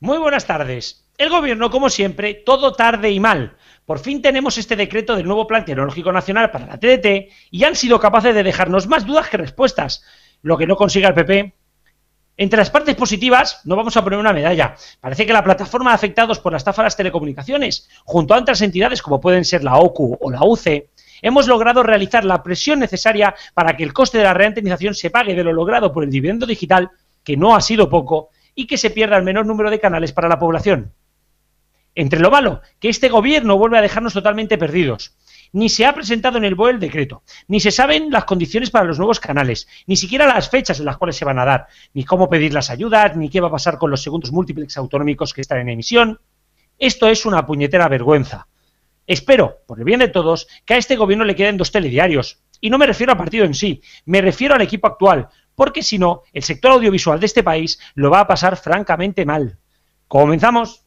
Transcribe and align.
Muy 0.00 0.18
buenas 0.18 0.46
tardes. 0.46 1.04
El 1.18 1.28
gobierno, 1.28 1.70
como 1.70 1.90
siempre, 1.90 2.32
todo 2.32 2.72
tarde 2.72 3.10
y 3.10 3.18
mal. 3.18 3.56
Por 3.84 3.98
fin 3.98 4.22
tenemos 4.22 4.56
este 4.56 4.76
decreto 4.76 5.16
del 5.16 5.26
nuevo 5.26 5.48
Plan 5.48 5.64
Tecnológico 5.64 6.12
Nacional 6.12 6.52
para 6.52 6.66
la 6.66 6.78
TDT 6.78 7.32
y 7.50 7.64
han 7.64 7.74
sido 7.74 7.98
capaces 7.98 8.32
de 8.32 8.44
dejarnos 8.44 8.86
más 8.86 9.04
dudas 9.04 9.28
que 9.28 9.38
respuestas, 9.38 10.04
lo 10.42 10.56
que 10.56 10.68
no 10.68 10.76
consiga 10.76 11.08
el 11.08 11.14
PP. 11.14 11.52
Entre 12.36 12.56
las 12.56 12.70
partes 12.70 12.94
positivas, 12.94 13.60
no 13.64 13.74
vamos 13.74 13.96
a 13.96 14.04
poner 14.04 14.20
una 14.20 14.32
medalla. 14.32 14.76
Parece 15.00 15.26
que 15.26 15.32
la 15.32 15.42
plataforma 15.42 15.90
de 15.90 15.96
afectados 15.96 16.38
por 16.38 16.52
la 16.52 16.58
estafa 16.58 16.88
telecomunicaciones, 16.90 17.88
junto 18.04 18.34
a 18.34 18.38
otras 18.38 18.62
entidades 18.62 19.02
como 19.02 19.20
pueden 19.20 19.44
ser 19.44 19.64
la 19.64 19.78
OCU 19.78 20.16
o 20.20 20.30
la 20.30 20.44
UCE, 20.44 20.90
hemos 21.22 21.48
logrado 21.48 21.82
realizar 21.82 22.24
la 22.24 22.44
presión 22.44 22.78
necesaria 22.78 23.34
para 23.52 23.76
que 23.76 23.82
el 23.82 23.92
coste 23.92 24.18
de 24.18 24.24
la 24.24 24.34
reantenización 24.34 24.94
se 24.94 25.10
pague 25.10 25.34
de 25.34 25.42
lo 25.42 25.52
logrado 25.52 25.92
por 25.92 26.04
el 26.04 26.10
dividendo 26.10 26.46
digital, 26.46 26.92
que 27.24 27.36
no 27.36 27.56
ha 27.56 27.60
sido 27.60 27.90
poco, 27.90 28.30
y 28.58 28.66
que 28.66 28.76
se 28.76 28.90
pierda 28.90 29.16
el 29.16 29.22
menor 29.22 29.46
número 29.46 29.70
de 29.70 29.78
canales 29.78 30.12
para 30.12 30.28
la 30.28 30.40
población. 30.40 30.92
Entre 31.94 32.18
lo 32.18 32.28
malo, 32.28 32.60
que 32.80 32.88
este 32.88 33.08
gobierno 33.08 33.56
vuelve 33.56 33.78
a 33.78 33.82
dejarnos 33.82 34.14
totalmente 34.14 34.58
perdidos. 34.58 35.16
Ni 35.52 35.68
se 35.68 35.86
ha 35.86 35.94
presentado 35.94 36.38
en 36.38 36.44
el 36.44 36.56
BOE 36.56 36.72
el 36.72 36.80
decreto, 36.80 37.22
ni 37.46 37.60
se 37.60 37.70
saben 37.70 38.10
las 38.10 38.24
condiciones 38.24 38.72
para 38.72 38.84
los 38.84 38.98
nuevos 38.98 39.20
canales, 39.20 39.68
ni 39.86 39.94
siquiera 39.94 40.26
las 40.26 40.50
fechas 40.50 40.80
en 40.80 40.86
las 40.86 40.96
cuales 40.96 41.14
se 41.14 41.24
van 41.24 41.38
a 41.38 41.44
dar, 41.44 41.68
ni 41.94 42.02
cómo 42.02 42.28
pedir 42.28 42.52
las 42.52 42.68
ayudas, 42.68 43.16
ni 43.16 43.28
qué 43.28 43.40
va 43.40 43.46
a 43.46 43.52
pasar 43.52 43.78
con 43.78 43.92
los 43.92 44.02
segundos 44.02 44.32
múltiplex 44.32 44.76
autonómicos 44.76 45.32
que 45.32 45.40
están 45.40 45.60
en 45.60 45.68
emisión. 45.68 46.18
Esto 46.80 47.06
es 47.06 47.26
una 47.26 47.46
puñetera 47.46 47.86
vergüenza. 47.86 48.48
Espero, 49.06 49.58
por 49.68 49.78
el 49.78 49.84
bien 49.84 50.00
de 50.00 50.08
todos, 50.08 50.48
que 50.66 50.74
a 50.74 50.78
este 50.78 50.96
gobierno 50.96 51.24
le 51.24 51.36
queden 51.36 51.56
dos 51.56 51.70
telediarios. 51.70 52.42
Y 52.60 52.70
no 52.70 52.78
me 52.78 52.88
refiero 52.88 53.12
al 53.12 53.18
partido 53.18 53.44
en 53.44 53.54
sí, 53.54 53.80
me 54.04 54.20
refiero 54.20 54.56
al 54.56 54.62
equipo 54.62 54.88
actual, 54.88 55.28
porque 55.58 55.82
si 55.82 55.98
no, 55.98 56.22
el 56.32 56.44
sector 56.44 56.70
audiovisual 56.70 57.18
de 57.18 57.26
este 57.26 57.42
país 57.42 57.80
lo 57.96 58.10
va 58.10 58.20
a 58.20 58.28
pasar 58.28 58.56
francamente 58.56 59.26
mal. 59.26 59.58
¡Comenzamos! 60.06 60.84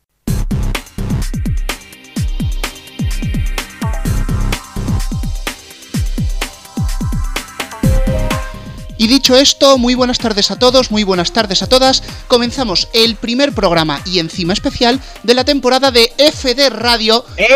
Y 8.98 9.08
dicho 9.08 9.36
esto, 9.36 9.78
muy 9.78 9.94
buenas 9.94 10.20
tardes 10.20 10.52
a 10.52 10.58
todos, 10.58 10.90
muy 10.90 11.04
buenas 11.04 11.34
tardes 11.34 11.62
a 11.64 11.68
todas. 11.68 12.02
Comenzamos 12.30 12.88
el 12.94 13.18
primer 13.18 13.52
programa 13.52 14.00
y 14.06 14.20
encima 14.20 14.54
especial 14.54 15.02
de 15.24 15.34
la 15.34 15.44
temporada 15.44 15.92
de 15.92 16.14
FD 16.18 16.70
Radio. 16.70 17.26
¡Eh! 17.36 17.50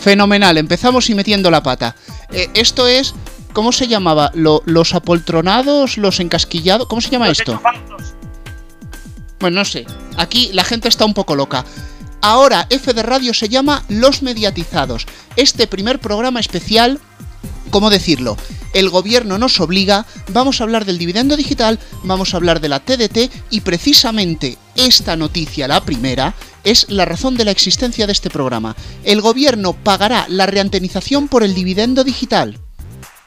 Fenomenal, 0.00 0.56
empezamos 0.56 1.10
y 1.10 1.14
metiendo 1.14 1.50
la 1.50 1.62
pata. 1.62 1.94
Eh, 2.30 2.48
esto 2.54 2.86
es, 2.86 3.14
¿cómo 3.58 3.72
se 3.72 3.88
llamaba? 3.88 4.30
¿Los 4.36 4.94
apoltronados? 4.94 5.98
¿Los 5.98 6.20
encasquillados? 6.20 6.86
¿Cómo 6.86 7.00
se 7.00 7.10
llama 7.10 7.28
esto? 7.28 7.60
Bueno, 9.40 9.56
no 9.56 9.64
sé. 9.64 9.84
Aquí 10.16 10.50
la 10.52 10.62
gente 10.62 10.86
está 10.86 11.04
un 11.04 11.12
poco 11.12 11.34
loca. 11.34 11.64
Ahora 12.20 12.68
FD 12.70 13.02
Radio 13.02 13.34
se 13.34 13.48
llama 13.48 13.82
Los 13.88 14.22
Mediatizados. 14.22 15.08
Este 15.34 15.66
primer 15.66 15.98
programa 15.98 16.38
especial 16.38 17.00
¿cómo 17.70 17.90
decirlo? 17.90 18.36
El 18.74 18.90
gobierno 18.90 19.38
nos 19.38 19.58
obliga, 19.58 20.06
vamos 20.28 20.60
a 20.60 20.64
hablar 20.64 20.84
del 20.84 20.98
dividendo 20.98 21.36
digital, 21.36 21.80
vamos 22.04 22.32
a 22.32 22.36
hablar 22.36 22.60
de 22.60 22.68
la 22.68 22.78
TDT 22.78 23.28
y 23.50 23.62
precisamente 23.62 24.56
esta 24.76 25.16
noticia, 25.16 25.66
la 25.66 25.80
primera, 25.80 26.32
es 26.62 26.86
la 26.88 27.06
razón 27.06 27.36
de 27.36 27.44
la 27.44 27.50
existencia 27.50 28.06
de 28.06 28.12
este 28.12 28.30
programa. 28.30 28.76
El 29.02 29.20
gobierno 29.20 29.72
pagará 29.72 30.26
la 30.28 30.46
reantenización 30.46 31.26
por 31.26 31.42
el 31.42 31.56
dividendo 31.56 32.04
digital. 32.04 32.60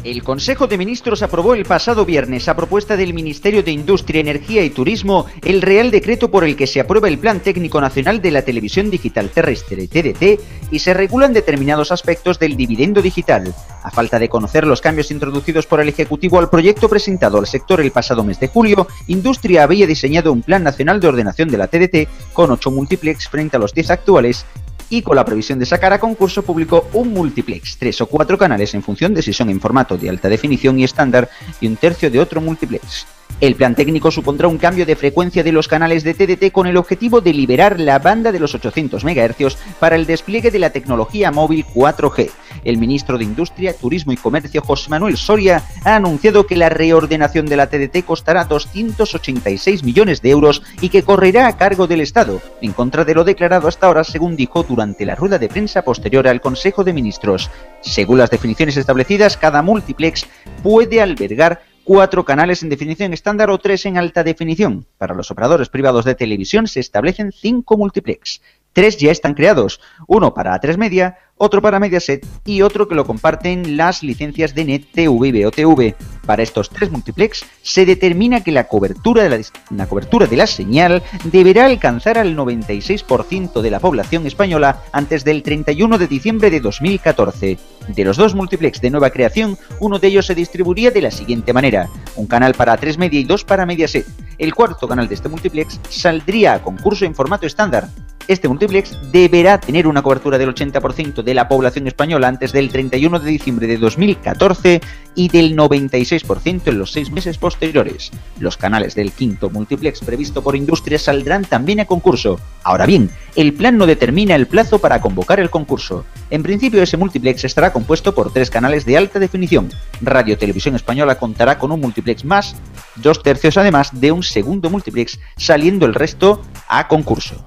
El 0.04 0.24
Consejo 0.24 0.66
de 0.66 0.80
Ministros 0.80 1.22
aprobó 1.22 1.54
el 1.54 1.64
pasado 1.64 2.06
viernes, 2.06 2.50
a 2.50 2.56
propuesta 2.56 2.98
del 2.98 3.14
Ministerio 3.14 3.62
de 3.62 3.72
Industria, 3.72 4.22
Energía 4.22 4.64
y 4.64 4.72
Turismo, 4.72 5.28
el 5.44 5.62
Real 5.62 5.92
Decreto 5.92 6.32
por 6.32 6.44
el 6.44 6.56
que 6.56 6.66
se 6.66 6.80
aprueba 6.80 7.08
el 7.08 7.20
Plan 7.20 7.40
Técnico 7.40 7.80
Nacional 7.80 8.20
de 8.20 8.32
la 8.32 8.42
Televisión 8.42 8.90
Digital 8.90 9.30
Terrestre, 9.30 9.88
TDT, 9.88 10.42
y 10.72 10.80
se 10.80 10.96
regulan 10.96 11.34
determinados 11.34 11.92
aspectos 11.92 12.40
del 12.40 12.58
dividendo 12.58 13.04
digital. 13.04 13.54
A 13.84 13.92
falta 13.92 14.18
de 14.18 14.28
conocer 14.28 14.66
los 14.66 14.82
cambios 14.82 15.12
introducidos 15.12 15.68
por 15.68 15.80
el 15.82 15.90
Ejecutivo 15.90 16.40
al 16.40 16.50
proyecto 16.50 16.90
presentado 16.90 17.38
al 17.38 17.46
sector 17.46 17.80
el 17.80 17.92
pasado 17.92 18.24
mes 18.24 18.40
de 18.40 18.48
julio, 18.48 18.88
Industria 19.06 19.64
había 19.64 19.86
diseñado 19.86 20.34
un 20.34 20.42
Plan 20.42 20.64
Nacional 20.64 21.00
de 21.00 21.10
Ordenación 21.10 21.50
de 21.50 21.58
la 21.60 21.68
TDT 21.68 22.34
con 22.34 22.50
8 22.50 22.72
multiplex 22.72 23.30
frente 23.30 23.58
a 23.58 23.60
los 23.60 23.76
10 23.76 23.92
actuales 23.92 24.48
y 24.92 25.02
con 25.02 25.16
la 25.16 25.26
previsión 25.26 25.58
de 25.58 25.66
sacar 25.66 25.94
a 25.94 26.00
concurso 26.00 26.44
público 26.44 26.90
un 26.94 27.14
multiplex, 27.14 27.78
tres 27.78 28.00
o 28.02 28.06
cuatro 28.06 28.38
canales 28.38 28.76
en 28.76 28.84
función 28.84 29.14
de 29.16 29.24
si 29.24 29.34
son 29.34 29.50
en 29.50 29.60
formato 29.60 29.98
de 29.98 30.10
alta 30.10 30.30
definición 30.30 30.78
y 30.78 30.84
estándar 30.84 31.30
y 31.60 31.66
un 31.68 31.78
tercio 31.78 32.12
de 32.12 32.20
otro 32.20 32.42
multiplex. 32.42 33.08
El 33.40 33.56
plan 33.56 33.74
técnico 33.74 34.12
supondrá 34.12 34.48
un 34.48 34.58
cambio 34.58 34.86
de 34.86 34.96
frecuencia 34.96 35.44
de 35.44 35.52
los 35.52 35.68
canales 35.68 36.04
de 36.04 36.14
TDT 36.14 36.52
con 36.52 36.68
el 36.68 36.78
objetivo 36.78 37.22
de 37.22 37.34
liberar 37.34 37.80
la 37.80 37.98
banda 37.98 38.32
de 38.32 38.40
los 38.40 38.54
800 38.54 39.04
MHz 39.04 39.58
para 39.80 39.96
el 39.96 40.06
despliegue 40.06 40.52
de 40.52 40.60
la 40.60 40.70
tecnología 40.70 41.32
móvil 41.32 41.66
4G. 41.66 42.30
El 42.64 42.78
ministro 42.78 43.18
de 43.18 43.24
Industria, 43.24 43.74
Turismo 43.74 44.12
y 44.12 44.18
Comercio, 44.18 44.62
José 44.62 44.90
Manuel 44.90 45.18
Soria, 45.18 45.64
ha 45.84 45.96
anunciado 45.96 46.46
que 46.46 46.56
la 46.56 46.70
reordenación 46.70 47.48
de 47.48 47.56
la 47.56 47.68
TDT 47.68 48.06
costará 48.06 48.46
286 48.46 49.84
millones 49.84 50.22
de 50.22 50.30
euros 50.30 50.62
y 50.82 50.90
que 50.90 51.04
correrá 51.04 51.48
a 51.48 51.58
cargo 51.58 51.88
del 51.88 52.02
Estado, 52.02 52.42
en 52.62 52.74
contra 52.74 53.06
de 53.06 53.16
lo 53.16 53.24
declarado 53.24 53.68
hasta 53.68 53.88
ahora, 53.88 54.04
según 54.04 54.36
dijo 54.36 54.64
durante 54.64 55.06
la 55.06 55.16
rueda 55.16 55.40
de 55.40 55.50
prensa 55.50 55.82
posterior 55.82 56.28
al 56.28 56.42
Consejo 56.42 56.84
de 56.84 56.94
Ministros. 56.94 57.50
Según 57.82 58.20
las 58.20 58.30
definiciones 58.30 58.78
establecidas, 58.78 59.38
cada 59.38 59.62
multiplex 59.62 60.28
puede 60.62 61.02
albergar 61.02 61.71
cuatro 61.84 62.26
canales 62.26 62.64
en 62.64 62.70
definición 62.70 63.14
estándar 63.14 63.50
o 63.50 63.58
tres 63.58 63.86
en 63.86 63.98
alta 63.98 64.24
definición. 64.24 64.86
Para 64.98 65.16
los 65.16 65.32
operadores 65.32 65.70
privados 65.70 66.06
de 66.06 66.16
televisión 66.16 66.68
se 66.68 66.80
establecen 66.80 67.32
cinco 67.32 67.78
multiplex. 67.78 68.42
Tres 68.74 68.98
ya 68.98 69.12
están 69.12 69.34
creados, 69.34 69.82
uno 70.08 70.34
para 70.34 70.58
A3 70.60 70.78
Media, 70.78 71.18
otro 71.36 71.62
para 71.62 71.80
Mediaset 71.80 72.26
y 72.46 72.62
otro 72.62 72.88
que 72.88 72.96
lo 72.96 73.06
comparten 73.06 73.76
las 73.76 74.02
licencias 74.02 74.56
de 74.56 74.64
NET 74.64 74.86
TV 74.94 75.28
y 75.28 75.44
BOTV. 75.44 75.96
Para 76.26 76.44
estos 76.44 76.70
tres 76.70 76.90
multiplex 76.90 77.44
se 77.64 77.86
determina 77.86 78.42
que 78.42 78.54
la 78.54 78.70
cobertura, 78.70 79.24
de 79.24 79.30
la, 79.30 79.40
la 79.76 79.88
cobertura 79.88 80.28
de 80.28 80.38
la 80.38 80.48
señal 80.48 81.04
deberá 81.26 81.66
alcanzar 81.66 82.18
al 82.18 82.38
96% 82.38 83.62
de 83.62 83.72
la 83.72 83.80
población 83.82 84.26
española 84.26 84.84
antes 84.94 85.26
del 85.26 85.44
31 85.44 85.98
de 85.98 86.08
diciembre 86.08 86.50
de 86.50 86.62
2014. 86.62 87.58
De 87.90 88.06
los 88.06 88.16
dos 88.16 88.36
multiplex 88.36 88.80
de 88.80 88.92
nueva 88.92 89.10
creación, 89.10 89.58
uno 89.80 90.00
de 90.00 90.08
ellos 90.08 90.28
se 90.28 90.36
distribuiría 90.36 90.92
de 90.92 91.02
la 91.02 91.12
siguiente 91.12 91.52
manera: 91.52 91.90
un 92.16 92.28
canal 92.28 92.54
para 92.54 92.78
3 92.78 92.98
Media 92.98 93.20
y 93.20 93.26
dos 93.26 93.44
para 93.44 93.66
Mediaset. 93.66 94.06
El 94.38 94.54
cuarto 94.54 94.88
canal 94.88 95.10
de 95.10 95.16
este 95.16 95.28
multiplex 95.28 95.82
saldría 95.90 96.54
a 96.54 96.62
concurso 96.62 97.04
en 97.04 97.16
formato 97.16 97.46
estándar, 97.46 97.90
este 98.28 98.48
multiplex 98.48 98.98
deberá 99.12 99.60
tener 99.60 99.88
una 99.88 100.02
cobertura 100.02 100.38
del 100.38 100.54
80% 100.54 101.24
de 101.24 101.34
la 101.34 101.48
población 101.48 101.88
española 101.88 102.28
antes 102.28 102.52
del 102.52 102.70
31 102.70 103.20
de 103.20 103.30
diciembre 103.30 103.68
de 103.68 103.78
2014 103.78 104.82
y 105.16 105.30
del 105.30 105.56
96% 105.56 106.62
en 106.68 106.80
los 106.80 106.92
seis 106.92 107.12
meses 107.12 107.38
posteriores. 107.38 108.12
Los 108.40 108.58
canales 108.58 108.96
del 108.96 109.12
quinto 109.12 109.50
multiplex 109.50 110.00
previsto 110.02 110.42
por 110.42 110.56
Industria 110.56 110.98
saldrán 111.00 111.46
también 111.46 111.80
a 111.80 111.86
concurso. 111.86 112.40
Ahora 112.64 112.86
bien, 112.86 113.10
el 113.36 113.54
plan 113.54 113.78
no 113.78 113.86
determina 113.86 114.36
el 114.36 114.48
plazo 114.48 114.80
para 114.80 115.02
convocar 115.02 115.40
el 115.40 115.50
concurso. 115.50 116.06
En 116.30 116.44
principio 116.44 116.82
ese 116.82 116.98
multiplex 116.98 117.44
estará 117.44 117.74
compuesto 117.74 118.16
por 118.16 118.32
tres 118.32 118.50
canales 118.50 118.86
de 118.86 118.98
alta 118.98 119.20
definición. 119.20 119.70
Radio 120.02 120.38
Televisión 120.38 120.76
Española 120.76 121.16
contará 121.16 121.58
con 121.58 121.72
un 121.72 121.82
multiplex 121.82 122.24
más, 122.24 122.56
dos 122.96 123.22
tercios 123.24 123.58
además 123.58 123.90
de 124.00 124.12
un 124.12 124.24
segundo 124.24 124.70
multiplex, 124.70 125.20
saliendo 125.38 125.86
el 125.86 125.94
resto 125.94 126.42
a 126.68 126.88
concurso. 126.88 127.46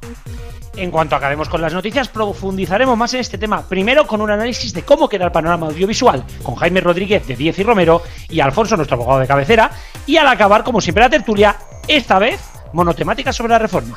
En 0.77 0.91
cuanto 0.91 1.15
acabemos 1.15 1.49
con 1.49 1.61
las 1.61 1.73
noticias, 1.73 2.09
profundizaremos 2.09 2.99
más 2.99 3.15
en 3.15 3.21
este 3.21 3.39
tema. 3.39 3.63
Primero 3.63 4.07
con 4.07 4.21
un 4.21 4.31
análisis 4.31 4.75
de 4.75 4.83
cómo 4.83 5.09
queda 5.09 5.27
el 5.27 5.33
panorama 5.33 5.67
audiovisual, 5.67 6.25
con 6.43 6.57
Jaime 6.57 6.81
Rodríguez 6.81 7.27
de 7.27 7.37
Diez 7.37 7.59
y 7.59 7.63
Romero 7.63 8.03
y 8.29 8.41
Alfonso, 8.41 8.77
nuestro 8.77 8.97
abogado 8.97 9.21
de 9.21 9.27
cabecera. 9.29 9.71
Y 10.07 10.17
al 10.17 10.27
acabar, 10.27 10.65
como 10.65 10.81
siempre, 10.81 11.05
la 11.05 11.11
tertulia, 11.11 11.57
esta 11.87 12.19
vez 12.19 12.41
monotemática 12.73 13.33
sobre 13.33 13.53
la 13.53 13.59
reforma. 13.61 13.97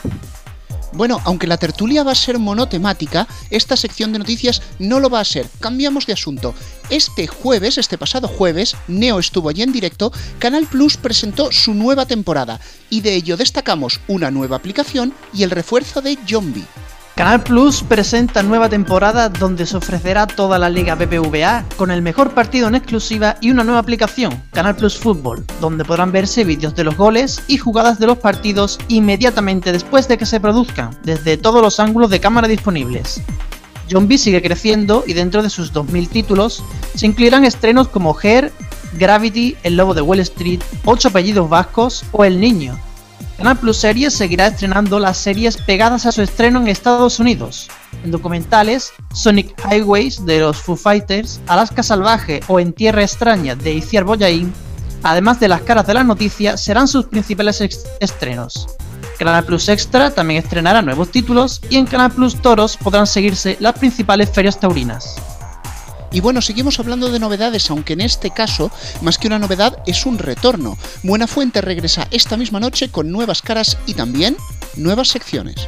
Bueno, 0.94 1.20
aunque 1.26 1.48
la 1.48 1.58
tertulia 1.58 2.04
va 2.04 2.14
a 2.14 2.16
ser 2.16 2.40
monotemática, 2.40 3.28
esta 3.50 3.76
sección 3.76 4.14
de 4.14 4.20
noticias 4.20 4.62
no 4.80 5.00
lo 5.00 5.10
va 5.10 5.20
a 5.20 5.26
ser. 5.26 5.48
Cambiamos 5.60 6.06
de 6.06 6.14
asunto. 6.14 6.56
Este 6.90 7.28
jueves, 7.28 7.78
este 7.78 7.98
pasado 7.98 8.28
jueves, 8.28 8.76
Neo 8.88 9.20
estuvo 9.20 9.50
allí 9.50 9.64
en 9.64 9.74
directo, 9.74 10.12
Canal 10.40 10.66
Plus 10.66 10.98
presentó 10.98 11.52
su 11.52 11.74
nueva 11.74 12.06
temporada 12.06 12.60
y 12.90 13.02
de 13.02 13.16
ello 13.16 13.38
destacamos 13.38 14.00
una 14.08 14.32
nueva 14.32 14.56
aplicación 14.56 15.14
y 15.34 15.44
el 15.44 15.52
refuerzo 15.52 16.02
de 16.02 16.18
Zombie. 16.26 16.66
Canal 17.18 17.42
Plus 17.42 17.82
presenta 17.82 18.44
nueva 18.44 18.70
temporada 18.70 19.30
donde 19.30 19.66
se 19.66 19.76
ofrecerá 19.76 20.28
toda 20.28 20.60
la 20.60 20.70
liga 20.70 20.94
BBVA 20.94 21.66
con 21.76 21.90
el 21.90 22.04
mejor 22.04 22.36
partido 22.36 22.68
en 22.68 22.76
exclusiva 22.76 23.38
y 23.42 23.50
una 23.50 23.64
nueva 23.64 23.80
aplicación, 23.80 24.44
Canal 24.54 24.76
Plus 24.76 25.00
Fútbol, 25.00 25.44
donde 25.60 25.84
podrán 25.84 26.12
verse 26.12 26.44
vídeos 26.44 26.76
de 26.76 26.84
los 26.84 26.96
goles 26.96 27.42
y 27.48 27.58
jugadas 27.58 27.98
de 27.98 28.06
los 28.06 28.20
partidos 28.20 28.78
inmediatamente 28.88 29.72
después 29.72 30.08
de 30.08 30.20
que 30.20 30.28
se 30.28 30.40
produzcan, 30.40 30.96
desde 31.02 31.38
todos 31.38 31.64
los 31.64 31.80
ángulos 31.80 32.12
de 32.12 32.20
cámara 32.20 32.48
disponibles. 32.48 33.20
John 33.90 34.08
B 34.08 34.20
sigue 34.20 34.44
creciendo 34.44 35.04
y 35.08 35.14
dentro 35.14 35.42
de 35.42 35.50
sus 35.50 35.74
2.000 35.74 36.10
títulos 36.10 36.64
se 36.94 37.08
incluirán 37.08 37.46
estrenos 37.46 37.88
como 37.88 38.16
Her, 38.22 38.54
Gravity, 38.94 39.58
El 39.64 39.76
Lobo 39.76 39.96
de 39.96 40.04
Wall 40.04 40.20
Street, 40.20 40.62
Ocho 40.86 41.08
apellidos 41.08 41.50
vascos 41.50 42.06
o 42.12 42.26
El 42.26 42.40
Niño, 42.40 42.78
Canal 43.38 43.56
Plus 43.58 43.78
Series 43.78 44.16
seguirá 44.16 44.48
estrenando 44.48 44.98
las 44.98 45.16
series 45.16 45.58
pegadas 45.58 46.08
a 46.08 46.12
su 46.12 46.24
estreno 46.24 46.60
en 46.60 46.70
Estados 46.70 47.20
Unidos. 47.20 47.70
En 48.04 48.10
documentales, 48.10 48.92
Sonic 49.14 49.54
Highways 49.72 50.26
de 50.26 50.40
los 50.40 50.58
Foo 50.58 50.76
Fighters, 50.76 51.40
Alaska 51.46 51.84
Salvaje 51.84 52.40
o 52.48 52.60
En 52.60 52.74
Tierra 52.74 53.04
Extraña 53.04 53.56
de 53.56 53.76
Iciar 53.76 54.06
Boyain, 54.06 54.52
además 55.04 55.40
de 55.40 55.50
las 55.50 55.62
caras 55.62 55.86
de 55.86 55.94
la 55.94 56.04
noticia, 56.04 56.58
serán 56.58 56.88
sus 56.88 57.06
principales 57.06 57.62
estrenos. 58.00 58.68
Canal 59.20 59.46
Plus 59.46 59.70
Extra 59.70 60.10
también 60.10 60.44
estrenará 60.44 60.82
nuevos 60.82 61.12
títulos 61.12 61.62
y 61.70 61.78
en 61.78 61.86
Canal 61.86 62.12
Plus 62.12 62.42
Toros 62.42 62.76
podrán 62.76 63.06
seguirse 63.06 63.56
las 63.60 63.78
principales 63.78 64.32
ferias 64.32 64.60
taurinas. 64.60 65.37
Y 66.12 66.22
bueno, 66.22 66.42
seguimos 66.42 66.80
hablando 66.80 67.10
de 67.10 67.20
novedades, 67.20 67.70
aunque 67.70 67.94
en 67.94 68.02
este 68.02 68.32
caso, 68.32 68.72
más 69.02 69.18
que 69.18 69.28
una 69.28 69.40
novedad, 69.40 69.82
es 69.86 70.06
un 70.06 70.18
retorno. 70.18 70.78
Buena 71.04 71.28
Fuente 71.28 71.62
regresa 71.62 72.08
esta 72.12 72.38
misma 72.38 72.60
noche 72.60 72.90
con 72.90 73.12
nuevas 73.12 73.42
caras 73.42 73.78
y 73.86 73.94
también 73.94 74.38
nuevas 74.76 75.10
secciones. 75.10 75.68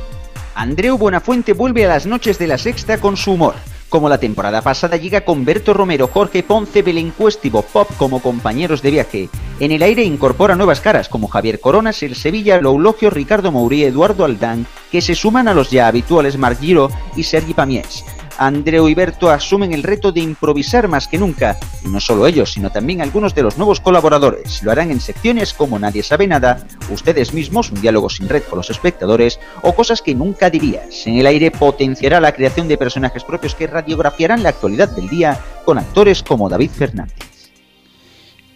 Andreu 0.56 0.98
Buenafuente 0.98 1.54
vuelve 1.54 1.86
a 1.86 1.88
las 1.88 2.06
noches 2.06 2.38
de 2.38 2.48
la 2.48 2.58
sexta 2.58 3.00
con 3.00 3.16
su 3.16 3.32
humor. 3.32 3.56
Como 3.88 4.10
la 4.10 4.20
temporada 4.20 4.62
pasada 4.62 4.98
llega 4.98 5.22
con 5.22 5.46
Berto 5.46 5.74
Romero, 5.74 6.10
Jorge 6.14 6.44
Ponce, 6.44 6.84
Belencuest 6.84 7.44
y 7.46 7.50
Pop 7.50 7.90
como 7.98 8.22
compañeros 8.22 8.82
de 8.82 8.92
viaje. 8.92 9.30
En 9.60 9.72
el 9.72 9.82
aire 9.82 10.04
incorpora 10.04 10.56
nuevas 10.56 10.80
caras 10.80 11.10
como 11.10 11.28
Javier 11.28 11.60
Coronas, 11.60 12.04
El 12.04 12.16
Sevilla, 12.16 12.62
Loulogio, 12.62 13.10
Ricardo 13.10 13.52
Mourí, 13.52 13.84
Eduardo 13.84 14.26
Aldán, 14.26 14.68
que 14.92 15.02
se 15.02 15.16
suman 15.16 15.48
a 15.48 15.54
los 15.54 15.72
ya 15.72 15.88
habituales 15.88 16.38
Marc 16.38 16.60
Giro 16.60 16.92
y 17.16 17.24
Sergi 17.24 17.54
Pamiés. 17.54 18.04
Andreu 18.40 18.88
y 18.88 18.96
Berto 18.96 19.30
asumen 19.30 19.74
el 19.74 19.84
reto 19.84 20.14
de 20.14 20.22
improvisar 20.22 20.88
más 20.88 21.10
que 21.10 21.18
nunca, 21.18 21.58
y 21.84 21.90
no 21.90 22.00
solo 22.00 22.26
ellos, 22.26 22.54
sino 22.54 22.72
también 22.72 23.02
algunos 23.02 23.36
de 23.36 23.44
los 23.44 23.58
nuevos 23.58 23.82
colaboradores. 23.82 24.64
Lo 24.64 24.72
harán 24.72 24.92
en 24.92 25.02
secciones 25.02 25.54
como 25.54 25.78
Nadie 25.78 26.04
sabe 26.04 26.26
nada, 26.26 26.66
Ustedes 26.90 27.34
mismos, 27.34 27.70
un 27.72 27.82
diálogo 27.82 28.10
sin 28.10 28.30
red 28.30 28.44
con 28.44 28.58
los 28.58 28.70
espectadores, 28.70 29.40
o 29.62 29.76
cosas 29.76 30.02
que 30.02 30.16
nunca 30.16 30.50
dirías. 30.50 31.06
En 31.06 31.18
el 31.18 31.28
aire 31.28 31.52
potenciará 31.52 32.20
la 32.22 32.32
creación 32.32 32.68
de 32.68 32.78
personajes 32.78 33.24
propios 33.24 33.56
que 33.56 33.68
radiografiarán 33.68 34.42
la 34.42 34.50
actualidad 34.50 34.90
del 34.90 35.10
día 35.10 35.38
con 35.66 35.78
actores 35.78 36.24
como 36.24 36.50
David 36.50 36.72
Fernández. 36.72 37.30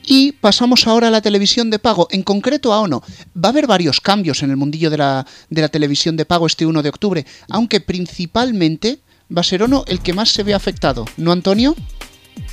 Y 0.06 0.34
pasamos 0.34 0.88
ahora 0.88 1.08
a 1.08 1.12
la 1.12 1.22
televisión 1.22 1.70
de 1.70 1.80
pago, 1.80 2.08
en 2.12 2.24
concreto 2.24 2.74
a 2.74 2.82
ONO. 2.82 3.04
Va 3.38 3.50
a 3.50 3.52
haber 3.52 3.68
varios 3.68 4.02
cambios 4.02 4.44
en 4.44 4.50
el 4.50 4.58
mundillo 4.58 4.90
de 4.90 4.98
la, 4.98 5.26
de 5.50 5.62
la 5.62 5.70
televisión 5.70 6.18
de 6.18 6.26
pago 6.26 6.48
este 6.48 6.66
1 6.66 6.82
de 6.82 6.90
octubre, 6.90 7.26
aunque 7.50 7.82
principalmente 7.82 9.00
va 9.36 9.42
a 9.42 9.44
ser 9.44 9.64
Ono 9.64 9.84
el 9.88 10.00
que 10.00 10.14
más 10.14 10.30
se 10.30 10.44
ve 10.44 10.54
afectado, 10.54 11.06
¿no, 11.18 11.32
Antonio? 11.32 11.76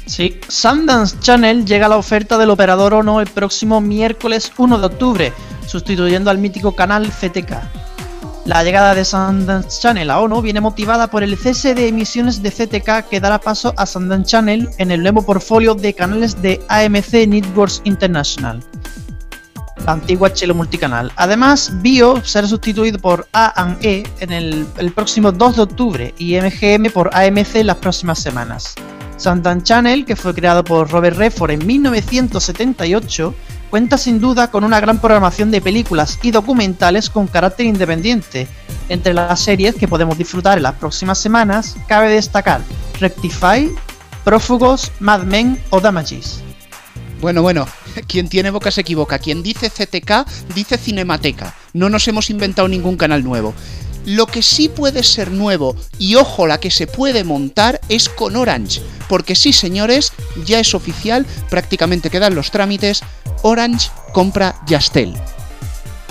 Sí, 0.06 0.38
Sundance 0.49 1.19
Channel 1.20 1.64
llega 1.64 1.87
a 1.87 1.88
la 1.88 1.96
oferta 1.96 2.37
del 2.37 2.50
operador 2.50 2.94
Ono 2.94 3.20
el 3.20 3.26
próximo 3.28 3.81
miércoles 3.81 4.52
1 4.56 4.78
de 4.78 4.87
octubre, 4.87 5.32
sustituyendo 5.67 6.31
al 6.31 6.38
mítico 6.38 6.75
canal 6.75 7.11
CTK. 7.11 7.52
La 8.46 8.64
llegada 8.64 8.94
de 8.94 9.05
Sundance 9.05 9.81
Channel 9.81 10.11
a 10.11 10.19
ONO 10.19 10.40
viene 10.43 10.61
motivada 10.61 11.08
por 11.08 11.22
el 11.22 11.37
cese 11.37 11.75
de 11.75 11.88
emisiones 11.88 12.43
de 12.43 12.50
CTK 12.50 13.08
que 13.08 13.20
dará 13.20 13.38
paso 13.38 13.75
a 13.76 13.87
Sundance 13.87 14.31
Channel 14.31 14.69
en 14.78 14.90
el 14.90 15.02
nuevo 15.02 15.22
portfolio 15.22 15.75
de 15.75 15.94
canales 15.94 16.40
de 16.40 16.61
AMC 16.69 17.28
Networks 17.28 17.82
International 17.84 18.61
la 19.85 19.93
antigua 19.93 20.32
Chelo 20.32 20.55
Multicanal. 20.55 21.12
Además, 21.17 21.73
Bio 21.82 22.25
será 22.25 22.47
sustituido 22.47 22.99
por 22.99 23.27
A&E 23.32 24.05
en 24.21 24.32
el, 24.32 24.93
próximo 24.94 25.32
2 25.32 25.56
de 25.56 25.62
octubre 25.62 26.15
y 26.19 26.37
MGM 26.37 26.91
por 26.93 27.11
AMC 27.15 27.56
en 27.56 27.67
las 27.69 27.77
próximas 27.77 28.19
semanas. 28.19 28.75
Santan 29.17 29.62
Channel, 29.62 30.05
que 30.05 30.17
fue 30.17 30.35
creado 30.35 30.65
por 30.65 30.91
Robert 30.91 31.17
Redford 31.17 31.50
en 31.50 31.67
1978, 31.67 33.35
cuenta 33.69 33.99
sin 33.99 34.21
duda 34.21 34.50
con 34.50 34.65
una 34.65 34.81
gran 34.81 34.99
programación 34.99 35.50
de 35.50 35.61
películas 35.61 36.19
y 36.23 36.31
documentales 36.31 37.11
con 37.11 37.27
carácter 37.27 37.67
independiente. 37.67 38.49
Entre 38.88 39.15
las 39.15 39.41
series 39.41 39.75
que 39.75 39.88
podemos 39.88 40.17
disfrutar 40.17 40.56
en 40.56 40.65
las 40.65 40.75
próximas 40.75 41.19
semanas, 41.19 41.77
cabe 41.87 42.11
destacar 42.11 42.62
Rectify, 42.99 43.71
Prófugos, 44.25 44.91
Mad 45.00 45.23
Men 45.23 45.62
o 45.71 45.81
Damages. 45.81 46.43
Bueno, 47.20 47.43
bueno, 47.43 47.67
quien 48.06 48.28
tiene 48.28 48.50
boca 48.50 48.70
se 48.70 48.81
equivoca. 48.81 49.19
Quien 49.19 49.43
dice 49.43 49.70
CTK 49.70 50.26
dice 50.55 50.78
Cinemateca. 50.78 51.55
No 51.72 51.88
nos 51.88 52.08
hemos 52.08 52.31
inventado 52.31 52.69
ningún 52.69 52.96
canal 52.96 53.22
nuevo. 53.22 53.55
Lo 54.06 54.26
que 54.26 54.43
sí 54.43 54.70
puede 54.70 55.02
ser 55.02 55.31
nuevo, 55.31 55.76
y 55.99 56.14
ojo 56.14 56.46
la 56.46 56.58
que 56.58 56.70
se 56.70 56.87
puede 56.87 57.22
montar, 57.22 57.81
es 57.90 58.08
con 58.08 58.34
Orange. 58.34 58.81
Porque 59.08 59.34
sí, 59.34 59.52
señores, 59.52 60.12
ya 60.46 60.58
es 60.58 60.75
oficial, 60.75 61.26
prácticamente 61.50 62.08
quedan 62.08 62.34
los 62.34 62.50
trámites. 62.50 63.02
Orange 63.43 63.90
compra 64.14 64.56
Yastel. 64.67 65.14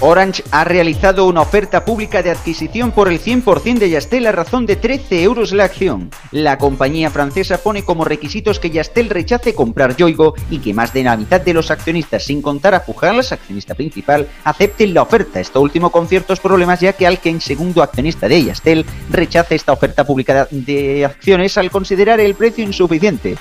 Orange 0.02 0.44
ha 0.52 0.64
realizado 0.64 1.26
una 1.26 1.42
oferta 1.42 1.84
pública 1.84 2.24
de 2.24 2.32
adquisición 2.32 2.92
por 2.92 3.10
el 3.10 3.20
100% 3.22 3.80
de 3.80 3.90
Yastel 3.90 4.28
a 4.28 4.32
razón 4.32 4.66
de 4.66 4.78
13 4.78 5.24
euros 5.24 5.52
la 5.52 5.66
acción. 5.66 6.10
La 6.32 6.58
compañía 6.58 7.10
francesa 7.10 7.58
pone 7.58 7.84
como 7.84 8.06
requisitos 8.06 8.60
que 8.60 8.70
Yastel 8.70 9.10
rechace 9.10 9.54
comprar 9.54 9.98
Yoigo 9.98 10.36
y 10.50 10.60
que 10.60 10.74
más 10.74 10.94
de 10.94 11.04
la 11.04 11.18
mitad 11.18 11.42
de 11.42 11.54
los 11.54 11.70
accionistas, 11.70 12.24
sin 12.24 12.42
contar 12.42 12.76
a 12.76 12.86
Pujals, 12.86 13.34
accionista 13.34 13.76
principal, 13.76 14.28
acepten 14.46 14.94
la 14.94 15.02
oferta. 15.02 15.42
Esto 15.42 15.60
último 15.60 15.92
con 15.92 16.08
ciertos 16.08 16.40
problemas 16.40 16.80
ya 16.80 16.94
que 16.94 17.06
Alken, 17.06 17.42
segundo 17.42 17.84
accionista 17.84 18.30
de 18.30 18.46
Yastel, 18.46 18.86
rechace 19.10 19.56
esta 19.56 19.74
oferta 19.74 20.06
pública 20.06 20.48
de 20.50 21.04
acciones 21.06 21.58
al 21.58 21.72
considerar 21.72 22.22
el 22.22 22.36
precio 22.36 22.64
insuficiente. 22.64 23.38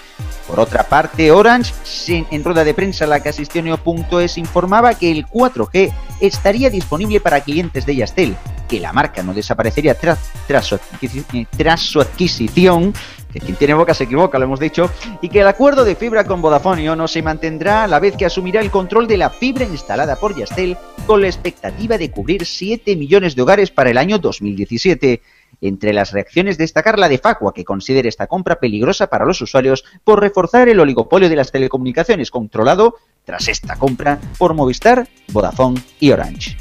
Por 0.49 0.61
otra 0.61 0.85
parte, 0.85 1.31
Orange, 1.31 1.75
en 2.09 2.43
rueda 2.43 2.65
de 2.65 2.73
prensa 2.73 3.07
la 3.07 3.21
que 3.21 3.29
asistió 3.29 3.63
Neo.es, 3.63 4.39
informaba 4.39 4.95
que 4.95 5.11
el 5.11 5.27
4G 5.27 5.93
estaría 6.21 6.71
disponible 6.71 7.21
para 7.21 7.43
clientes 7.43 7.85
de 7.85 7.97
Yastel, 7.97 8.35
que 8.67 8.81
la 8.81 8.95
marca 8.95 9.23
no 9.23 9.35
desaparecería 9.35 9.95
tras, 9.95 10.19
su, 10.65 12.01
adquisición, 12.01 12.95
que 13.31 13.41
quien 13.41 13.57
tiene 13.57 13.75
boca 13.75 13.93
se 13.93 14.05
equivoca, 14.05 14.39
lo 14.39 14.47
hemos 14.47 14.59
dicho, 14.59 14.91
y 15.21 15.29
que 15.29 15.41
el 15.41 15.49
acuerdo 15.49 15.85
de 15.85 15.95
fibra 15.95 16.25
con 16.25 16.41
Vodafone 16.41 16.97
no 16.97 17.09
se 17.09 17.23
mantendrá 17.23 17.85
a 17.85 17.87
la 17.87 18.01
vez 18.01 18.17
que 18.17 18.25
asumirá 18.25 18.63
el 18.63 18.71
control 18.71 19.07
de 19.07 19.19
la 19.19 19.29
fibra 19.29 19.67
instalada 19.67 20.17
por 20.17 20.35
Yastel 20.35 20.79
con 21.07 21.21
la 21.21 21.27
expectativa 21.27 21.99
de 21.99 22.11
cubrir 22.11 22.47
7 22.47 22.97
millones 22.97 23.37
de 23.37 23.43
hogares 23.43 23.71
para 23.71 23.91
el 23.91 23.99
año 23.99 24.19
2017. 24.19 25.21
Entre 25.61 25.93
las 25.93 26.13
reacciones 26.13 26.59
destacar 26.59 26.99
la 26.99 27.09
de 27.09 27.19
Facua, 27.19 27.53
que 27.53 27.65
considera 27.65 28.09
esta 28.09 28.27
compra 28.27 28.61
peligrosa 28.61 29.09
para 29.09 29.25
los 29.25 29.41
usuarios 29.41 29.85
por 30.05 30.21
reforzar 30.21 30.69
el 30.69 30.81
oligopolio 30.81 31.29
de 31.29 31.37
las 31.37 31.51
telecomunicaciones 31.51 32.31
controlado 32.31 32.95
tras 33.25 33.49
esta 33.49 33.77
compra 33.77 34.21
por 34.39 34.55
Movistar, 34.55 35.09
Vodafone 35.33 35.83
y 36.01 36.11
Orange. 36.13 36.57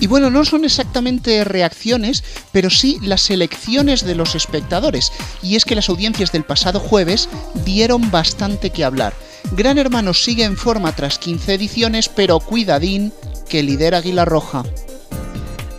Y 0.00 0.06
bueno, 0.06 0.30
no 0.30 0.46
son 0.46 0.64
exactamente 0.64 1.44
reacciones, 1.44 2.24
pero 2.52 2.70
sí 2.70 2.98
las 3.02 3.30
elecciones 3.30 4.04
de 4.04 4.14
los 4.14 4.34
espectadores. 4.34 5.12
Y 5.42 5.56
es 5.56 5.66
que 5.66 5.74
las 5.74 5.90
audiencias 5.90 6.32
del 6.32 6.42
pasado 6.42 6.80
jueves 6.80 7.28
dieron 7.66 8.10
bastante 8.10 8.70
que 8.70 8.82
hablar. 8.82 9.12
Gran 9.52 9.76
Hermano 9.76 10.14
sigue 10.14 10.44
en 10.44 10.56
forma 10.56 10.92
tras 10.96 11.18
15 11.18 11.54
ediciones, 11.54 12.08
pero 12.08 12.40
cuidadín 12.40 13.12
que 13.48 13.62
lidera 13.62 13.98
Aguilar 13.98 14.28
Roja. 14.28 14.64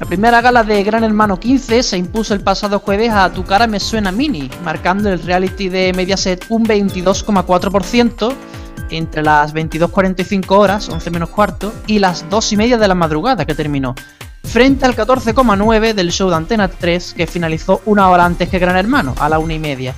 La 0.02 0.08
primera 0.08 0.42
gala 0.42 0.64
de 0.64 0.84
Gran 0.84 1.04
Hermano 1.04 1.40
15 1.40 1.84
se 1.84 1.96
impuso 1.96 2.34
el 2.34 2.42
pasado 2.42 2.80
jueves 2.80 3.12
a 3.12 3.32
Tu 3.32 3.44
cara 3.44 3.68
me 3.68 3.80
suena 3.80 4.12
mini, 4.12 4.50
marcando 4.64 5.10
el 5.10 5.22
reality 5.22 5.70
de 5.70 5.94
Mediaset 5.94 6.44
un 6.50 6.66
22,4% 6.66 8.34
entre 8.90 9.22
las 9.22 9.54
22.45 9.54 10.58
horas, 10.58 10.90
11 10.90 11.12
menos 11.12 11.30
cuarto, 11.30 11.72
y 11.86 12.00
las 12.00 12.28
2 12.32 12.54
y 12.54 12.58
media 12.58 12.78
de 12.80 12.88
la 12.88 12.96
madrugada 12.96 13.46
que 13.46 13.54
terminó, 13.54 13.94
frente 14.44 14.86
al 14.86 14.96
14,9 14.96 15.94
del 15.94 16.12
show 16.12 16.32
de 16.32 16.36
Antena 16.36 16.68
3 16.68 17.14
que 17.14 17.28
finalizó 17.28 17.84
una 17.86 18.10
hora 18.10 18.26
antes 18.26 18.50
que 18.50 18.58
Gran 18.58 18.78
Hermano, 18.78 19.14
a 19.20 19.30
la 19.30 19.38
1 19.38 19.54
y 19.54 19.60
media 19.60 19.94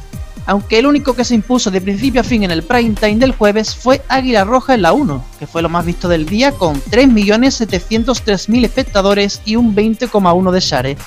aunque 0.46 0.80
el 0.80 0.86
único 0.86 1.16
que 1.16 1.24
se 1.24 1.36
impuso 1.36 1.72
de 1.72 1.82
principio 1.82 2.22
a 2.22 2.24
fin 2.24 2.44
en 2.44 2.52
el 2.52 2.64
prime 2.64 2.96
time 3.00 3.16
del 3.16 3.32
jueves 3.34 3.76
fue 3.76 4.02
Águila 4.08 4.44
Roja 4.44 4.74
en 4.74 4.82
la 4.82 4.94
1, 4.94 5.26
que 5.40 5.48
fue 5.48 5.62
lo 5.62 5.70
más 5.70 5.86
visto 5.86 6.10
del 6.10 6.26
día 6.26 6.52
con 6.52 6.82
3.703.000 6.82 8.66
espectadores 8.66 9.42
y 9.46 9.56
un 9.56 9.76
20,1 9.76 10.52
de 10.52 10.60
share. 10.60 10.98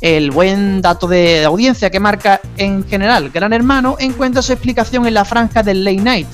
El 0.00 0.30
buen 0.30 0.80
dato 0.80 1.06
de 1.06 1.44
audiencia 1.44 1.90
que 1.90 2.00
marca 2.00 2.40
en 2.56 2.86
general 2.88 3.28
Gran 3.30 3.52
Hermano 3.52 3.96
encuentra 3.98 4.40
su 4.40 4.52
explicación 4.52 5.06
en 5.06 5.14
la 5.14 5.26
franja 5.26 5.62
del 5.62 5.84
late 5.84 5.98
night, 5.98 6.28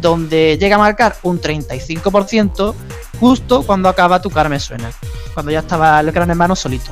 donde 0.00 0.58
llega 0.58 0.76
a 0.76 0.80
marcar 0.80 1.16
un 1.22 1.40
35% 1.40 2.74
justo 3.20 3.62
cuando 3.62 3.88
acaba 3.88 4.20
Tu 4.20 4.30
suena, 4.30 4.90
cuando 5.32 5.52
ya 5.52 5.60
estaba 5.60 6.00
el 6.00 6.10
Gran 6.10 6.30
Hermano 6.30 6.56
solito. 6.56 6.90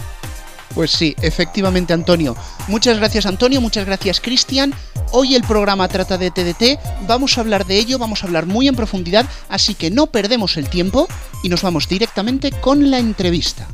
Pues 0.74 0.90
sí, 0.90 1.14
efectivamente, 1.20 1.92
Antonio. 1.92 2.34
Muchas 2.68 2.98
gracias, 2.98 3.26
Antonio. 3.26 3.60
Muchas 3.60 3.84
gracias, 3.84 4.20
Cristian. 4.20 4.72
Hoy 5.10 5.34
el 5.34 5.42
programa 5.42 5.88
trata 5.88 6.16
de 6.16 6.30
TDT. 6.30 6.78
Vamos 7.06 7.36
a 7.36 7.42
hablar 7.42 7.66
de 7.66 7.76
ello, 7.76 7.98
vamos 7.98 8.22
a 8.22 8.26
hablar 8.26 8.46
muy 8.46 8.68
en 8.68 8.74
profundidad, 8.76 9.26
así 9.48 9.74
que 9.74 9.90
no 9.90 10.06
perdemos 10.06 10.56
el 10.56 10.70
tiempo 10.70 11.08
y 11.42 11.50
nos 11.50 11.62
vamos 11.62 11.88
directamente 11.88 12.50
con 12.50 12.90
la 12.90 12.98
entrevista. 12.98 13.68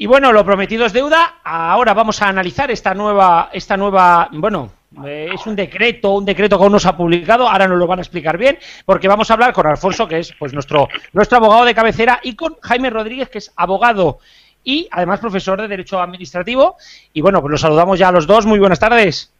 Y 0.00 0.06
bueno, 0.06 0.32
lo 0.32 0.44
prometido 0.44 0.86
es 0.86 0.92
deuda. 0.92 1.40
Ahora 1.42 1.92
vamos 1.92 2.22
a 2.22 2.28
analizar 2.28 2.70
esta 2.70 2.94
nueva, 2.94 3.50
esta 3.52 3.76
nueva, 3.76 4.28
bueno, 4.32 4.70
eh, 5.06 5.30
es 5.34 5.46
un 5.46 5.56
decreto, 5.56 6.14
un 6.14 6.24
decreto 6.24 6.58
que 6.58 6.64
aún 6.64 6.72
no 6.72 6.80
se 6.80 6.88
ha 6.88 6.96
publicado, 6.96 7.48
ahora 7.48 7.68
nos 7.68 7.78
lo 7.78 7.86
van 7.86 7.98
a 7.98 8.02
explicar 8.02 8.38
bien, 8.38 8.58
porque 8.84 9.08
vamos 9.08 9.30
a 9.30 9.34
hablar 9.34 9.52
con 9.52 9.66
Alfonso, 9.66 10.06
que 10.08 10.18
es 10.18 10.32
pues 10.38 10.52
nuestro, 10.52 10.88
nuestro 11.12 11.38
abogado 11.38 11.64
de 11.64 11.74
cabecera, 11.74 12.20
y 12.22 12.34
con 12.34 12.56
Jaime 12.60 12.90
Rodríguez, 12.90 13.28
que 13.28 13.38
es 13.38 13.52
abogado 13.56 14.18
y 14.64 14.86
además 14.90 15.20
profesor 15.20 15.60
de 15.60 15.68
Derecho 15.68 16.00
Administrativo. 16.00 16.76
Y 17.12 17.22
bueno, 17.22 17.40
pues 17.40 17.52
los 17.52 17.60
saludamos 17.60 17.98
ya 17.98 18.08
a 18.08 18.12
los 18.12 18.26
dos. 18.26 18.44
Muy 18.44 18.58
buenas 18.58 18.78
tardes. 18.78 19.32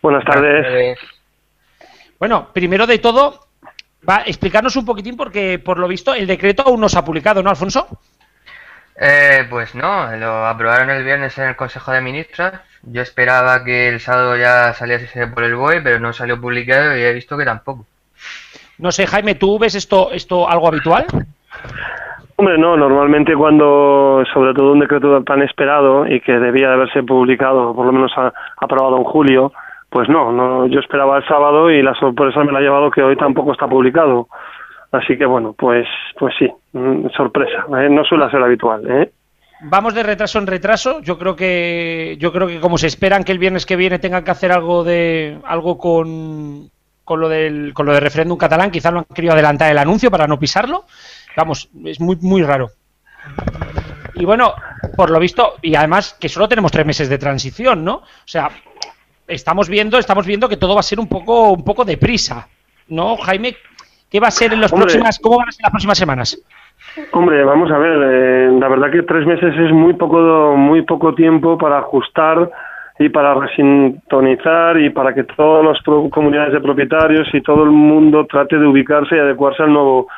Buenas 0.00 0.24
tardes. 0.24 0.98
Bueno, 2.18 2.48
primero 2.52 2.86
de 2.86 2.98
todo, 2.98 3.48
va 4.08 4.18
a 4.18 4.22
explicarnos 4.22 4.76
un 4.76 4.84
poquitín 4.84 5.16
porque 5.16 5.58
por 5.58 5.78
lo 5.78 5.88
visto 5.88 6.14
el 6.14 6.26
decreto 6.26 6.62
aún 6.66 6.80
no 6.80 6.88
se 6.88 6.98
ha 6.98 7.04
publicado, 7.04 7.42
¿no, 7.42 7.50
Alfonso? 7.50 7.86
Eh, 9.02 9.46
pues 9.48 9.74
no, 9.74 10.14
lo 10.16 10.46
aprobaron 10.46 10.90
el 10.90 11.02
viernes 11.02 11.38
en 11.38 11.48
el 11.48 11.56
Consejo 11.56 11.90
de 11.90 12.02
Ministros. 12.02 12.52
Yo 12.82 13.00
esperaba 13.00 13.64
que 13.64 13.88
el 13.88 13.98
sábado 13.98 14.36
ya 14.36 14.74
saliese 14.74 15.26
por 15.26 15.42
el 15.42 15.54
BOE, 15.54 15.80
pero 15.80 15.98
no 15.98 16.12
salió 16.12 16.38
publicado 16.38 16.94
y 16.96 17.00
he 17.00 17.12
visto 17.14 17.38
que 17.38 17.46
tampoco. 17.46 17.86
No 18.78 18.92
sé, 18.92 19.06
Jaime, 19.06 19.34
¿tú 19.34 19.58
ves 19.58 19.74
esto, 19.74 20.10
esto 20.12 20.48
algo 20.48 20.68
habitual? 20.68 21.06
Hombre, 22.36 22.58
no, 22.58 22.76
normalmente 22.76 23.34
cuando, 23.34 24.22
sobre 24.32 24.52
todo 24.52 24.72
un 24.72 24.80
decreto 24.80 25.22
tan 25.24 25.42
esperado 25.42 26.06
y 26.06 26.20
que 26.20 26.32
debía 26.38 26.68
de 26.68 26.74
haberse 26.74 27.02
publicado, 27.02 27.74
por 27.74 27.86
lo 27.86 27.92
menos 27.92 28.12
aprobado 28.56 28.98
en 28.98 29.04
julio, 29.04 29.52
pues 29.90 30.08
no, 30.08 30.30
no, 30.30 30.66
yo 30.66 30.80
esperaba 30.80 31.18
el 31.18 31.26
sábado 31.26 31.70
y 31.70 31.82
la 31.82 31.94
sorpresa 31.94 32.44
me 32.44 32.52
la 32.52 32.58
ha 32.58 32.62
llevado 32.62 32.90
que 32.90 33.02
hoy 33.02 33.16
tampoco 33.16 33.52
está 33.52 33.66
publicado. 33.66 34.28
Así 34.92 35.16
que 35.16 35.24
bueno, 35.24 35.54
pues, 35.56 35.86
pues 36.18 36.34
sí, 36.38 36.48
mm, 36.72 37.08
sorpresa. 37.16 37.64
¿eh? 37.78 37.88
No 37.88 38.04
suele 38.04 38.30
ser 38.30 38.42
habitual. 38.42 38.90
¿eh? 38.90 39.12
Vamos 39.62 39.94
de 39.94 40.02
retraso 40.02 40.38
en 40.38 40.46
retraso. 40.46 41.00
Yo 41.00 41.18
creo 41.18 41.36
que, 41.36 42.16
yo 42.18 42.32
creo 42.32 42.48
que 42.48 42.60
como 42.60 42.78
se 42.78 42.86
esperan 42.86 43.22
que 43.22 43.32
el 43.32 43.38
viernes 43.38 43.66
que 43.66 43.76
viene 43.76 43.98
tengan 43.98 44.24
que 44.24 44.30
hacer 44.30 44.52
algo 44.52 44.82
de, 44.82 45.38
algo 45.44 45.78
con, 45.78 46.70
con 47.04 47.20
lo 47.20 47.28
del, 47.28 47.72
con 47.74 47.86
lo 47.86 47.92
del 47.92 48.02
referéndum 48.02 48.38
catalán, 48.38 48.70
quizás 48.70 48.92
lo 48.92 49.00
han 49.00 49.04
querido 49.04 49.34
adelantar 49.34 49.70
el 49.70 49.78
anuncio 49.78 50.10
para 50.10 50.26
no 50.26 50.38
pisarlo. 50.38 50.86
Vamos, 51.36 51.68
es 51.84 52.00
muy, 52.00 52.16
muy 52.16 52.42
raro. 52.42 52.70
Y 54.14 54.24
bueno, 54.24 54.54
por 54.96 55.10
lo 55.10 55.20
visto, 55.20 55.56
y 55.62 55.74
además 55.74 56.16
que 56.18 56.28
solo 56.28 56.48
tenemos 56.48 56.72
tres 56.72 56.86
meses 56.86 57.08
de 57.08 57.18
transición, 57.18 57.84
¿no? 57.84 57.96
O 57.96 58.04
sea, 58.24 58.50
estamos 59.28 59.68
viendo, 59.68 59.98
estamos 59.98 60.26
viendo 60.26 60.48
que 60.48 60.56
todo 60.56 60.74
va 60.74 60.80
a 60.80 60.84
ser 60.84 60.98
un 60.98 61.06
poco, 61.06 61.52
un 61.52 61.64
poco 61.64 61.84
deprisa, 61.84 62.48
¿no, 62.88 63.16
Jaime? 63.16 63.56
¿Qué 64.10 64.18
va 64.18 64.28
a 64.28 64.32
ser 64.32 64.52
en 64.52 64.60
las 64.60 64.72
próximas, 64.72 65.18
cómo 65.20 65.38
van 65.38 65.48
a 65.48 65.52
ser 65.52 65.62
las 65.62 65.70
próximas 65.70 65.98
semanas? 65.98 66.42
Hombre, 67.12 67.44
vamos 67.44 67.70
a 67.70 67.78
ver, 67.78 67.98
eh, 68.02 68.50
la 68.58 68.68
verdad 68.68 68.90
que 68.90 69.02
tres 69.02 69.24
meses 69.26 69.54
es 69.56 69.72
muy 69.72 69.94
poco, 69.94 70.56
muy 70.56 70.82
poco 70.82 71.14
tiempo 71.14 71.56
para 71.56 71.78
ajustar 71.78 72.50
y 72.98 73.08
para 73.08 73.34
resintonizar 73.34 74.78
y 74.80 74.90
para 74.90 75.14
que 75.14 75.24
todas 75.24 75.64
las 75.64 75.82
comunidades 76.10 76.52
de 76.52 76.60
propietarios 76.60 77.28
y 77.32 77.40
todo 77.40 77.62
el 77.64 77.70
mundo 77.70 78.26
trate 78.26 78.58
de 78.58 78.66
ubicarse 78.66 79.16
y 79.16 79.20
adecuarse 79.20 79.62
al 79.62 79.72
nuevo, 79.72 80.08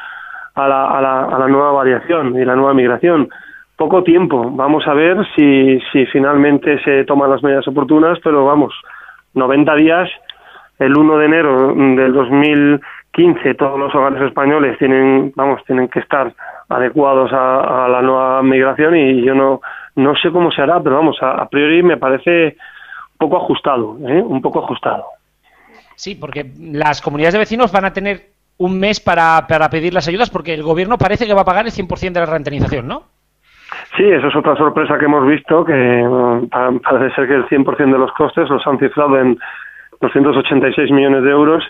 a 0.54 0.66
la, 0.66 0.90
a 0.90 1.00
la, 1.00 1.24
a 1.24 1.38
la 1.38 1.48
nueva 1.48 1.72
variación 1.72 2.36
y 2.40 2.44
la 2.44 2.56
nueva 2.56 2.74
migración. 2.74 3.28
Poco 3.76 4.02
tiempo, 4.02 4.50
vamos 4.50 4.86
a 4.86 4.94
ver 4.94 5.18
si, 5.36 5.78
si 5.92 6.06
finalmente 6.06 6.82
se 6.82 7.04
toman 7.04 7.30
las 7.30 7.42
medidas 7.42 7.68
oportunas, 7.68 8.18
pero 8.24 8.46
vamos, 8.46 8.74
90 9.34 9.74
días, 9.76 10.08
el 10.78 10.96
1 10.96 11.18
de 11.18 11.24
enero 11.24 11.74
del 11.74 12.12
2015 13.12 13.54
todos 13.54 13.78
los 13.78 13.94
hogares 13.94 14.22
españoles 14.22 14.78
tienen, 14.78 15.32
vamos, 15.36 15.62
tienen 15.66 15.88
que 15.88 16.00
estar 16.00 16.32
adecuados 16.68 17.30
a, 17.32 17.86
la 17.88 18.00
nueva 18.00 18.42
migración 18.42 18.96
y 18.96 19.22
yo 19.22 19.34
no, 19.34 19.60
no 19.96 20.14
sé 20.16 20.30
cómo 20.30 20.50
se 20.50 20.62
hará, 20.62 20.80
pero 20.82 20.96
vamos, 20.96 21.18
a, 21.20 21.46
priori 21.48 21.82
me 21.82 21.98
parece 21.98 22.56
un 23.12 23.18
poco 23.18 23.36
ajustado, 23.36 23.98
¿eh? 24.08 24.22
un 24.22 24.40
poco 24.40 24.64
ajustado. 24.64 25.04
Sí, 25.94 26.14
porque 26.14 26.52
las 26.58 27.02
comunidades 27.02 27.34
de 27.34 27.40
vecinos 27.40 27.70
van 27.70 27.84
a 27.84 27.92
tener 27.92 28.32
un 28.58 28.78
mes 28.78 29.00
para, 29.00 29.46
para 29.46 29.68
pedir 29.68 29.92
las 29.92 30.08
ayudas 30.08 30.30
porque 30.30 30.54
el 30.54 30.62
gobierno 30.62 30.96
parece 30.96 31.26
que 31.26 31.34
va 31.34 31.42
a 31.42 31.46
pagar 31.46 31.66
el 31.66 31.72
100% 31.72 32.12
de 32.12 32.20
la 32.20 32.26
rentenización, 32.26 32.88
¿no? 32.88 33.02
Sí, 33.96 34.04
eso 34.04 34.28
es 34.28 34.36
otra 34.36 34.56
sorpresa 34.56 34.98
que 34.98 35.04
hemos 35.04 35.26
visto, 35.26 35.64
que 35.64 35.72
mm, 35.72 36.48
parece 36.78 37.14
ser 37.14 37.28
que 37.28 37.34
el 37.34 37.46
100% 37.46 37.76
de 37.76 37.98
los 37.98 38.12
costes 38.12 38.48
los 38.48 38.66
han 38.66 38.78
cifrado 38.78 39.18
en 39.18 39.38
286 40.00 40.90
millones 40.90 41.22
de 41.22 41.30
euros, 41.30 41.62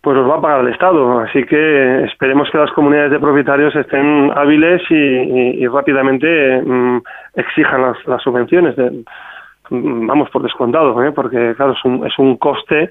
pues 0.00 0.16
los 0.16 0.30
va 0.30 0.36
a 0.36 0.40
pagar 0.40 0.60
el 0.60 0.72
Estado. 0.72 1.20
Así 1.20 1.44
que 1.44 2.04
esperemos 2.04 2.50
que 2.50 2.58
las 2.58 2.70
comunidades 2.72 3.12
de 3.12 3.20
propietarios 3.20 3.74
estén 3.74 4.30
hábiles 4.34 4.82
y, 4.90 5.66
rápidamente 5.66 6.62
mm, 6.62 6.98
exijan 7.34 7.82
las, 7.82 8.22
subvenciones. 8.22 8.76
Mm, 9.70 10.06
vamos 10.06 10.30
por 10.30 10.42
descontado, 10.42 11.02
¿eh? 11.02 11.12
porque 11.12 11.54
claro, 11.56 11.72
es 11.72 11.84
un, 11.84 12.06
es 12.06 12.18
un 12.18 12.36
coste 12.36 12.90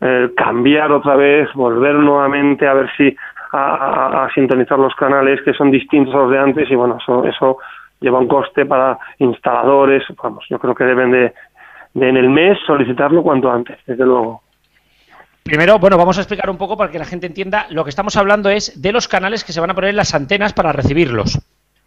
eh, 0.00 0.30
cambiar 0.36 0.92
otra 0.92 1.16
vez, 1.16 1.48
volver 1.54 1.94
nuevamente 1.94 2.66
a 2.66 2.74
ver 2.74 2.90
si 2.96 3.16
a, 3.52 4.28
sintonizar 4.34 4.78
los 4.78 4.94
canales 4.94 5.40
que 5.42 5.54
son 5.54 5.70
distintos 5.70 6.14
a 6.14 6.18
los 6.18 6.30
de 6.30 6.38
antes 6.38 6.70
y 6.70 6.74
bueno, 6.74 6.98
eso, 7.00 7.24
eso 7.24 7.58
lleva 8.00 8.18
un 8.18 8.28
coste 8.28 8.66
para 8.66 8.98
instaladores, 9.18 10.04
vamos, 10.22 10.44
yo 10.50 10.58
creo 10.58 10.74
que 10.74 10.84
deben 10.84 11.12
de, 11.12 11.32
en 11.94 12.16
el 12.16 12.28
mes 12.28 12.58
solicitarlo 12.66 13.22
cuanto 13.22 13.50
antes, 13.50 13.78
desde 13.86 14.04
luego. 14.04 14.42
Primero, 15.46 15.78
bueno, 15.78 15.96
vamos 15.96 16.18
a 16.18 16.22
explicar 16.22 16.50
un 16.50 16.58
poco 16.58 16.76
para 16.76 16.90
que 16.90 16.98
la 16.98 17.04
gente 17.04 17.28
entienda. 17.28 17.68
Lo 17.70 17.84
que 17.84 17.90
estamos 17.90 18.16
hablando 18.16 18.50
es 18.50 18.82
de 18.82 18.90
los 18.90 19.06
canales 19.06 19.44
que 19.44 19.52
se 19.52 19.60
van 19.60 19.70
a 19.70 19.74
poner 19.74 19.90
en 19.90 19.96
las 19.96 20.12
antenas 20.12 20.52
para 20.52 20.72
recibirlos. 20.72 21.38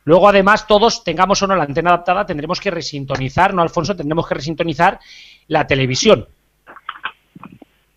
Luego, 0.06 0.30
además, 0.30 0.66
todos 0.66 1.04
tengamos 1.04 1.42
o 1.42 1.48
no 1.48 1.58
la 1.58 1.66
antena 1.66 1.89
adaptada, 1.89 2.25
tendremos 2.25 2.62
que 2.62 2.72
resintonizar, 2.72 3.54
¿no, 3.54 3.62
Alfonso? 3.62 3.98
Tendremos 3.98 4.25
que 4.30 4.36
resintonizar 4.36 4.98
la 5.50 5.68
televisión. 5.68 6.25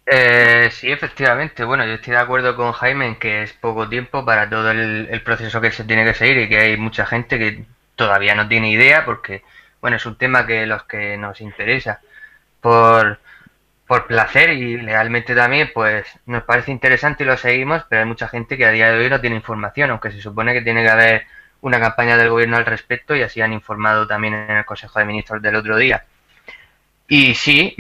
Eh, 0.04 0.68
sí, 0.72 0.90
efectivamente. 0.90 1.62
Bueno, 1.62 1.86
yo 1.86 1.92
estoy 1.92 2.14
de 2.14 2.18
acuerdo 2.18 2.56
con 2.56 2.72
Jaime 2.72 3.06
en 3.06 3.14
que 3.20 3.44
es 3.44 3.52
poco 3.52 3.88
tiempo 3.88 4.24
para 4.24 4.50
todo 4.50 4.72
el, 4.72 5.22
proceso 5.22 5.60
que 5.60 5.70
se 5.70 5.84
tiene 5.84 6.04
que 6.04 6.14
seguir 6.14 6.38
y 6.38 6.48
que 6.48 6.58
hay 6.58 6.76
mucha 6.76 7.06
gente 7.06 7.38
que 7.38 7.64
todavía 7.94 8.34
no 8.34 8.48
tiene 8.48 8.68
idea 8.68 9.04
porque, 9.04 9.44
bueno, 9.80 9.96
es 9.96 10.04
un 10.06 10.16
tema 10.16 10.44
que 10.44 10.66
los 10.66 10.82
que 10.82 11.16
nos 11.16 11.40
interesa 11.40 12.00
por, 12.60 13.20
por 13.92 14.06
placer 14.06 14.48
y 14.48 14.78
legalmente 14.78 15.34
también, 15.34 15.70
pues 15.74 16.06
nos 16.24 16.44
parece 16.44 16.72
interesante 16.72 17.24
y 17.24 17.26
lo 17.26 17.36
seguimos, 17.36 17.84
pero 17.90 18.00
hay 18.00 18.08
mucha 18.08 18.26
gente 18.26 18.56
que 18.56 18.64
a 18.64 18.70
día 18.70 18.90
de 18.90 18.96
hoy 18.96 19.10
no 19.10 19.20
tiene 19.20 19.36
información, 19.36 19.90
aunque 19.90 20.10
se 20.10 20.22
supone 20.22 20.54
que 20.54 20.62
tiene 20.62 20.82
que 20.82 20.88
haber 20.88 21.26
una 21.60 21.78
campaña 21.78 22.16
del 22.16 22.30
gobierno 22.30 22.56
al 22.56 22.64
respecto 22.64 23.14
y 23.14 23.20
así 23.20 23.42
han 23.42 23.52
informado 23.52 24.06
también 24.06 24.32
en 24.32 24.56
el 24.56 24.64
Consejo 24.64 24.98
de 24.98 25.04
Ministros 25.04 25.42
del 25.42 25.56
otro 25.56 25.76
día. 25.76 26.06
Y 27.06 27.34
sí, 27.34 27.76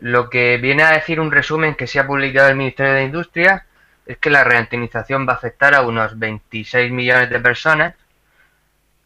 lo 0.00 0.28
que 0.28 0.58
viene 0.58 0.82
a 0.82 0.90
decir 0.90 1.18
un 1.18 1.32
resumen 1.32 1.76
que 1.76 1.86
se 1.86 1.98
ha 1.98 2.06
publicado 2.06 2.50
el 2.50 2.56
Ministerio 2.56 2.92
de 2.92 3.04
Industria 3.04 3.64
es 4.04 4.18
que 4.18 4.28
la 4.28 4.44
reantenización 4.44 5.26
va 5.26 5.32
a 5.32 5.36
afectar 5.36 5.74
a 5.74 5.80
unos 5.80 6.18
26 6.18 6.92
millones 6.92 7.30
de 7.30 7.40
personas, 7.40 7.94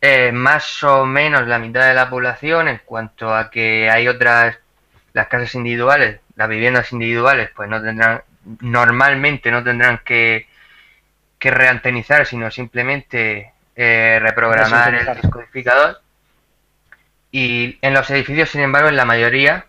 eh, 0.00 0.33
más 0.33 0.83
o 0.83 1.06
menos 1.06 1.47
la 1.47 1.61
mitad 1.61 1.87
de 1.87 1.95
la 1.95 2.11
población 2.11 2.66
en 2.66 2.80
cuanto 2.85 3.33
a 3.33 3.49
que 3.49 3.88
hay 3.88 4.09
otras, 4.09 4.59
las 5.16 5.28
casas 5.28 5.54
individuales, 5.54 6.20
las 6.35 6.46
viviendas 6.46 6.92
individuales, 6.92 7.49
pues 7.56 7.70
no 7.70 7.80
tendrán, 7.80 8.20
normalmente 8.61 9.50
no 9.50 9.64
tendrán 9.64 10.02
que, 10.04 10.46
que 11.38 11.50
reantenizar, 11.50 12.26
sino 12.26 12.50
simplemente 12.50 13.50
eh, 13.75 14.18
reprogramar 14.20 14.94
el 14.94 15.06
descodificador 15.06 16.02
y 17.32 17.78
en 17.80 17.94
los 17.94 18.11
edificios, 18.11 18.50
sin 18.50 18.61
embargo, 18.61 18.90
en 18.90 18.96
la 18.96 19.06
mayoría 19.06 19.64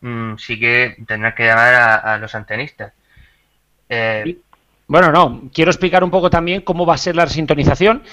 mm, 0.00 0.36
sí 0.36 0.60
que 0.60 0.96
tendrán 1.08 1.34
que 1.34 1.46
llamar 1.46 1.74
a, 1.74 2.16
los 2.18 2.32
antenistas. 2.36 2.92
Eh, 3.88 4.38
bueno, 4.86 5.10
no, 5.10 5.50
quiero 5.52 5.72
explicar 5.72 6.04
un 6.04 6.10
poco 6.12 6.30
también 6.30 6.60
cómo 6.60 6.86
va 6.86 6.94
a 6.94 6.98
ser 6.98 7.16
la 7.16 7.26
sintonización. 7.26 8.04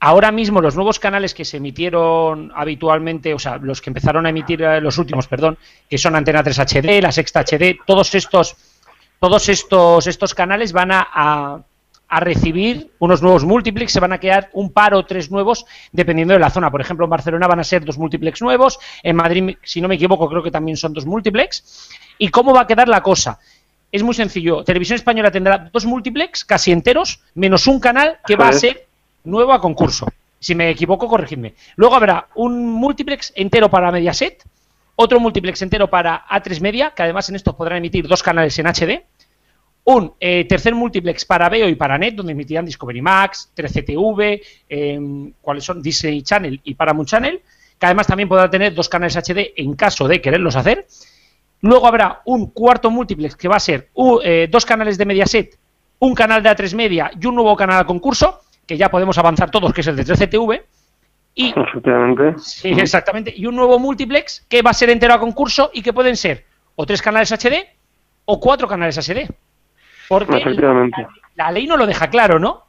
Ahora 0.00 0.30
mismo 0.30 0.60
los 0.60 0.76
nuevos 0.76 0.98
canales 0.98 1.34
que 1.34 1.44
se 1.44 1.56
emitieron 1.56 2.52
habitualmente, 2.54 3.34
o 3.34 3.38
sea, 3.38 3.56
los 3.58 3.80
que 3.80 3.90
empezaron 3.90 4.26
a 4.26 4.30
emitir 4.30 4.62
eh, 4.62 4.80
los 4.80 4.98
últimos, 4.98 5.26
perdón, 5.26 5.58
que 5.88 5.98
son 5.98 6.14
Antena 6.14 6.42
3 6.42 6.58
HD, 6.58 7.02
la 7.02 7.12
Sexta 7.12 7.44
HD, 7.44 7.78
todos 7.84 8.14
estos, 8.14 8.56
todos 9.18 9.48
estos, 9.48 10.06
estos 10.06 10.34
canales 10.34 10.72
van 10.72 10.92
a 10.92 11.64
a 12.08 12.20
recibir 12.20 12.90
unos 12.98 13.22
nuevos 13.22 13.44
multiplex, 13.44 13.92
se 13.92 14.00
van 14.00 14.12
a 14.12 14.18
quedar 14.18 14.48
un 14.54 14.72
par 14.72 14.94
o 14.94 15.04
tres 15.04 15.30
nuevos 15.30 15.66
dependiendo 15.92 16.32
de 16.32 16.40
la 16.40 16.50
zona. 16.50 16.70
Por 16.70 16.80
ejemplo, 16.80 17.04
en 17.04 17.10
Barcelona 17.10 17.46
van 17.46 17.60
a 17.60 17.64
ser 17.64 17.84
dos 17.84 17.98
multiplex 17.98 18.40
nuevos, 18.40 18.78
en 19.02 19.14
Madrid, 19.14 19.56
si 19.62 19.80
no 19.80 19.88
me 19.88 19.96
equivoco, 19.96 20.28
creo 20.28 20.42
que 20.42 20.50
también 20.50 20.76
son 20.76 20.94
dos 20.94 21.04
multiplex. 21.04 21.90
¿Y 22.16 22.28
cómo 22.28 22.54
va 22.54 22.62
a 22.62 22.66
quedar 22.66 22.88
la 22.88 23.02
cosa? 23.02 23.38
Es 23.92 24.02
muy 24.02 24.14
sencillo. 24.14 24.64
Televisión 24.64 24.96
Española 24.96 25.30
tendrá 25.30 25.70
dos 25.72 25.84
multiplex 25.84 26.44
casi 26.44 26.72
enteros, 26.72 27.20
menos 27.34 27.66
un 27.66 27.78
canal 27.78 28.18
que 28.26 28.36
va 28.36 28.48
a 28.48 28.52
ser 28.52 28.87
nuevo 29.24 29.52
a 29.52 29.60
concurso. 29.60 30.06
Si 30.40 30.54
me 30.54 30.70
equivoco, 30.70 31.08
corregidme. 31.08 31.54
Luego 31.76 31.96
habrá 31.96 32.28
un 32.36 32.66
multiplex 32.66 33.32
entero 33.34 33.68
para 33.68 33.90
Mediaset, 33.90 34.44
otro 34.96 35.20
multiplex 35.20 35.62
entero 35.62 35.88
para 35.88 36.26
A3 36.28 36.60
Media, 36.60 36.92
que 36.94 37.02
además 37.02 37.28
en 37.28 37.36
estos 37.36 37.54
podrán 37.54 37.78
emitir 37.78 38.06
dos 38.06 38.22
canales 38.22 38.58
en 38.58 38.66
HD, 38.66 39.04
un 39.84 40.12
eh, 40.20 40.44
tercer 40.46 40.74
multiplex 40.74 41.24
para 41.24 41.48
Veo 41.48 41.68
y 41.68 41.74
para 41.74 41.96
Net, 41.96 42.14
donde 42.14 42.32
emitirán 42.32 42.66
Discovery 42.66 43.00
Max, 43.00 43.50
3CTV, 43.56 44.42
em, 44.68 45.32
cuáles 45.40 45.64
son 45.64 45.80
Disney 45.80 46.22
Channel 46.22 46.60
y 46.62 46.74
Paramount 46.74 47.08
Channel, 47.08 47.40
que 47.78 47.86
además 47.86 48.06
también 48.06 48.28
podrá 48.28 48.50
tener 48.50 48.74
dos 48.74 48.88
canales 48.88 49.16
HD 49.16 49.54
en 49.56 49.74
caso 49.74 50.06
de 50.06 50.20
quererlos 50.20 50.56
hacer. 50.56 50.86
Luego 51.62 51.86
habrá 51.86 52.20
un 52.26 52.48
cuarto 52.48 52.90
múltiplex 52.90 53.34
que 53.34 53.48
va 53.48 53.56
a 53.56 53.60
ser 53.60 53.88
eh, 54.22 54.46
dos 54.50 54.66
canales 54.66 54.98
de 54.98 55.06
Mediaset, 55.06 55.58
un 56.00 56.14
canal 56.14 56.42
de 56.42 56.50
A3 56.50 56.74
Media 56.74 57.10
y 57.18 57.26
un 57.26 57.34
nuevo 57.34 57.56
canal 57.56 57.80
a 57.80 57.86
concurso, 57.86 58.42
que 58.68 58.76
ya 58.76 58.90
podemos 58.90 59.16
avanzar 59.18 59.50
todos, 59.50 59.72
que 59.72 59.80
es 59.80 59.86
el 59.86 59.96
de 59.96 60.04
13TV. 60.04 60.62
Y, 61.34 61.54
Sí, 62.36 62.70
exactamente. 62.70 63.32
Y 63.34 63.46
un 63.46 63.56
nuevo 63.56 63.78
multiplex 63.78 64.46
que 64.48 64.60
va 64.60 64.70
a 64.70 64.74
ser 64.74 64.90
entero 64.90 65.14
a 65.14 65.18
concurso 65.18 65.70
y 65.72 65.82
que 65.82 65.92
pueden 65.92 66.16
ser 66.16 66.44
o 66.76 66.84
tres 66.84 67.00
canales 67.00 67.32
HD 67.32 67.66
o 68.26 68.38
cuatro 68.38 68.68
canales 68.68 68.98
HD. 68.98 69.26
Porque 70.08 70.44
la, 71.36 71.50
ley 71.50 71.66
no 71.66 71.76
lo 71.76 71.86
deja 71.86 72.08
claro, 72.08 72.38
¿no? 72.38 72.64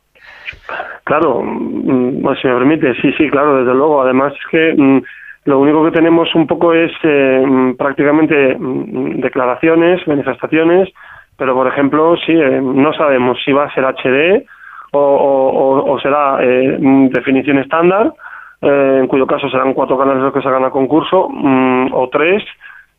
Claro, 1.03 1.41
mm, 1.43 2.21
si 2.41 2.47
me 2.47 2.53
permite, 2.53 2.93
sí, 3.01 3.11
sí, 3.17 3.29
claro, 3.29 3.57
desde 3.57 3.73
luego. 3.73 4.01
Además 4.01 4.33
es 4.33 4.47
que 4.51 4.73
mm, 4.77 5.01
lo 5.45 5.59
único 5.59 5.83
que 5.83 5.91
tenemos 5.91 6.33
un 6.33 6.47
poco 6.47 6.73
es 6.73 6.91
eh, 7.03 7.43
mm, 7.45 7.75
prácticamente 7.75 8.55
declaraciones, 8.57 10.07
manifestaciones, 10.07 10.89
pero 11.37 11.55
por 11.55 11.67
ejemplo, 11.67 12.15
sí, 12.25 12.33
eh, 12.33 12.61
no 12.61 12.93
sabemos 12.93 13.37
si 13.43 13.51
va 13.51 13.65
a 13.65 13.73
ser 13.73 13.83
HD 13.85 14.45
o, 14.91 15.99
será 16.01 16.37
eh, 16.41 16.77
definición 17.11 17.59
estándar 17.59 18.13
eh, 18.61 18.97
en 18.99 19.07
cuyo 19.07 19.25
caso 19.25 19.49
serán 19.49 19.73
cuatro 19.73 19.97
canales 19.97 20.21
los 20.21 20.33
que 20.33 20.41
se 20.41 20.47
hagan 20.47 20.65
a 20.65 20.69
concurso, 20.69 21.29
mm, 21.29 21.93
o 21.93 22.09
tres, 22.09 22.43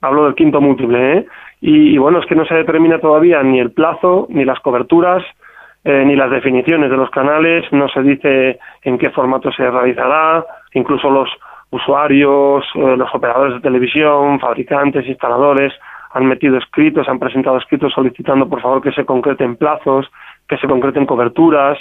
hablo 0.00 0.25
del 0.25 0.35
quinto 0.35 0.61
múltiple, 0.61 1.18
¿eh? 1.18 1.26
Y, 1.61 1.99
bueno, 1.99 2.20
es 2.20 2.26
que 2.26 2.35
no 2.35 2.47
se 2.47 2.54
determina 2.54 2.99
todavía 2.99 3.42
ni 3.42 3.61
el 3.61 3.73
plazo, 3.73 4.26
ni 4.30 4.47
las 4.47 4.59
coberturas, 4.61 5.23
eh, 5.85 6.04
ni 6.06 6.16
las 6.16 6.30
definiciones 6.30 6.90
de 6.90 6.97
los 6.97 7.11
canales, 7.11 7.70
no 7.73 7.88
se 7.88 8.02
dice 8.02 8.59
en 8.82 8.97
qué 8.97 9.11
formato 9.11 9.52
se 9.52 9.70
realizará, 9.70 10.47
incluso 10.73 11.11
los 11.11 11.28
usuarios, 11.70 12.64
los 12.75 13.14
operadores 13.14 13.54
de 13.54 13.61
televisión, 13.61 14.40
fabricantes, 14.40 15.06
instaladores, 15.06 15.73
han 16.12 16.26
metido 16.26 16.56
escritos, 16.59 17.09
han 17.09 17.18
presentado 17.18 17.59
escritos 17.59 17.92
solicitando 17.92 18.49
por 18.49 18.61
favor 18.61 18.82
que 18.82 18.92
se 18.92 19.04
concreten 19.04 19.56
plazos, 19.56 20.11
que 20.49 20.56
se 20.59 20.66
concreten 20.66 21.06
coberturas, 21.06 21.78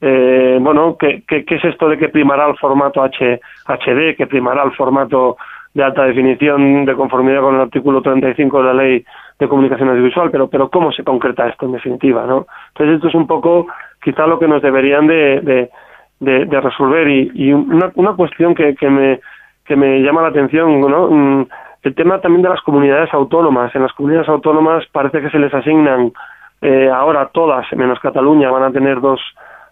eh, 0.00 0.58
bueno, 0.60 0.96
¿qué, 0.98 1.24
¿qué, 1.26 1.44
es 1.48 1.64
esto 1.64 1.88
de 1.88 1.98
que 1.98 2.08
primará 2.08 2.46
el 2.46 2.56
formato 2.56 3.02
H, 3.02 3.40
HD, 3.66 4.16
que 4.16 4.26
primará 4.28 4.62
el 4.62 4.72
formato 4.72 5.36
de 5.74 5.82
alta 5.82 6.04
definición 6.04 6.84
de 6.84 6.94
conformidad 6.94 7.40
con 7.40 7.56
el 7.56 7.62
artículo 7.62 8.00
35 8.00 8.58
de 8.58 8.64
la 8.64 8.74
Ley 8.74 9.04
de 9.38 9.48
Comunicación 9.48 9.88
Audiovisual? 9.88 10.30
Pero, 10.30 10.48
pero 10.48 10.70
¿cómo 10.70 10.92
se 10.92 11.02
concreta 11.02 11.48
esto 11.48 11.66
en 11.66 11.72
definitiva? 11.72 12.26
¿no? 12.26 12.46
Entonces, 12.68 12.96
esto 12.96 13.08
es 13.08 13.14
un 13.14 13.26
poco 13.26 13.66
quizá 14.02 14.26
lo 14.26 14.38
que 14.38 14.46
nos 14.46 14.62
deberían 14.62 15.08
de, 15.08 15.68
de, 16.20 16.60
resolver. 16.60 17.08
Y, 17.08 17.32
y 17.34 17.52
una, 17.52 17.90
una, 17.96 18.12
cuestión 18.14 18.54
que, 18.54 18.76
que, 18.76 18.88
me, 18.88 19.20
que 19.64 19.74
me 19.74 20.00
llama 20.00 20.22
la 20.22 20.28
atención, 20.28 20.80
¿no? 20.80 21.08
Mm, 21.10 21.46
el 21.82 21.94
tema 21.94 22.20
también 22.20 22.42
de 22.42 22.48
las 22.50 22.60
comunidades 22.62 23.12
autónomas. 23.12 23.74
En 23.74 23.82
las 23.82 23.92
comunidades 23.92 24.28
autónomas 24.28 24.84
parece 24.92 25.20
que 25.20 25.30
se 25.30 25.38
les 25.38 25.52
asignan 25.52 26.12
eh, 26.60 26.90
ahora 26.92 27.30
todas, 27.32 27.66
menos 27.74 28.00
Cataluña, 28.00 28.50
van 28.50 28.64
a 28.64 28.72
tener 28.72 29.00
dos 29.00 29.20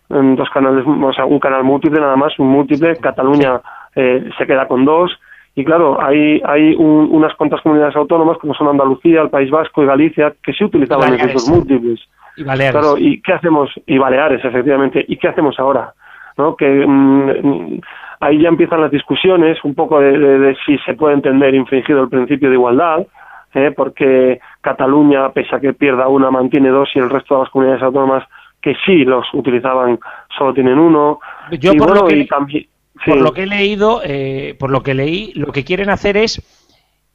dos 0.09 0.49
canales, 0.51 0.85
o 0.87 1.13
sea, 1.13 1.25
un 1.25 1.41
canal 1.41 1.65
múltiple 1.65 1.99
nada 2.01 2.15
más, 2.15 2.39
un 2.39 2.47
múltiple, 2.47 2.97
Cataluña 2.97 3.61
eh, 3.97 4.31
se 4.39 4.47
queda 4.47 4.69
con 4.69 4.85
dos, 4.85 5.11
y 5.57 5.65
claro, 5.65 5.99
hay, 6.01 6.41
hay 6.45 6.75
unas 6.77 7.35
cuantas 7.35 7.63
comunidades 7.63 7.97
autónomas 7.97 8.37
como 8.37 8.53
son 8.55 8.69
Andalucía, 8.69 9.23
el 9.23 9.31
País 9.31 9.51
Vasco 9.51 9.83
y 9.83 9.87
Galicia 9.87 10.35
que 10.43 10.53
sí 10.53 10.63
utilizaban 10.63 11.15
esos 11.15 11.49
múltiples. 11.49 11.99
Y 12.37 12.45
Baleares. 12.45 12.79
Claro, 12.79 12.99
¿y 12.99 13.23
qué 13.23 13.33
hacemos? 13.33 13.71
Y 13.87 13.97
Baleares, 13.97 14.45
efectivamente. 14.45 15.03
¿Y 15.09 15.17
qué 15.17 15.29
hacemos 15.29 15.59
ahora? 15.59 15.95
¿No? 16.37 16.55
Que 16.57 16.85
mm, 16.87 17.81
ahí 18.21 18.43
ya 18.43 18.51
empiezan 18.51 18.83
las 18.83 18.91
discusiones 18.91 19.57
un 19.65 19.75
poco 19.75 19.99
de, 19.99 20.55
si 20.67 20.77
se 20.81 20.93
puede 20.93 21.15
entender 21.15 21.55
infringido 21.55 22.03
el 22.03 22.11
principio 22.11 22.51
de 22.51 22.57
igualdad, 22.57 23.07
¿eh? 23.57 23.73
porque 23.73 24.41
Cataluña, 24.61 25.31
pese 25.33 25.57
a 25.57 25.61
que 25.61 25.73
pierda 25.73 26.09
una, 26.09 26.31
mantiene 26.31 26.69
dos 26.69 26.91
y 26.95 26.99
el 26.99 27.11
resto 27.11 27.35
de 27.35 27.41
las 27.41 27.51
comunidades 27.51 27.83
autónomas 27.83 28.25
que 28.61 28.75
sí 28.85 29.05
los 29.05 29.27
utilizaban, 29.33 29.99
solo 30.37 30.53
tienen 30.53 30.79
uno. 30.79 31.21
Yo 31.53 31.75
por, 31.75 31.95
lo 31.95 32.07
que, 32.07 32.27
por 33.07 33.17
lo 33.17 33.33
que 33.33 33.45
he 33.45 33.47
leído, 33.47 34.03
eh, 34.05 34.57
por 34.59 34.71
lo 34.71 34.83
que 34.83 34.95
leí, 34.95 35.33
lo 35.35 35.53
que 35.53 35.65
quieren 35.65 35.91
hacer 35.91 36.17
es 36.17 36.43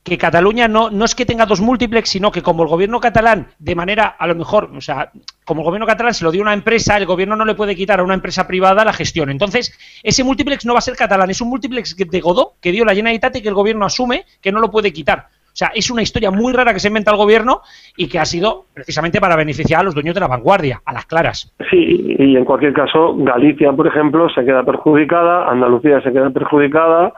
que 0.04 0.18
Cataluña 0.18 0.68
no, 0.68 0.90
no 0.90 1.06
es 1.06 1.14
que 1.14 1.26
tenga 1.26 1.46
dos 1.46 1.62
múltiplex, 1.62 2.10
sino 2.10 2.32
que 2.32 2.42
como 2.42 2.64
el 2.64 2.70
gobierno 2.70 3.00
catalán, 3.00 3.50
de 3.60 3.76
manera, 3.76 4.08
a 4.08 4.26
lo 4.26 4.34
mejor, 4.34 4.72
o 4.76 4.82
sea, 4.82 5.12
como 5.46 5.62
el 5.62 5.66
gobierno 5.66 5.86
catalán 5.86 6.14
se 6.14 6.24
lo 6.24 6.32
dio 6.32 6.42
a 6.42 6.46
una 6.46 6.54
empresa, 6.54 6.98
el 6.98 7.06
gobierno 7.06 7.36
no 7.36 7.46
le 7.46 7.54
puede 7.54 7.76
quitar 7.76 8.00
a 8.00 8.04
una 8.04 8.16
empresa 8.16 8.48
privada 8.48 8.84
la 8.84 8.94
gestión. 8.94 9.30
Entonces, 9.30 9.78
ese 10.02 10.24
múltiplex 10.24 10.66
no 10.66 10.74
va 10.74 10.80
a 10.80 10.82
ser 10.82 10.96
catalán, 10.96 11.30
es 11.30 11.42
un 11.42 11.50
múltiplex 11.50 11.96
de 11.96 12.20
Godó 12.20 12.54
que 12.60 12.72
dio 12.72 12.84
la 12.84 12.96
Generalitat 12.96 13.36
y 13.36 13.42
que 13.42 13.50
el 13.50 13.54
gobierno 13.54 13.86
asume 13.86 14.26
que 14.42 14.52
no 14.52 14.60
lo 14.60 14.72
puede 14.72 14.92
quitar. 14.92 15.28
O 15.52 15.56
sea, 15.56 15.72
es 15.76 15.92
una 15.92 16.02
historia 16.02 16.32
muy 16.32 16.54
rara 16.54 16.74
que 16.74 16.80
se 16.80 16.88
inventa 16.88 17.12
el 17.12 17.18
gobierno 17.18 17.62
y 17.98 18.08
que 18.08 18.20
ha 18.20 18.26
sido 18.26 18.66
precisamente 18.74 19.20
para 19.20 19.36
beneficiar 19.36 19.82
a 19.82 19.84
los 19.84 19.94
dueños 19.94 20.16
de 20.16 20.22
la 20.22 20.28
vanguardia, 20.28 20.82
a 20.86 20.94
las 20.94 21.06
claras. 21.06 21.54
Sí, 21.70 22.16
y 22.18 22.38
en 22.38 22.46
cualquier 22.46 22.74
caso, 22.74 23.16
Galicia, 23.18 23.74
por 23.74 23.88
ejemplo, 23.88 24.30
se 24.30 24.46
queda 24.46 24.64
perjudicada, 24.64 25.50
Andalucía 25.50 26.02
se 26.02 26.14
queda 26.14 26.30
perjudicada, 26.30 27.14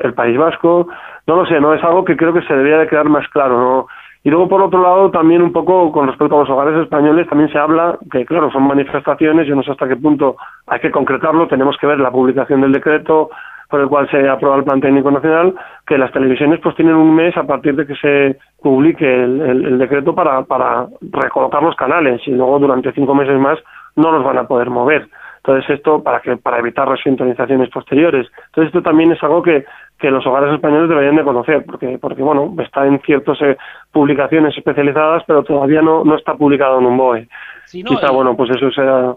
el 0.00 0.14
País 0.14 0.36
Vasco, 0.36 0.88
no 1.26 1.36
lo 1.36 1.46
sé, 1.46 1.60
no 1.60 1.74
es 1.74 1.82
algo 1.82 2.04
que 2.04 2.16
creo 2.16 2.32
que 2.32 2.42
se 2.42 2.54
debería 2.54 2.78
de 2.78 2.88
quedar 2.88 3.08
más 3.08 3.26
claro, 3.28 3.58
¿no? 3.58 3.86
Y 4.24 4.30
luego, 4.30 4.48
por 4.48 4.60
otro 4.60 4.82
lado, 4.82 5.10
también 5.10 5.42
un 5.42 5.52
poco 5.52 5.92
con 5.92 6.06
respecto 6.06 6.36
a 6.36 6.40
los 6.40 6.50
hogares 6.50 6.82
españoles, 6.82 7.28
también 7.28 7.50
se 7.50 7.58
habla 7.58 7.98
que, 8.10 8.26
claro, 8.26 8.50
son 8.50 8.64
manifestaciones, 8.64 9.46
yo 9.46 9.54
no 9.54 9.62
sé 9.62 9.70
hasta 9.70 9.88
qué 9.88 9.96
punto 9.96 10.36
hay 10.66 10.80
que 10.80 10.90
concretarlo, 10.90 11.48
tenemos 11.48 11.76
que 11.80 11.86
ver 11.86 12.00
la 12.00 12.10
publicación 12.10 12.60
del 12.60 12.72
decreto, 12.72 13.30
por 13.68 13.80
el 13.80 13.88
cual 13.88 14.08
se 14.10 14.28
aprueba 14.28 14.56
el 14.56 14.64
Plan 14.64 14.80
Técnico 14.80 15.10
Nacional, 15.10 15.54
que 15.86 15.98
las 15.98 16.12
televisiones 16.12 16.60
pues 16.62 16.74
tienen 16.76 16.94
un 16.94 17.14
mes 17.14 17.36
a 17.36 17.44
partir 17.44 17.74
de 17.76 17.86
que 17.86 17.94
se 17.96 18.38
publique 18.62 19.04
el, 19.04 19.78
decreto 19.78 20.14
para, 20.14 20.42
para 20.44 20.86
recolocar 21.02 21.62
los 21.62 21.76
canales 21.76 22.20
y 22.26 22.30
luego 22.30 22.58
durante 22.58 22.92
cinco 22.92 23.14
meses 23.14 23.38
más 23.38 23.58
no 23.96 24.10
los 24.12 24.24
van 24.24 24.38
a 24.38 24.48
poder 24.48 24.70
mover. 24.70 25.08
Entonces 25.38 25.70
esto 25.70 26.02
para 26.02 26.20
que 26.20 26.36
para 26.36 26.58
evitar 26.58 26.88
resintonizaciones 26.88 27.70
posteriores. 27.70 28.26
Entonces 28.46 28.68
esto 28.68 28.82
también 28.82 29.12
es 29.12 29.22
algo 29.22 29.42
que, 29.42 29.64
que 29.98 30.10
los 30.10 30.26
hogares 30.26 30.52
españoles 30.52 30.88
deberían 30.88 31.16
de 31.16 31.24
conocer 31.24 31.64
porque 31.64 31.98
porque 31.98 32.22
bueno 32.22 32.54
está 32.62 32.86
en 32.86 33.00
ciertas 33.00 33.40
eh, 33.42 33.56
publicaciones 33.92 34.56
especializadas 34.56 35.22
pero 35.26 35.42
todavía 35.42 35.80
no 35.80 36.04
no 36.04 36.16
está 36.16 36.34
publicado 36.34 36.78
en 36.80 36.86
un 36.86 36.96
BOE. 36.96 37.28
Quizá 37.70 38.10
bueno 38.10 38.36
pues 38.36 38.50
eso 38.50 38.70
sea 38.72 39.14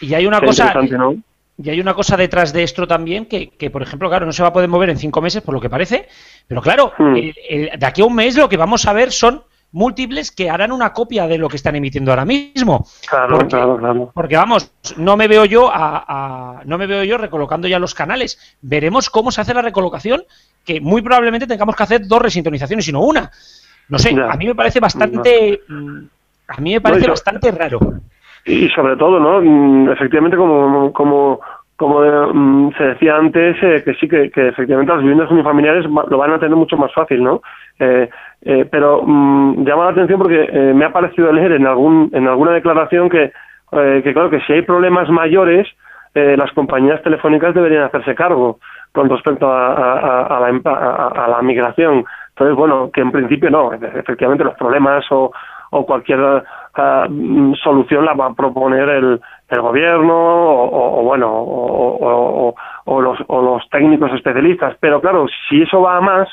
y 0.00 0.14
hay 0.14 0.26
una 0.26 0.40
cosa 0.40 0.74
¿no? 0.90 1.14
Y 1.58 1.68
hay 1.70 1.80
una 1.80 1.94
cosa 1.94 2.16
detrás 2.16 2.52
de 2.52 2.62
esto 2.62 2.86
también, 2.86 3.26
que, 3.26 3.50
que, 3.50 3.70
por 3.70 3.82
ejemplo, 3.82 4.08
claro, 4.08 4.26
no 4.26 4.32
se 4.32 4.42
va 4.42 4.48
a 4.48 4.52
poder 4.52 4.68
mover 4.68 4.90
en 4.90 4.98
cinco 4.98 5.20
meses, 5.20 5.42
por 5.42 5.54
lo 5.54 5.60
que 5.60 5.68
parece, 5.68 6.08
pero 6.48 6.62
claro, 6.62 6.92
hmm. 6.98 7.14
de 7.14 7.86
aquí 7.86 8.02
a 8.02 8.06
un 8.06 8.14
mes 8.14 8.36
lo 8.36 8.48
que 8.48 8.56
vamos 8.56 8.86
a 8.86 8.92
ver 8.92 9.12
son 9.12 9.44
múltiples 9.72 10.30
que 10.30 10.50
harán 10.50 10.70
una 10.70 10.92
copia 10.92 11.26
de 11.26 11.38
lo 11.38 11.48
que 11.48 11.56
están 11.56 11.76
emitiendo 11.76 12.12
ahora 12.12 12.24
mismo. 12.24 12.86
Claro, 13.08 13.38
claro, 13.48 13.78
claro. 13.78 14.10
Porque 14.14 14.36
vamos, 14.36 14.70
no 14.96 15.16
me 15.16 15.28
veo 15.28 15.44
yo 15.44 15.70
a, 15.72 16.62
no 16.64 16.78
me 16.78 16.86
veo 16.86 17.04
yo 17.04 17.18
recolocando 17.18 17.68
ya 17.68 17.78
los 17.78 17.94
canales. 17.94 18.38
Veremos 18.60 19.10
cómo 19.10 19.32
se 19.32 19.40
hace 19.40 19.54
la 19.54 19.62
recolocación, 19.62 20.24
que 20.64 20.80
muy 20.80 21.02
probablemente 21.02 21.46
tengamos 21.46 21.74
que 21.74 21.82
hacer 21.82 22.06
dos 22.06 22.22
resintonizaciones 22.22 22.86
y 22.88 22.92
no 22.92 23.00
una. 23.00 23.30
No 23.88 23.98
sé, 23.98 24.10
a 24.10 24.36
mí 24.36 24.46
me 24.46 24.54
parece 24.54 24.78
bastante, 24.78 25.62
mm, 25.68 25.98
a 26.48 26.60
mí 26.60 26.74
me 26.74 26.80
parece 26.80 27.08
bastante 27.08 27.50
raro 27.50 27.80
y 28.44 28.68
sobre 28.70 28.96
todo, 28.96 29.20
¿no? 29.20 29.40
Mm, 29.40 29.90
efectivamente, 29.90 30.36
como, 30.36 30.92
como, 30.92 31.40
como 31.76 32.00
mm, 32.00 32.72
se 32.76 32.84
decía 32.84 33.16
antes, 33.16 33.56
eh, 33.62 33.82
que 33.84 33.94
sí, 33.94 34.08
que, 34.08 34.30
efectivamente 34.34 34.92
las 34.92 35.02
viviendas 35.02 35.30
unifamiliares 35.30 35.84
lo 35.84 36.18
van 36.18 36.32
a 36.32 36.38
tener 36.38 36.56
mucho 36.56 36.76
más 36.76 36.92
fácil, 36.92 37.22
¿no? 37.22 37.42
Eh, 37.78 38.08
eh, 38.42 38.66
pero 38.70 39.02
mm, 39.04 39.64
llama 39.64 39.84
la 39.84 39.90
atención 39.90 40.18
porque 40.18 40.72
me 40.74 40.84
ha 40.84 40.92
parecido 40.92 41.32
leer 41.32 41.52
en, 41.52 41.66
algún, 41.66 42.10
en 42.12 42.26
alguna 42.26 42.52
declaración 42.52 43.08
que, 43.08 43.32
que, 43.70 44.12
claro, 44.12 44.30
que 44.30 44.40
si 44.40 44.52
hay 44.52 44.62
problemas 44.62 45.08
mayores, 45.08 45.66
las 46.14 46.52
compañías 46.52 47.02
telefónicas 47.02 47.54
deberían 47.54 47.84
hacerse 47.84 48.14
cargo 48.14 48.58
con 48.92 49.08
respecto 49.08 49.50
a, 49.50 50.26
a, 50.26 50.40
la, 50.40 50.60
a, 51.24 51.28
la 51.28 51.40
migración. 51.40 52.04
Entonces, 52.30 52.54
bueno, 52.54 52.90
que 52.92 53.00
en 53.00 53.10
principio 53.10 53.48
no, 53.48 53.72
efectivamente 53.72 54.44
los 54.44 54.54
problemas 54.54 55.06
o, 55.10 55.32
o 55.70 55.86
cualquier 55.86 56.44
uh, 56.76 57.54
solución 57.56 58.04
la 58.04 58.14
va 58.14 58.26
a 58.26 58.34
proponer 58.34 58.88
el, 58.88 59.20
el 59.48 59.60
gobierno 59.60 60.14
o, 60.14 61.02
bueno 61.02 61.30
o, 61.32 62.54
los, 63.00 63.18
o 63.26 63.42
los 63.42 63.68
técnicos 63.70 64.12
especialistas. 64.12 64.76
Pero 64.80 65.00
claro 65.00 65.26
si 65.48 65.62
eso 65.62 65.80
va 65.82 65.98
a 65.98 66.00
más 66.00 66.28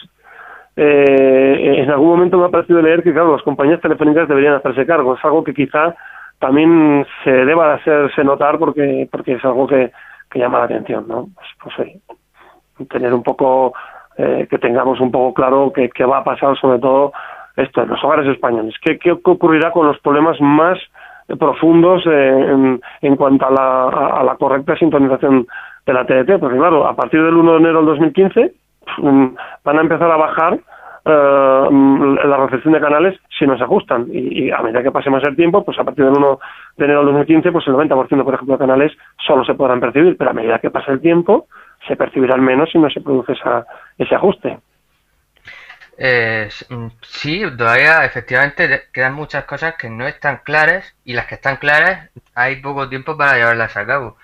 eh, 0.76 1.82
en 1.84 1.92
algún 1.92 2.10
momento 2.10 2.38
me 2.38 2.46
ha 2.46 2.50
parecido 2.50 2.82
leer 2.82 3.04
que 3.04 3.12
claro 3.12 3.34
las 3.34 3.44
compañías 3.44 3.82
telefónicas 3.82 4.30
deberían 4.30 4.54
hacerse 4.56 4.86
cargo. 4.86 5.16
Es 5.16 5.26
algo 5.26 5.44
que 5.44 5.54
quizá 5.54 5.96
también 6.40 7.06
se 7.24 7.32
deba 7.32 7.74
hacerse 7.74 8.24
notar 8.24 8.58
porque 8.58 9.08
porque 9.12 9.34
es 9.34 9.46
algo 9.46 9.68
que, 9.68 9.92
que 10.30 10.40
llama 10.40 10.60
la 10.60 10.66
atención 10.66 11.06
no 11.08 11.28
pues, 11.62 11.76
pues 12.78 12.90
tener 12.90 13.14
un 13.14 13.24
poco 13.24 13.74
eh, 14.18 14.48
que 14.50 14.58
tengamos 14.58 15.02
un 15.02 15.12
poco 15.12 15.34
claro 15.34 15.74
qué 15.74 16.06
va 16.06 16.20
a 16.20 16.24
pasar 16.24 16.58
sobre 16.58 16.80
todo 16.80 17.12
esto, 17.62 17.82
en 17.82 17.90
los 17.90 18.04
hogares 18.04 18.28
españoles. 18.28 18.76
¿Qué, 18.82 18.98
qué 18.98 19.12
ocurrirá 19.12 19.72
con 19.72 19.88
los 19.88 20.00
problemas 20.00 20.40
más 20.42 20.78
profundos 21.38 22.04
eh, 22.08 22.80
en, 23.02 23.16
cuanto 23.16 23.46
a 23.48 23.52
la, 23.52 24.24
la, 24.24 24.36
correcta 24.36 24.76
sintonización 24.76 25.46
de 25.86 25.94
la 25.94 26.06
TDT? 26.06 26.40
Porque 26.40 26.58
claro, 26.58 26.88
a 26.88 26.96
partir 26.96 27.24
del 27.24 27.36
1 27.36 27.52
de 27.52 27.58
enero 27.58 27.78
del 27.78 27.86
2015 27.88 28.54
mm, 28.98 29.28
van 29.64 29.78
a 29.78 29.82
empezar 29.82 30.12
a 30.12 30.18
bajar 30.18 30.60
la 31.06 32.38
recepción 32.38 32.74
de 32.74 32.80
canales 32.80 33.20
si 33.38 33.48
no 33.48 33.58
se 33.58 33.64
ajustan. 33.64 34.08
Y, 34.12 34.52
a 34.52 34.62
medida 34.62 34.84
que 34.84 34.92
pase 34.92 35.10
más 35.10 35.24
el 35.24 35.36
tiempo, 35.36 35.64
pues 35.64 35.80
a 35.80 35.84
partir 35.84 36.06
del 36.06 36.14
1 36.18 36.40
de 36.78 36.86
enero 36.86 37.00
del 37.00 37.14
2015, 37.14 37.52
pues 37.52 37.68
el 37.68 37.74
90% 37.74 38.24
por 38.24 38.34
ejemplo 38.34 38.56
de 38.56 38.60
canales 38.60 38.92
solo 39.26 39.44
se 39.44 39.56
podrán 39.56 39.80
percibir, 39.80 40.18
pero 40.18 40.32
a 40.32 40.34
medida 40.34 40.60
que 40.60 40.70
pase 40.70 40.92
el 40.92 41.02
tiempo 41.02 41.48
se 41.88 41.96
percibirán 41.96 42.44
menos 42.44 42.70
si 42.72 42.78
no 42.78 42.90
se 42.90 43.02
produce 43.02 43.34
esa, 43.34 43.66
ese 43.98 44.16
ajuste. 44.16 44.60
Eh, 46.02 46.50
sí, 47.02 47.44
todavía 47.58 48.06
efectivamente 48.06 48.88
quedan 48.94 49.14
muchas 49.14 49.44
cosas 49.44 49.76
que 49.76 49.90
no 49.90 50.08
están 50.08 50.38
claras 50.46 50.96
y 51.04 51.12
las 51.12 51.26
que 51.28 51.36
están 51.36 51.58
claras 51.58 52.10
hay 52.34 52.62
poco 52.62 52.88
tiempo 52.88 53.18
para 53.18 53.36
llevarlas 53.36 53.76
a 53.76 53.86
cabo. 53.86 54.18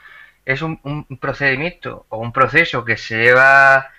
Es 0.45 0.61
un, 0.61 0.79
procedimiento 1.19 2.05
o 2.09 2.19
un 2.19 2.31
proceso 2.31 2.85
que 2.85 2.95
se 2.97 3.17
lleva, 3.17 3.89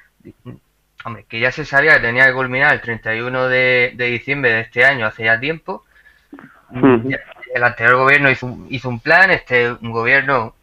hombre, 1.05 1.27
que 1.29 1.39
ya 1.41 1.53
se 1.53 1.67
sabía 1.67 1.95
que 1.95 2.01
tenía 2.01 2.27
que 2.27 2.33
culminar 2.33 2.73
el 2.73 2.81
31 2.81 3.49
de, 3.49 3.95
diciembre 3.95 4.53
de 4.53 4.61
este 4.61 4.85
año, 4.87 5.07
hace 5.07 5.25
ya 5.25 5.39
tiempo. 5.39 5.85
El 7.55 7.65
anterior 7.65 7.97
gobierno 7.97 8.31
hizo 8.31 8.47
un, 8.47 8.67
hizo 8.71 8.89
un 8.89 9.01
plan, 9.01 9.31
este 9.31 9.73
un 9.73 9.93
gobierno 9.93 10.55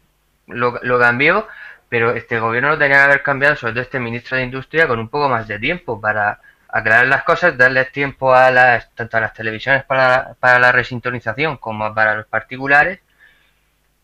lo, 0.48 0.80
lo 0.82 0.98
cambió, 0.98 1.46
pero 1.88 2.12
este 2.12 2.40
gobierno 2.40 2.70
lo 2.70 2.78
tenía 2.78 2.96
que 2.98 3.02
haber 3.04 3.22
cambiado, 3.22 3.56
sobre 3.56 3.74
todo 3.74 3.82
este 3.82 4.00
ministro 4.00 4.36
de 4.36 4.44
Industria, 4.44 4.88
con 4.88 4.98
un 4.98 5.08
poco 5.08 5.28
más 5.28 5.46
de 5.48 5.58
tiempo 5.60 6.00
para 6.00 6.40
aclarar 6.74 7.06
las 7.06 7.22
cosas, 7.22 7.56
darles 7.56 7.92
tiempo 7.92 8.34
a 8.34 8.50
las, 8.50 8.92
tanto 8.96 9.16
a 9.16 9.20
las 9.20 9.32
televisiones 9.32 9.84
para, 9.84 10.34
para 10.40 10.58
la 10.58 10.72
resintonización 10.72 11.56
como 11.58 11.94
para 11.94 12.16
los 12.16 12.26
particulares 12.26 12.98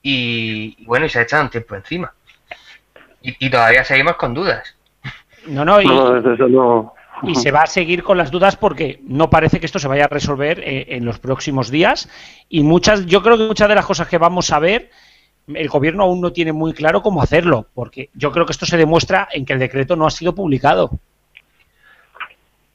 y, 0.02 0.84
bueno, 0.86 1.06
y 1.06 1.08
se 1.08 1.18
ha 1.18 1.22
echado 1.22 1.42
un 1.42 1.50
tiempo 1.50 1.74
encima. 1.74 2.14
Y, 3.22 3.50
todavía 3.50 3.82
seguimos 3.82 4.14
con 4.14 4.34
dudas. 4.34 4.76
No, 5.46 5.64
no, 5.64 5.80
y, 5.82 7.34
se 7.34 7.50
va 7.50 7.62
a 7.62 7.66
seguir 7.66 8.04
con 8.04 8.16
las 8.16 8.30
dudas 8.30 8.54
porque 8.54 9.00
no 9.02 9.28
parece 9.28 9.58
que 9.58 9.66
esto 9.66 9.80
se 9.80 9.88
vaya 9.88 10.04
a 10.04 10.08
resolver 10.08 10.60
eh, 10.60 10.86
en 10.90 11.04
los 11.04 11.18
próximos 11.18 11.70
días 11.70 12.08
y 12.48 12.62
muchas, 12.62 13.04
yo 13.04 13.20
creo 13.22 13.36
que 13.36 13.48
muchas 13.48 13.68
de 13.68 13.74
las 13.74 13.84
cosas 13.84 14.06
que 14.06 14.16
vamos 14.16 14.52
a 14.52 14.60
ver 14.60 14.90
el 15.48 15.68
gobierno 15.68 16.04
aún 16.04 16.20
no 16.20 16.32
tiene 16.32 16.52
muy 16.52 16.72
claro 16.72 17.02
cómo 17.02 17.20
hacerlo, 17.20 17.66
porque 17.74 18.10
yo 18.14 18.30
creo 18.30 18.46
que 18.46 18.52
esto 18.52 18.64
se 18.64 18.76
demuestra 18.76 19.28
en 19.32 19.44
que 19.44 19.54
el 19.54 19.58
decreto 19.58 19.96
no 19.96 20.06
ha 20.06 20.10
sido 20.10 20.36
publicado. 20.36 21.00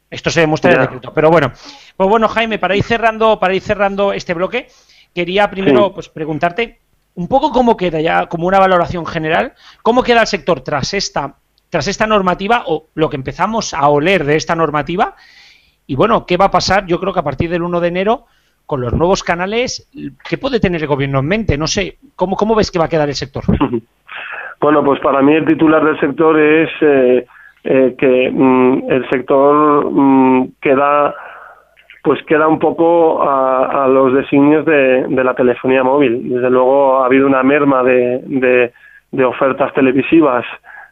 Esto 0.09 0.29
se 0.29 0.41
demuestra 0.41 0.71
en 0.71 0.77
el 0.77 0.83
decreto. 0.83 1.13
Pero 1.13 1.29
bueno, 1.29 1.51
pues 1.97 2.09
bueno, 2.09 2.27
Jaime, 2.27 2.59
para 2.59 2.75
ir 2.75 2.83
cerrando, 2.83 3.39
para 3.39 3.53
ir 3.53 3.61
cerrando 3.61 4.13
este 4.13 4.33
bloque, 4.33 4.67
quería 5.13 5.49
primero 5.49 5.93
pues 5.93 6.09
preguntarte 6.09 6.79
un 7.15 7.27
poco 7.27 7.51
cómo 7.51 7.77
queda 7.77 8.01
ya, 8.01 8.27
como 8.27 8.47
una 8.47 8.59
valoración 8.59 9.05
general, 9.05 9.53
cómo 9.81 10.03
queda 10.03 10.21
el 10.21 10.27
sector 10.27 10.61
tras 10.61 10.93
esta, 10.93 11.35
tras 11.69 11.87
esta 11.87 12.05
normativa, 12.05 12.63
o 12.67 12.87
lo 12.93 13.09
que 13.09 13.15
empezamos 13.15 13.73
a 13.73 13.87
oler 13.87 14.25
de 14.25 14.35
esta 14.35 14.55
normativa, 14.55 15.15
y 15.87 15.95
bueno, 15.95 16.25
¿qué 16.25 16.37
va 16.37 16.45
a 16.45 16.51
pasar? 16.51 16.85
Yo 16.85 16.99
creo 16.99 17.13
que 17.13 17.19
a 17.19 17.23
partir 17.23 17.49
del 17.49 17.63
1 17.63 17.79
de 17.79 17.87
enero, 17.87 18.25
con 18.65 18.81
los 18.81 18.93
nuevos 18.93 19.23
canales, 19.23 19.89
¿qué 20.27 20.37
puede 20.37 20.59
tener 20.59 20.81
el 20.81 20.87
gobierno 20.87 21.19
en 21.19 21.27
mente? 21.27 21.57
No 21.57 21.67
sé, 21.67 21.97
¿cómo, 22.15 22.35
cómo 22.35 22.55
ves 22.55 22.71
que 22.71 22.79
va 22.79 22.85
a 22.85 22.89
quedar 22.89 23.09
el 23.09 23.15
sector? 23.15 23.43
Bueno, 24.57 24.83
pues 24.83 24.99
para 25.01 25.21
mí 25.21 25.33
el 25.33 25.45
titular 25.45 25.83
del 25.83 25.99
sector 25.99 26.39
es 26.39 26.69
eh, 26.81 27.27
eh, 27.67 27.95
que 27.97 28.29
mm, 28.31 28.91
el 28.91 29.09
sector 29.09 29.89
mm, 29.91 30.51
queda 30.61 31.15
pues 32.03 32.21
queda 32.27 32.47
un 32.47 32.59
poco 32.59 33.23
a, 33.23 33.87
los 33.87 34.13
designios 34.13 34.63
de, 34.63 35.07
la 35.09 35.33
telefonía 35.33 35.83
móvil. 35.83 36.29
Desde 36.29 36.51
luego 36.51 36.99
ha 36.99 37.07
habido 37.07 37.25
una 37.25 37.41
merma 37.41 37.81
de, 37.81 38.71
de, 39.11 39.25
ofertas 39.25 39.73
televisivas 39.73 40.45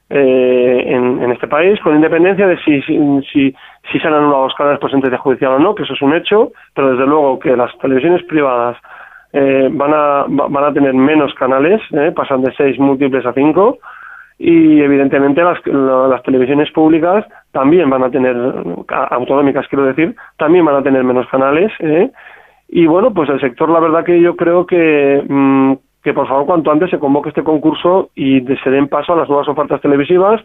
eh, 0.09 0.83
en, 0.88 1.31
este 1.31 1.47
país, 1.47 1.79
con 1.81 1.93
independencia 1.93 2.47
de 2.47 2.57
si, 2.63 2.81
si, 2.81 3.55
si, 3.91 3.99
se 3.99 4.07
han 4.07 4.15
anulado 4.15 4.45
los 4.45 4.55
canales 4.55 4.79
por 4.79 4.89
sentencia 4.89 5.19
judicial 5.19 5.51
o 5.51 5.59
no, 5.59 5.75
que 5.75 5.83
eso 5.83 5.93
es 5.93 6.01
un 6.01 6.15
hecho, 6.15 6.51
pero 6.73 6.93
desde 6.93 7.05
luego 7.05 7.38
que 7.38 7.55
las 7.55 7.77
televisiones 7.77 8.23
privadas 8.23 8.77
eh, 9.33 9.69
van, 9.71 9.91
a, 9.93 10.25
van 10.27 10.63
a 10.63 10.73
tener 10.73 10.95
menos 10.95 11.31
canales, 11.36 11.79
pasan 12.15 12.41
de 12.41 12.51
seis 12.55 12.79
múltiples 12.79 13.23
a 13.27 13.33
cinco, 13.33 13.77
y 14.37 14.81
evidentemente 14.81 15.43
las, 15.43 15.59
las 15.65 16.23
televisiones 16.23 16.71
públicas 16.71 17.25
también 17.51 17.89
van 17.89 18.03
a 18.03 18.09
tener, 18.09 18.35
autonómicas 19.11 19.67
quiero 19.67 19.85
decir, 19.85 20.15
también 20.37 20.65
van 20.65 20.75
a 20.75 20.83
tener 20.83 21.03
menos 21.03 21.27
canales. 21.27 21.71
¿eh? 21.79 22.11
Y 22.69 22.87
bueno, 22.87 23.13
pues 23.13 23.29
el 23.29 23.39
sector, 23.39 23.69
la 23.69 23.79
verdad 23.79 24.03
que 24.03 24.19
yo 24.19 24.35
creo 24.35 24.65
que, 24.65 25.23
mm, 25.27 25.73
que 26.03 26.13
por 26.13 26.27
favor 26.27 26.45
cuanto 26.45 26.71
antes 26.71 26.89
se 26.89 26.99
convoque 26.99 27.29
este 27.29 27.43
concurso 27.43 28.09
y 28.15 28.41
se 28.41 28.69
den 28.69 28.87
paso 28.87 29.13
a 29.13 29.17
las 29.17 29.29
nuevas 29.29 29.47
ofertas 29.47 29.81
televisivas 29.81 30.41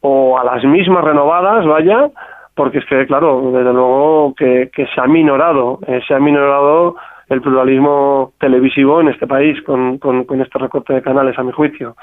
o 0.00 0.38
a 0.38 0.44
las 0.44 0.64
mismas 0.64 1.04
renovadas, 1.04 1.64
vaya, 1.66 2.10
porque 2.54 2.78
es 2.78 2.84
que, 2.86 3.06
claro, 3.06 3.50
desde 3.52 3.72
luego 3.72 4.34
que, 4.36 4.70
que 4.74 4.86
se 4.86 5.00
ha 5.00 5.06
minorado, 5.06 5.78
eh, 5.86 6.00
se 6.06 6.14
ha 6.14 6.18
minorado 6.18 6.96
el 7.28 7.40
pluralismo 7.40 8.32
televisivo 8.38 9.00
en 9.00 9.08
este 9.08 9.26
país 9.26 9.60
con, 9.62 9.98
con, 9.98 10.24
con 10.24 10.40
este 10.40 10.58
recorte 10.58 10.94
de 10.94 11.02
canales, 11.02 11.38
a 11.38 11.42
mi 11.42 11.52
juicio 11.52 11.94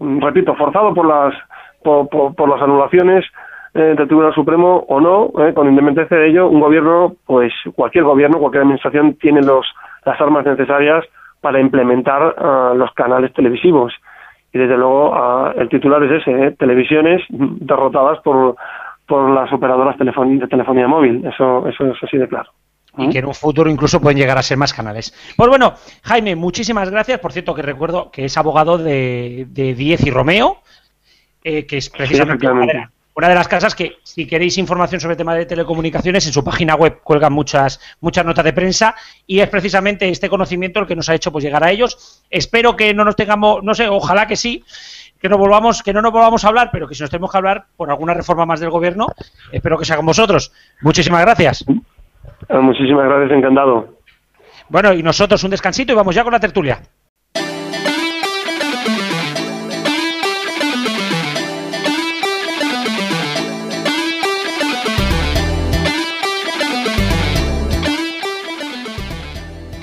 repito, 0.00 0.54
forzado 0.54 0.94
por 0.94 1.06
las, 1.06 1.34
por, 1.82 2.08
por, 2.08 2.48
las 2.48 2.62
anulaciones 2.62 3.24
eh, 3.74 3.94
del 3.96 4.06
Tribunal 4.06 4.34
Supremo 4.34 4.84
o 4.88 5.00
no, 5.00 5.30
eh, 5.44 5.52
con 5.54 5.68
independencia 5.68 6.16
de 6.16 6.28
ello, 6.28 6.48
un 6.48 6.60
gobierno, 6.60 7.14
pues 7.26 7.52
cualquier 7.74 8.04
gobierno, 8.04 8.38
cualquier 8.38 8.62
administración 8.62 9.14
tiene 9.14 9.42
los, 9.42 9.66
las 10.04 10.20
armas 10.20 10.44
necesarias 10.44 11.04
para 11.40 11.60
implementar 11.60 12.34
ah, 12.38 12.72
los 12.76 12.92
canales 12.94 13.32
televisivos. 13.32 13.92
Y 14.52 14.58
desde 14.58 14.76
luego 14.76 15.14
ah, 15.14 15.52
el 15.56 15.68
titular 15.68 16.02
es 16.02 16.22
ese, 16.22 16.46
eh, 16.46 16.50
televisiones 16.58 17.22
derrotadas 17.28 18.18
por, 18.20 18.56
por 19.06 19.30
las 19.30 19.52
operadoras 19.52 19.96
de 19.98 20.46
telefonía 20.48 20.88
móvil. 20.88 21.24
Eso, 21.26 21.66
eso 21.68 21.86
es 21.86 22.02
así 22.02 22.18
de 22.18 22.28
claro 22.28 22.50
y 22.98 23.08
que 23.08 23.18
en 23.18 23.26
un 23.26 23.34
futuro 23.34 23.70
incluso 23.70 24.00
pueden 24.00 24.18
llegar 24.18 24.38
a 24.38 24.42
ser 24.42 24.56
más 24.56 24.72
canales. 24.72 25.14
Pues 25.36 25.48
bueno, 25.48 25.74
Jaime, 26.02 26.36
muchísimas 26.36 26.90
gracias. 26.90 27.20
Por 27.20 27.32
cierto, 27.32 27.54
que 27.54 27.62
recuerdo 27.62 28.10
que 28.10 28.24
es 28.24 28.36
abogado 28.36 28.78
de, 28.78 29.46
de 29.50 29.74
Diez 29.74 30.04
y 30.04 30.10
Romeo, 30.10 30.62
eh, 31.42 31.66
que 31.66 31.78
es 31.78 31.88
precisamente 31.88 32.46
una, 32.46 33.28
de 33.28 33.34
las 33.34 33.48
casas 33.48 33.74
que, 33.74 33.96
si 34.02 34.26
queréis 34.26 34.58
información 34.58 35.00
sobre 35.00 35.14
el 35.14 35.18
tema 35.18 35.34
de 35.34 35.46
telecomunicaciones, 35.46 36.26
en 36.26 36.32
su 36.32 36.44
página 36.44 36.74
web 36.74 37.00
cuelgan 37.02 37.32
muchas, 37.32 37.80
muchas 38.00 38.24
notas 38.24 38.44
de 38.44 38.52
prensa 38.52 38.94
y 39.26 39.40
es 39.40 39.48
precisamente 39.48 40.08
este 40.08 40.28
conocimiento 40.28 40.80
el 40.80 40.86
que 40.86 40.96
nos 40.96 41.08
ha 41.08 41.14
hecho 41.14 41.32
pues 41.32 41.44
llegar 41.44 41.64
a 41.64 41.70
ellos. 41.70 42.22
Espero 42.30 42.76
que 42.76 42.92
no 42.92 43.04
nos 43.04 43.16
tengamos, 43.16 43.62
no 43.62 43.74
sé, 43.74 43.88
ojalá 43.88 44.26
que 44.26 44.36
sí, 44.36 44.64
que 45.20 45.28
no 45.28 45.38
volvamos, 45.38 45.82
que 45.82 45.92
no 45.92 46.02
nos 46.02 46.12
volvamos 46.12 46.44
a 46.44 46.48
hablar, 46.48 46.70
pero 46.72 46.88
que 46.88 46.94
si 46.94 47.02
nos 47.02 47.10
tenemos 47.10 47.30
que 47.30 47.38
hablar 47.38 47.66
por 47.76 47.90
alguna 47.90 48.14
reforma 48.14 48.46
más 48.46 48.60
del 48.60 48.70
gobierno, 48.70 49.06
espero 49.52 49.78
que 49.78 49.84
sea 49.84 49.96
con 49.96 50.06
vosotros. 50.06 50.52
Muchísimas 50.82 51.22
gracias. 51.22 51.64
Ah, 52.48 52.60
muchísimas 52.60 53.06
gracias, 53.06 53.38
encantado. 53.38 54.00
Bueno, 54.68 54.92
y 54.92 55.02
nosotros 55.02 55.42
un 55.44 55.50
descansito 55.50 55.92
y 55.92 55.96
vamos 55.96 56.14
ya 56.14 56.22
con 56.22 56.32
la 56.32 56.40
tertulia. 56.40 56.80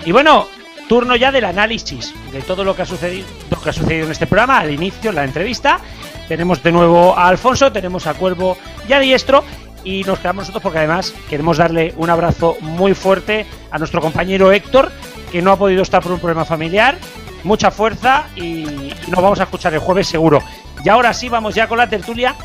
Y 0.06 0.12
bueno, 0.13 0.47
turno 0.88 1.17
ya 1.17 1.34
del 1.34 1.43
análisis 1.43 2.13
de 2.32 2.41
todo 2.41 2.63
lo 2.63 2.73
que 2.73 2.84
ha 2.84 2.86
sucedido, 2.86 3.28
lo 3.52 3.62
que 3.62 3.71
ha 3.71 3.73
sucedido 3.73 4.06
en 4.06 4.12
este 4.13 4.26
programa, 4.26 4.60
al 4.60 4.71
inicio, 4.71 5.12
la 5.12 5.26
entrevista. 5.26 5.82
Tenemos 6.30 6.63
de 6.63 6.71
nuevo 6.71 7.13
a 7.17 7.28
Alfonso, 7.28 7.73
tenemos 7.73 8.08
a 8.08 8.13
Cuervo 8.13 8.58
y 8.88 8.93
a 8.93 9.00
Diestro 9.00 9.43
y 9.88 10.04
nos 10.04 10.19
quedamos 10.19 10.41
nosotros 10.41 10.62
porque 10.62 10.80
además 10.80 11.13
queremos 11.30 11.58
darle 11.58 11.93
un 11.95 12.10
abrazo 12.10 12.58
muy 12.60 12.93
fuerte 12.93 13.45
a 13.71 13.80
nuestro 13.80 14.02
compañero 14.02 14.52
Héctor, 14.52 14.91
que 15.32 15.41
no 15.41 15.54
ha 15.54 15.56
podido 15.56 15.82
estar 15.82 16.04
por 16.04 16.12
un 16.12 16.19
problema 16.19 16.43
familiar. 16.43 16.97
Mucha 17.45 17.71
fuerza 17.71 18.28
y, 18.36 18.91
nos 19.08 19.21
vamos 19.21 19.39
a 19.39 19.43
escuchar 19.43 19.73
el 19.73 19.80
jueves 19.80 20.08
seguro. 20.08 20.43
Y 20.84 20.89
ahora 20.89 21.13
sí, 21.13 21.30
vamos 21.30 21.56
ya 21.56 21.69
con 21.69 21.78
la 21.78 21.88
tertulia. 21.88 22.36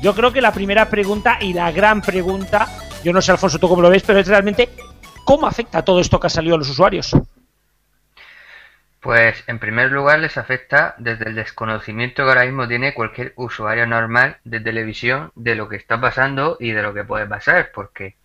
Yo 0.00 0.14
creo 0.14 0.32
que 0.32 0.40
la 0.40 0.52
primera 0.52 0.88
pregunta 0.88 1.36
y 1.42 1.52
la 1.52 1.70
gran 1.72 2.00
pregunta, 2.00 2.66
yo 3.04 3.12
no 3.12 3.20
sé 3.20 3.32
Alfonso 3.32 3.58
tú 3.58 3.68
cómo 3.68 3.82
lo 3.82 3.90
ves, 3.90 4.02
pero 4.06 4.20
es 4.20 4.26
realmente 4.26 4.70
cómo 5.24 5.46
afecta 5.46 5.84
todo 5.84 6.00
esto 6.00 6.18
que 6.18 6.28
ha 6.28 6.30
salido 6.30 6.54
a 6.54 6.58
los 6.58 6.70
usuarios. 6.70 7.14
Pues 9.00 9.44
en 9.46 9.58
primer 9.60 9.92
lugar 9.92 10.18
les 10.18 10.36
afecta 10.36 10.94
desde 10.98 11.28
el 11.28 11.34
desconocimiento 11.36 12.24
que 12.24 12.28
ahora 12.30 12.44
mismo 12.44 12.66
tiene 12.66 12.94
cualquier 12.94 13.32
usuario 13.36 13.86
normal 13.86 14.38
de 14.44 14.60
televisión 14.60 15.30
de 15.36 15.54
lo 15.54 15.68
que 15.68 15.76
está 15.76 16.00
pasando 16.00 16.56
y 16.58 16.72
de 16.72 16.82
lo 16.82 16.92
que 16.94 17.04
puede 17.04 17.26
pasar, 17.26 17.70
porque 17.72 18.16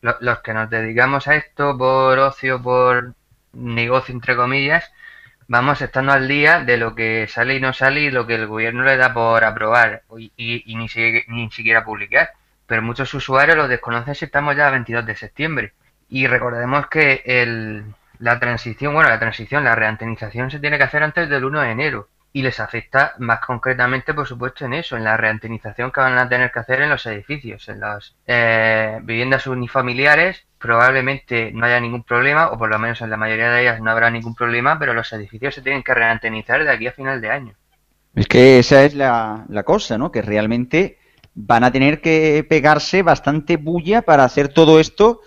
los 0.00 0.40
que 0.40 0.54
nos 0.54 0.70
dedicamos 0.70 1.28
a 1.28 1.36
esto 1.36 1.76
por 1.76 2.18
ocio, 2.18 2.62
por 2.62 3.14
negocio 3.52 4.14
entre 4.14 4.36
comillas, 4.36 4.92
vamos 5.48 5.80
estando 5.82 6.12
al 6.12 6.28
día 6.28 6.60
de 6.60 6.76
lo 6.78 6.94
que 6.94 7.26
sale 7.28 7.56
y 7.56 7.60
no 7.60 7.72
sale 7.72 8.00
y 8.02 8.10
lo 8.10 8.26
que 8.26 8.36
el 8.36 8.46
gobierno 8.46 8.84
le 8.84 8.96
da 8.96 9.12
por 9.12 9.44
aprobar 9.44 10.02
y, 10.36 10.62
ni, 10.74 10.88
ni 11.28 11.50
siquiera 11.50 11.84
publicar. 11.84 12.30
Pero 12.66 12.82
muchos 12.82 13.12
usuarios 13.14 13.56
lo 13.56 13.68
desconocen 13.68 14.14
si 14.14 14.24
estamos 14.24 14.56
ya 14.56 14.68
a 14.68 14.70
22 14.70 15.06
de 15.06 15.16
septiembre. 15.16 15.72
Y 16.08 16.26
recordemos 16.26 16.86
que 16.88 17.22
el, 17.26 17.84
la 18.18 18.38
transición, 18.38 18.94
bueno, 18.94 19.08
la 19.08 19.18
transición, 19.18 19.64
la 19.64 19.74
reantenización 19.74 20.50
se 20.50 20.60
tiene 20.60 20.78
que 20.78 20.84
hacer 20.84 21.02
antes 21.02 21.28
del 21.28 21.44
1 21.44 21.60
de 21.60 21.70
enero. 21.70 22.08
y 22.36 22.42
les 22.42 22.58
afecta 22.58 23.14
más 23.18 23.38
concretamente, 23.38 24.12
por 24.12 24.26
supuesto, 24.26 24.64
en 24.64 24.74
eso, 24.74 24.96
en 24.96 25.04
la 25.04 25.16
reantenización 25.16 25.92
que 25.92 26.00
van 26.00 26.18
a 26.18 26.28
tener 26.28 26.50
que 26.50 26.58
hacer 26.58 26.82
en 26.82 26.90
los 26.90 27.06
edificios, 27.06 27.68
en 27.68 27.78
las 27.78 28.16
eh, 28.26 28.98
viviendas 29.04 29.46
unifamiliares. 29.46 30.44
Probablemente 30.58 31.52
no 31.52 31.64
haya 31.64 31.78
ningún 31.78 32.02
problema, 32.02 32.48
o 32.48 32.58
por 32.58 32.70
lo 32.70 32.78
menos 32.80 33.00
en 33.02 33.10
la 33.10 33.16
mayoría 33.16 33.52
de 33.52 33.62
ellas 33.62 33.80
no 33.80 33.88
habrá 33.88 34.10
ningún 34.10 34.34
problema, 34.34 34.80
pero 34.80 34.94
los 34.94 35.12
edificios 35.12 35.54
se 35.54 35.62
tienen 35.62 35.84
que 35.84 35.94
reantenizar 35.94 36.64
de 36.64 36.70
aquí 36.72 36.88
a 36.88 36.92
final 36.92 37.20
de 37.20 37.30
año. 37.30 37.54
Es 38.16 38.26
que 38.26 38.58
esa 38.58 38.82
es 38.82 38.94
la, 38.94 39.44
la 39.48 39.62
cosa, 39.62 39.96
¿no? 39.96 40.10
Que 40.10 40.20
realmente 40.20 40.98
van 41.34 41.62
a 41.62 41.70
tener 41.70 42.00
que 42.00 42.44
pegarse 42.48 43.04
bastante 43.04 43.56
bulla 43.58 44.02
para 44.02 44.24
hacer 44.24 44.48
todo 44.48 44.80
esto 44.80 45.20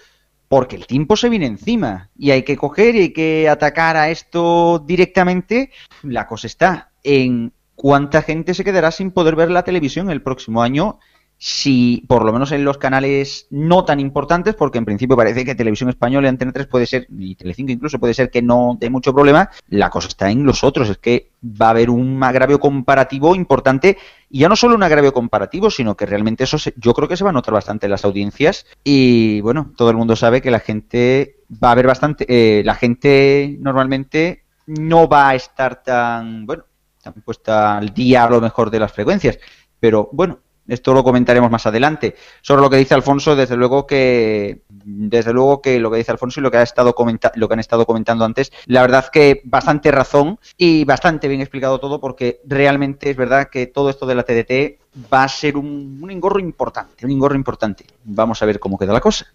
porque 0.48 0.76
el 0.76 0.88
tiempo 0.88 1.16
se 1.16 1.30
viene 1.30 1.46
encima 1.46 2.10
y 2.18 2.32
hay 2.32 2.44
que 2.44 2.58
coger 2.58 2.96
y 2.96 3.00
hay 3.00 3.14
que 3.14 3.50
atacar 3.50 3.98
a 3.98 4.10
esto 4.10 4.84
directamente. 4.86 5.72
La 6.04 6.28
cosa 6.28 6.48
está 6.48 6.92
en 7.04 7.54
cuánta 7.76 8.22
gente 8.22 8.54
se 8.54 8.64
quedará 8.64 8.92
sin 8.92 9.12
poder 9.12 9.36
ver 9.36 9.52
la 9.52 9.64
televisión 9.64 10.10
el 10.10 10.22
próximo 10.22 10.62
año 10.62 11.00
si 11.40 12.04
por 12.08 12.26
lo 12.26 12.34
menos 12.34 12.52
en 12.52 12.64
los 12.64 12.78
canales 12.78 13.48
no 13.52 13.86
tan 13.86 14.00
importantes, 14.00 14.56
porque 14.56 14.80
en 14.80 14.86
principio 14.86 15.16
parece 15.16 15.46
que 15.46 15.54
Televisión 15.54 15.90
Española 15.90 16.28
y 16.28 16.30
Antena 16.30 16.52
3 16.52 16.68
puede 16.68 16.88
ser, 16.88 17.08
y 17.18 17.36
Telecinco 17.36 17.72
incluso 17.72 18.00
puede 18.00 18.16
ser 18.16 18.32
que 18.32 18.42
no 18.42 18.76
dé 18.80 18.90
mucho 18.90 19.14
problema, 19.14 19.50
la 19.70 19.90
cosa 19.90 20.08
está 20.08 20.32
en 20.32 20.46
los 20.46 20.64
otros, 20.64 20.90
es 20.90 20.98
que 20.98 21.32
va 21.44 21.68
a 21.68 21.72
haber 21.72 21.90
un 21.92 22.24
agravio 22.24 22.60
comparativo 22.60 23.36
importante, 23.36 23.98
y 24.30 24.40
ya 24.40 24.50
no 24.50 24.56
solo 24.56 24.76
un 24.76 24.84
agravio 24.84 25.14
comparativo, 25.14 25.70
sino 25.70 25.96
que 25.96 26.08
realmente 26.08 26.44
eso 26.44 26.58
yo 26.76 26.94
creo 26.94 27.08
que 27.08 27.18
se 27.18 27.24
va 27.24 27.30
a 27.30 27.34
notar 27.34 27.54
bastante 27.54 27.86
en 27.86 27.92
las 27.92 28.04
audiencias, 28.04 28.66
y 28.84 29.40
bueno, 29.42 29.74
todo 29.78 29.92
el 29.92 29.98
mundo 29.98 30.16
sabe 30.16 30.42
que 30.42 30.52
la 30.52 30.60
gente 30.60 31.38
va 31.64 31.70
a 31.70 31.72
haber 31.74 31.86
bastante, 31.86 32.26
eh, 32.28 32.64
la 32.64 32.74
gente 32.74 33.58
normalmente 33.60 34.44
no 34.66 35.08
va 35.08 35.30
a 35.30 35.36
estar 35.36 35.84
tan, 35.84 36.48
bueno, 36.48 36.66
tan 37.02 37.14
puesta 37.14 37.78
al 37.78 37.94
día 37.94 38.24
a 38.24 38.30
lo 38.30 38.42
mejor 38.42 38.72
de 38.72 38.80
las 38.80 38.92
frecuencias, 38.92 39.38
pero 39.80 40.10
bueno, 40.12 40.40
esto 40.68 40.94
lo 40.94 41.04
comentaremos 41.04 41.50
más 41.50 41.66
adelante. 41.66 42.16
Sobre 42.42 42.62
lo 42.62 42.70
que 42.70 42.78
dice 42.78 42.94
Alfonso, 42.94 43.36
desde 43.36 43.56
luego 43.56 43.86
que 43.88 44.62
desde 44.70 45.34
luego 45.34 45.62
que 45.62 45.80
lo 45.80 45.92
que 45.92 45.98
dice 45.98 46.12
Alfonso 46.12 46.40
y 46.40 46.44
lo 46.44 46.52
que 46.52 46.58
ha 46.58 46.64
estado 46.64 46.96
lo 47.36 47.48
que 47.48 47.54
han 47.54 47.60
estado 47.60 47.86
comentando 47.86 48.26
antes, 48.26 48.52
la 48.66 48.82
verdad 48.82 49.10
que 49.12 49.42
bastante 49.44 49.92
razón 49.92 50.40
y 50.58 50.86
bastante 50.86 51.28
bien 51.28 51.42
explicado 51.42 51.80
todo 51.80 52.00
porque 52.00 52.42
realmente 52.46 53.10
es 53.10 53.18
verdad 53.18 53.50
que 53.50 53.68
todo 53.68 53.90
esto 53.90 54.06
de 54.06 54.16
la 54.16 54.24
TDT 54.24 54.80
va 55.14 55.24
a 55.24 55.28
ser 55.28 55.58
un 55.58 56.08
engorro 56.10 56.40
importante, 56.40 57.06
un 57.06 57.12
engorro 57.12 57.36
importante. 57.36 57.86
Vamos 58.04 58.42
a 58.42 58.46
ver 58.46 58.60
cómo 58.60 58.78
queda 58.78 58.94
la 58.94 59.02
cosa. 59.02 59.28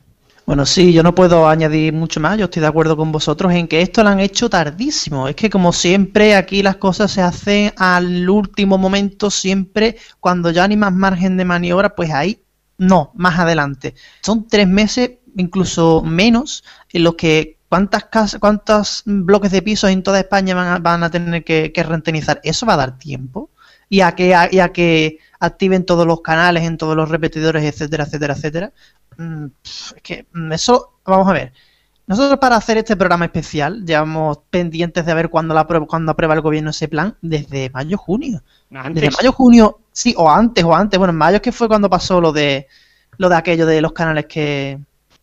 Bueno, 0.45 0.67
sí, 0.67 0.93
yo 0.93 1.03
no 1.03 1.15
puedo 1.15 1.49
añadir 1.49 1.93
mucho 1.93 2.19
más, 2.19 2.37
yo 2.37 2.47
estoy 2.47 2.63
de 2.63 2.67
acuerdo 2.67 2.97
con 2.97 3.13
vosotros 3.13 3.53
en 3.53 3.69
que 3.69 3.81
esto 3.81 4.03
lo 4.03 4.11
han 4.11 4.21
hecho 4.21 4.51
tardísimo. 4.51 5.29
Es 5.29 5.37
que 5.37 5.49
como 5.49 5.73
siempre 5.73 6.35
aquí 6.35 6.63
las 6.63 6.77
cosas 6.77 7.13
se 7.13 7.23
hacen 7.23 7.73
al 7.77 8.29
último 8.29 8.77
momento, 8.77 9.31
siempre 9.31 9.97
cuando 10.19 10.51
ya 10.51 10.67
ni 10.67 10.77
más 10.77 10.93
margen 10.93 11.37
de 11.37 11.45
maniobra, 11.45 11.95
pues 11.95 12.11
ahí 12.11 12.43
no, 12.77 13.13
más 13.15 13.39
adelante. 13.39 13.95
Son 14.23 14.49
tres 14.49 14.67
meses, 14.67 15.13
incluso 15.37 16.03
menos, 16.03 16.65
en 16.93 17.05
los 17.05 17.15
que 17.15 17.59
cuántas 17.69 18.05
casas, 18.05 18.41
cuántos 18.41 19.03
bloques 19.07 19.53
de 19.53 19.63
pisos 19.63 19.91
en 19.91 20.03
toda 20.03 20.21
España 20.21 20.55
van 20.55 20.67
a, 20.69 20.79
van 20.79 21.05
a 21.05 21.11
tener 21.11 21.45
que, 21.45 21.73
rentenizar. 21.87 22.41
¿Eso 22.43 22.67
va 22.67 22.75
a 22.75 22.79
dar 22.79 22.99
tiempo? 22.99 23.51
Y 23.89 24.01
a 24.01 24.13
que, 24.17 24.35
y 24.51 24.59
a 24.59 24.73
que 24.73 25.19
activen 25.43 25.85
todos 25.85 26.07
los 26.07 26.21
canales, 26.21 26.63
en 26.63 26.79
todos 26.79 26.97
los 26.97 27.09
repetidores, 27.09 27.65
etcétera, 27.65 28.05
etcétera, 28.05 28.35
etcétera. 28.35 28.73
Mm, 29.17 29.47
es 29.65 29.95
que 30.03 30.27
mm, 30.33 30.53
eso, 30.53 30.93
vamos 31.05 31.29
a 31.29 31.33
ver. 31.33 31.53
Nosotros 32.07 32.39
para 32.39 32.57
hacer 32.57 32.79
este 32.79 32.97
programa 32.97 33.25
especial 33.25 33.85
llevamos 33.85 34.39
pendientes 34.51 35.05
de 35.05 35.15
ver 35.15 35.31
cuándo, 35.31 35.53
la 35.55 35.61
aprueba, 35.61 35.87
cuándo 35.87 36.13
aprueba 36.13 36.35
el 36.35 36.41
gobierno 36.43 36.71
ese 36.71 36.87
plan 36.87 37.17
desde 37.23 37.71
mayo, 37.71 37.99
junio. 37.99 38.43
Desde 38.71 39.11
mayo, 39.11 39.33
junio, 39.33 39.81
sí, 39.93 40.15
o 40.17 40.31
antes, 40.31 40.63
o 40.65 40.75
antes. 40.75 40.97
Bueno, 40.99 41.11
en 41.11 41.19
mayo 41.19 41.37
es 41.37 41.43
que 41.43 41.53
fue 41.53 41.69
cuando 41.69 41.91
pasó 41.91 42.21
lo 42.21 42.33
de 42.33 42.69
lo 43.19 43.29
de 43.29 43.37
aquello 43.37 43.67
de 43.67 43.81
los 43.81 43.93
canales 43.93 44.27
que, 44.27 44.79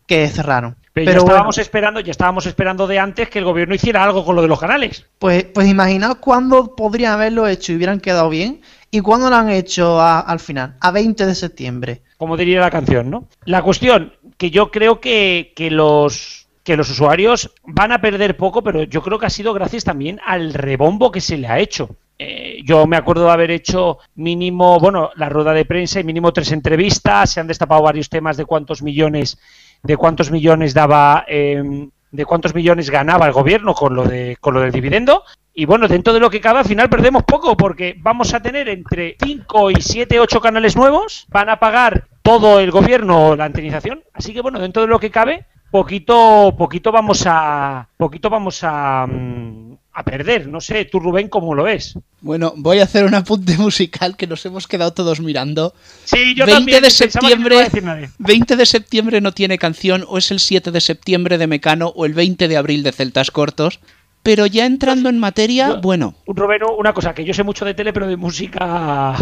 cerraron. 0.08 0.76
Pero, 0.92 1.12
ya 1.12 1.18
estábamos 1.18 1.58
esperando, 1.58 2.00
ya 2.00 2.10
estábamos 2.10 2.46
esperando 2.46 2.86
de 2.86 2.98
antes 2.98 3.30
que 3.30 3.38
el 3.38 3.44
gobierno 3.44 3.74
hiciera 3.74 4.02
algo 4.02 4.24
con 4.24 4.36
lo 4.36 4.42
de 4.42 4.48
los 4.48 4.58
canales. 4.58 5.06
Pues, 5.18 5.44
pues 5.44 5.68
imaginaos 5.68 6.16
cuándo 6.16 6.74
podrían 6.74 7.12
haberlo 7.12 7.46
hecho 7.46 7.72
y 7.72 7.76
hubieran 7.76 8.00
quedado 8.00 8.28
bien 8.28 8.60
y 8.90 9.00
cuándo 9.00 9.30
lo 9.30 9.36
han 9.36 9.50
hecho 9.50 10.00
al 10.00 10.40
final, 10.40 10.76
a 10.80 10.90
20 10.90 11.26
de 11.26 11.34
septiembre 11.34 12.02
como 12.20 12.36
diría 12.36 12.60
la 12.60 12.70
canción, 12.70 13.08
¿no? 13.08 13.28
La 13.46 13.62
cuestión, 13.62 14.12
que 14.36 14.50
yo 14.50 14.70
creo 14.70 15.00
que, 15.00 15.54
los 15.70 16.48
que 16.62 16.76
los 16.76 16.90
usuarios 16.90 17.50
van 17.64 17.92
a 17.92 18.02
perder 18.02 18.36
poco, 18.36 18.62
pero 18.62 18.82
yo 18.82 19.00
creo 19.00 19.18
que 19.18 19.24
ha 19.24 19.30
sido 19.30 19.54
gracias 19.54 19.84
también 19.84 20.20
al 20.26 20.52
rebombo 20.52 21.10
que 21.10 21.22
se 21.22 21.38
le 21.38 21.48
ha 21.48 21.58
hecho. 21.58 21.96
Eh, 22.18 22.60
yo 22.62 22.86
me 22.86 22.98
acuerdo 22.98 23.24
de 23.24 23.30
haber 23.30 23.50
hecho 23.50 24.00
mínimo, 24.16 24.78
bueno, 24.78 25.08
la 25.16 25.30
rueda 25.30 25.54
de 25.54 25.64
prensa 25.64 25.98
y 25.98 26.04
mínimo 26.04 26.30
tres 26.30 26.52
entrevistas, 26.52 27.30
se 27.30 27.40
han 27.40 27.46
destapado 27.46 27.80
varios 27.80 28.10
temas 28.10 28.36
de 28.36 28.44
cuántos 28.44 28.82
millones, 28.82 29.38
de 29.82 29.96
cuántos 29.96 30.30
millones 30.30 30.74
daba, 30.74 31.24
em, 31.26 31.90
de 32.10 32.24
cuántos 32.26 32.54
millones 32.54 32.90
ganaba 32.90 33.24
el 33.24 33.32
gobierno 33.32 33.72
con 33.72 33.94
lo 33.94 34.04
de, 34.04 34.36
con 34.42 34.52
lo 34.52 34.60
del 34.60 34.72
dividendo. 34.72 35.24
Y 35.54 35.64
bueno, 35.64 35.88
dentro 35.88 36.12
de 36.12 36.20
lo 36.20 36.30
que 36.30 36.40
cabe, 36.40 36.60
al 36.60 36.64
final 36.64 36.88
perdemos 36.88 37.24
poco, 37.24 37.56
porque 37.56 37.96
vamos 37.98 38.32
a 38.34 38.40
tener 38.40 38.68
entre 38.68 39.16
5 39.22 39.72
y 39.72 39.80
7, 39.80 40.20
8 40.20 40.40
canales 40.40 40.76
nuevos, 40.76 41.26
van 41.28 41.48
a 41.48 41.58
pagar 41.58 42.06
todo 42.22 42.60
el 42.60 42.70
gobierno 42.70 43.34
la 43.34 43.46
antenización, 43.46 44.04
así 44.12 44.32
que 44.32 44.40
bueno, 44.40 44.60
dentro 44.60 44.82
de 44.82 44.88
lo 44.88 45.00
que 45.00 45.10
cabe, 45.10 45.46
poquito, 45.70 46.54
poquito 46.56 46.92
vamos 46.92 47.24
a, 47.26 47.88
poquito 47.96 48.30
vamos 48.30 48.60
a, 48.62 49.06
mm, 49.06 49.74
a 49.92 50.04
perder. 50.04 50.46
No 50.46 50.60
sé, 50.60 50.84
tú 50.84 51.00
Rubén, 51.00 51.28
¿cómo 51.28 51.54
lo 51.54 51.64
ves? 51.64 51.98
Bueno, 52.20 52.52
voy 52.56 52.80
a 52.80 52.84
hacer 52.84 53.04
un 53.04 53.14
apunte 53.14 53.56
musical 53.58 54.16
que 54.16 54.26
nos 54.26 54.44
hemos 54.46 54.66
quedado 54.66 54.92
todos 54.92 55.20
mirando. 55.20 55.74
Sí, 56.04 56.34
yo 56.34 56.46
20 56.46 56.52
también. 56.52 56.82
De 56.82 56.90
septiembre, 56.90 57.70
20 58.18 58.56
de 58.56 58.66
septiembre 58.66 59.20
no 59.20 59.32
tiene 59.32 59.58
canción, 59.58 60.04
o 60.08 60.18
es 60.18 60.30
el 60.30 60.40
7 60.40 60.70
de 60.70 60.80
septiembre 60.80 61.38
de 61.38 61.46
Mecano, 61.46 61.88
o 61.88 62.06
el 62.06 62.14
20 62.14 62.48
de 62.48 62.56
abril 62.56 62.82
de 62.82 62.92
Celtas 62.92 63.30
Cortos. 63.30 63.80
Pero 64.22 64.46
ya 64.46 64.66
entrando 64.66 65.08
en 65.08 65.18
materia, 65.18 65.74
bueno. 65.74 66.14
Rubén, 66.26 66.60
una 66.78 66.92
cosa, 66.92 67.14
que 67.14 67.24
yo 67.24 67.32
sé 67.32 67.42
mucho 67.42 67.64
de 67.64 67.74
tele, 67.74 67.92
pero 67.92 68.06
de 68.06 68.16
música. 68.16 69.16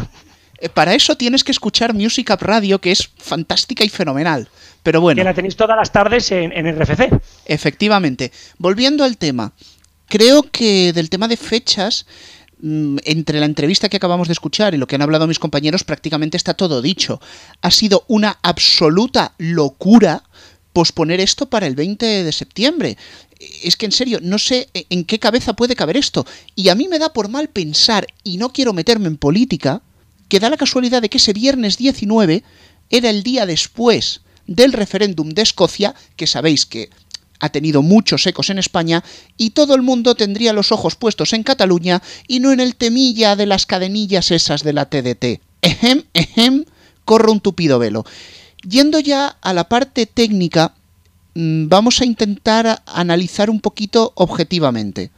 Eh, 0.61 0.69
para 0.69 0.95
eso 0.95 1.17
tienes 1.17 1.45
que 1.45 1.53
escuchar 1.53 1.95
Music 1.95 2.31
Up 2.33 2.43
Radio, 2.43 2.81
que 2.81 2.91
es 2.91 3.09
fantástica 3.17 3.85
y 3.85 3.89
fenomenal. 3.89 4.49
Pero 4.83 5.01
bueno. 5.01 5.21
Que 5.21 5.25
la 5.25 5.35
tenéis 5.35 5.57
todas 5.57 5.77
las 5.77 5.93
tardes 5.93 6.33
en, 6.33 6.53
en 6.53 6.77
RFC. 6.77 7.11
Efectivamente. 7.47 8.33
Volviendo 8.59 9.05
al 9.05 9.19
tema. 9.19 9.53
Creo 10.09 10.43
que 10.43 10.93
del 10.93 11.11
tema 11.11 11.29
de 11.29 11.37
fechas, 11.37 12.07
mm, 12.61 12.99
entre 13.05 13.39
la 13.39 13.47
entrevista 13.47 13.89
que 13.89 13.99
acabamos 13.99 14.27
de 14.27 14.33
escuchar 14.33 14.75
y 14.75 14.79
lo 14.79 14.87
que 14.87 14.97
han 14.97 15.03
hablado 15.03 15.27
mis 15.27 15.39
compañeros, 15.39 15.85
prácticamente 15.85 16.37
está 16.37 16.55
todo 16.55 16.83
dicho. 16.83 17.21
Ha 17.61 17.71
sido 17.71 18.05
una 18.09 18.39
absoluta 18.43 19.35
locura 19.39 20.25
posponer 20.73 21.21
esto 21.21 21.47
para 21.47 21.67
el 21.67 21.75
20 21.75 22.25
de 22.25 22.33
septiembre. 22.33 22.97
Es 23.39 23.77
que 23.77 23.87
en 23.87 23.93
serio, 23.93 24.19
no 24.23 24.39
sé 24.39 24.69
en 24.75 25.05
qué 25.05 25.19
cabeza 25.19 25.55
puede 25.55 25.77
caber 25.77 25.97
esto. 25.97 26.27
Y 26.57 26.69
a 26.69 26.75
mí 26.75 26.89
me 26.89 26.99
da 26.99 27.13
por 27.13 27.29
mal 27.29 27.49
pensar, 27.49 28.07
y 28.25 28.37
no 28.37 28.53
quiero 28.53 28.73
meterme 28.73 29.07
en 29.07 29.17
política, 29.17 29.83
que 30.29 30.41
da 30.41 30.51
la 30.51 30.57
casualidad 30.57 31.03
de 31.03 31.09
que 31.09 31.19
ese 31.19 31.33
viernes 31.33 31.79
19 31.79 32.43
era 32.91 33.11
el 33.11 33.23
día 33.23 33.47
después 33.47 34.23
del 34.47 34.73
referéndum 34.73 35.31
de 35.31 35.43
Escocia, 35.43 35.95
que 36.17 36.27
sabéis 36.27 36.67
que 36.67 36.91
ha 37.41 37.51
tenido 37.51 37.83
muchos 37.83 38.27
ecos 38.27 38.51
en 38.51 38.59
España, 38.59 39.05
y 39.37 39.51
todo 39.51 39.75
el 39.75 39.83
mundo 39.83 40.15
tendría 40.15 40.53
los 40.53 40.73
ojos 40.73 40.97
puestos 40.97 41.33
en 41.33 41.45
Cataluña 41.45 42.03
y 42.27 42.41
no 42.41 42.53
en 42.53 42.61
el 42.61 42.75
temilla 42.75 43.37
de 43.37 43.47
las 43.47 43.67
cadenillas 43.67 44.31
esas 44.31 44.65
de 44.65 44.73
la 44.73 44.87
TDT. 44.87 45.41
Ejem, 45.63 46.05
ejem, 46.15 46.65
corro 47.05 47.33
un 47.33 47.41
tupido 47.41 47.79
velo. 47.79 48.05
Yendo 48.69 48.99
ya 48.99 49.29
a 49.41 49.53
la 49.53 49.69
parte 49.69 50.07
técnica, 50.07 50.75
vamos 51.41 52.01
a 52.01 52.05
intentar 52.05 52.83
analizar 52.87 53.49
un 53.49 53.61
poquito 53.61 54.13
objetivamente. 54.17 55.13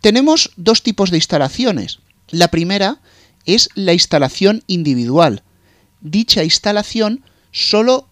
Tenemos 0.00 0.50
dos 0.56 0.82
tipos 0.82 1.10
de 1.10 1.18
instalaciones. 1.18 2.00
La 2.30 2.48
primera 2.48 2.98
es 3.44 3.68
la 3.76 3.92
instalación 3.92 4.64
individual. 4.66 5.42
Dicha 6.00 6.42
instalación 6.42 7.22
solo 7.52 8.08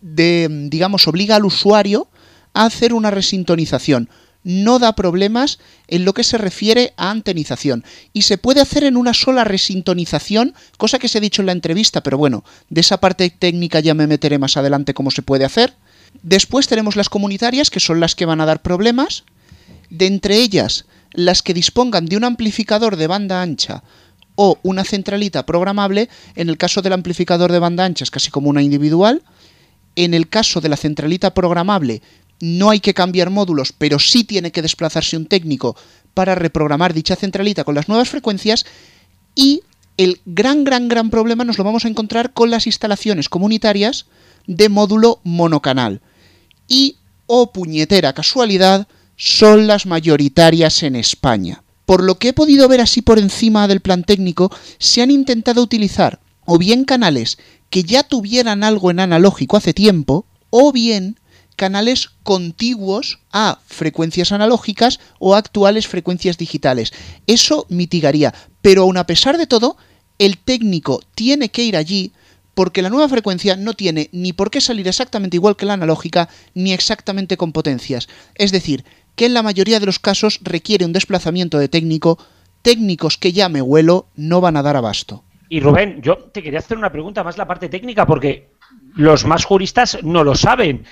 de, 0.00 0.46
digamos, 0.70 1.08
obliga 1.08 1.34
al 1.34 1.44
usuario 1.44 2.08
a 2.54 2.66
hacer 2.66 2.94
una 2.94 3.10
resintonización. 3.10 4.08
No 4.44 4.78
da 4.78 4.94
problemas 4.94 5.58
en 5.88 6.04
lo 6.04 6.14
que 6.14 6.22
se 6.22 6.38
refiere 6.38 6.94
a 6.96 7.10
antenización. 7.10 7.84
Y 8.12 8.22
se 8.22 8.38
puede 8.38 8.60
hacer 8.60 8.84
en 8.84 8.96
una 8.96 9.14
sola 9.14 9.42
resintonización, 9.42 10.54
cosa 10.76 11.00
que 11.00 11.08
se 11.08 11.18
ha 11.18 11.20
dicho 11.20 11.42
en 11.42 11.46
la 11.46 11.52
entrevista, 11.52 12.04
pero 12.04 12.18
bueno, 12.18 12.44
de 12.70 12.82
esa 12.82 13.00
parte 13.00 13.30
técnica 13.30 13.80
ya 13.80 13.94
me 13.94 14.06
meteré 14.06 14.38
más 14.38 14.56
adelante 14.56 14.94
cómo 14.94 15.10
se 15.10 15.22
puede 15.22 15.44
hacer. 15.44 15.74
Después 16.22 16.68
tenemos 16.68 16.96
las 16.96 17.08
comunitarias, 17.08 17.70
que 17.70 17.80
son 17.80 18.00
las 18.00 18.14
que 18.14 18.26
van 18.26 18.40
a 18.40 18.46
dar 18.46 18.62
problemas. 18.62 19.24
De 19.90 20.06
entre 20.06 20.36
ellas, 20.36 20.86
las 21.12 21.42
que 21.42 21.54
dispongan 21.54 22.06
de 22.06 22.16
un 22.16 22.24
amplificador 22.24 22.96
de 22.96 23.06
banda 23.06 23.42
ancha 23.42 23.82
o 24.34 24.58
una 24.62 24.84
centralita 24.84 25.46
programable, 25.46 26.08
en 26.36 26.48
el 26.48 26.58
caso 26.58 26.82
del 26.82 26.92
amplificador 26.92 27.50
de 27.50 27.58
banda 27.58 27.84
ancha 27.84 28.04
es 28.04 28.10
casi 28.10 28.30
como 28.30 28.50
una 28.50 28.62
individual, 28.62 29.22
en 29.96 30.14
el 30.14 30.28
caso 30.28 30.60
de 30.60 30.68
la 30.68 30.76
centralita 30.76 31.34
programable 31.34 32.02
no 32.40 32.70
hay 32.70 32.80
que 32.80 32.94
cambiar 32.94 33.30
módulos, 33.30 33.72
pero 33.72 33.98
sí 33.98 34.24
tiene 34.24 34.52
que 34.52 34.62
desplazarse 34.62 35.16
un 35.16 35.26
técnico 35.26 35.76
para 36.14 36.34
reprogramar 36.34 36.94
dicha 36.94 37.16
centralita 37.16 37.64
con 37.64 37.74
las 37.74 37.88
nuevas 37.88 38.08
frecuencias 38.08 38.64
y 39.34 39.62
el 39.96 40.20
gran, 40.24 40.64
gran, 40.64 40.88
gran 40.88 41.10
problema 41.10 41.44
nos 41.44 41.58
lo 41.58 41.64
vamos 41.64 41.84
a 41.84 41.88
encontrar 41.88 42.32
con 42.32 42.50
las 42.50 42.66
instalaciones 42.66 43.28
comunitarias 43.28 44.06
de 44.46 44.68
módulo 44.68 45.20
monocanal. 45.24 46.00
Y, 46.68 46.96
oh 47.26 47.52
puñetera 47.52 48.12
casualidad, 48.12 48.86
son 49.16 49.66
las 49.66 49.86
mayoritarias 49.86 50.82
en 50.84 50.94
España. 50.94 51.64
Por 51.86 52.04
lo 52.04 52.18
que 52.18 52.28
he 52.28 52.32
podido 52.32 52.68
ver 52.68 52.80
así 52.80 53.02
por 53.02 53.18
encima 53.18 53.66
del 53.66 53.80
plan 53.80 54.04
técnico, 54.04 54.52
se 54.78 55.02
han 55.02 55.10
intentado 55.10 55.62
utilizar 55.62 56.20
o 56.44 56.58
bien 56.58 56.84
canales 56.84 57.38
que 57.70 57.82
ya 57.82 58.02
tuvieran 58.02 58.62
algo 58.64 58.90
en 58.90 59.00
analógico 59.00 59.56
hace 59.56 59.74
tiempo, 59.74 60.24
o 60.50 60.72
bien 60.72 61.18
canales 61.56 62.10
contiguos 62.22 63.18
a 63.32 63.58
frecuencias 63.66 64.32
analógicas 64.32 65.00
o 65.18 65.34
actuales 65.34 65.86
frecuencias 65.86 66.38
digitales. 66.38 66.92
Eso 67.26 67.66
mitigaría, 67.68 68.32
pero 68.62 68.82
aun 68.82 68.96
a 68.96 69.06
pesar 69.06 69.36
de 69.36 69.46
todo, 69.46 69.76
el 70.18 70.38
técnico 70.38 71.00
tiene 71.14 71.50
que 71.50 71.64
ir 71.64 71.76
allí 71.76 72.12
porque 72.58 72.82
la 72.82 72.90
nueva 72.90 73.08
frecuencia 73.08 73.54
no 73.54 73.74
tiene 73.74 74.08
ni 74.10 74.32
por 74.32 74.50
qué 74.50 74.60
salir 74.60 74.88
exactamente 74.88 75.36
igual 75.36 75.54
que 75.54 75.64
la 75.64 75.74
analógica 75.74 76.28
ni 76.54 76.72
exactamente 76.72 77.36
con 77.36 77.52
potencias. 77.52 78.08
Es 78.34 78.50
decir, 78.50 78.84
que 79.14 79.26
en 79.26 79.34
la 79.34 79.44
mayoría 79.44 79.78
de 79.78 79.86
los 79.86 80.00
casos 80.00 80.40
requiere 80.42 80.84
un 80.84 80.92
desplazamiento 80.92 81.60
de 81.60 81.68
técnico, 81.68 82.18
técnicos 82.62 83.16
que 83.16 83.32
ya 83.32 83.48
me 83.48 83.62
huelo 83.62 84.08
no 84.16 84.40
van 84.40 84.56
a 84.56 84.64
dar 84.64 84.74
abasto. 84.74 85.22
Y 85.48 85.60
Rubén, 85.60 86.02
yo 86.02 86.16
te 86.16 86.42
quería 86.42 86.58
hacer 86.58 86.76
una 86.76 86.90
pregunta 86.90 87.22
más 87.22 87.38
la 87.38 87.46
parte 87.46 87.68
técnica 87.68 88.04
porque 88.08 88.48
los 88.96 89.24
más 89.24 89.44
juristas 89.44 89.96
no 90.02 90.24
lo 90.24 90.34
saben. 90.34 90.84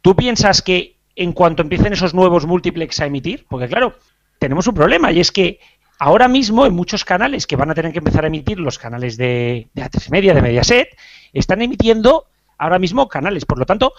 ¿Tú 0.00 0.16
piensas 0.16 0.60
que 0.60 0.96
en 1.14 1.30
cuanto 1.34 1.62
empiecen 1.62 1.92
esos 1.92 2.14
nuevos 2.14 2.46
multiplex 2.46 2.98
a 2.98 3.06
emitir? 3.06 3.46
Porque 3.48 3.68
claro, 3.68 3.94
tenemos 4.40 4.66
un 4.66 4.74
problema 4.74 5.12
y 5.12 5.20
es 5.20 5.30
que 5.30 5.60
ahora 6.02 6.26
mismo 6.26 6.66
en 6.66 6.74
muchos 6.74 7.04
canales 7.04 7.46
que 7.46 7.54
van 7.54 7.70
a 7.70 7.74
tener 7.74 7.92
que 7.92 8.00
empezar 8.00 8.24
a 8.24 8.26
emitir 8.26 8.58
los 8.58 8.76
canales 8.76 9.16
de, 9.16 9.68
de 9.72 9.82
A3 9.84 10.10
Media, 10.10 10.34
de 10.34 10.42
Mediaset, 10.42 10.88
están 11.32 11.62
emitiendo 11.62 12.26
ahora 12.58 12.80
mismo 12.80 13.06
canales. 13.06 13.44
Por 13.44 13.58
lo 13.58 13.66
tanto, 13.66 13.92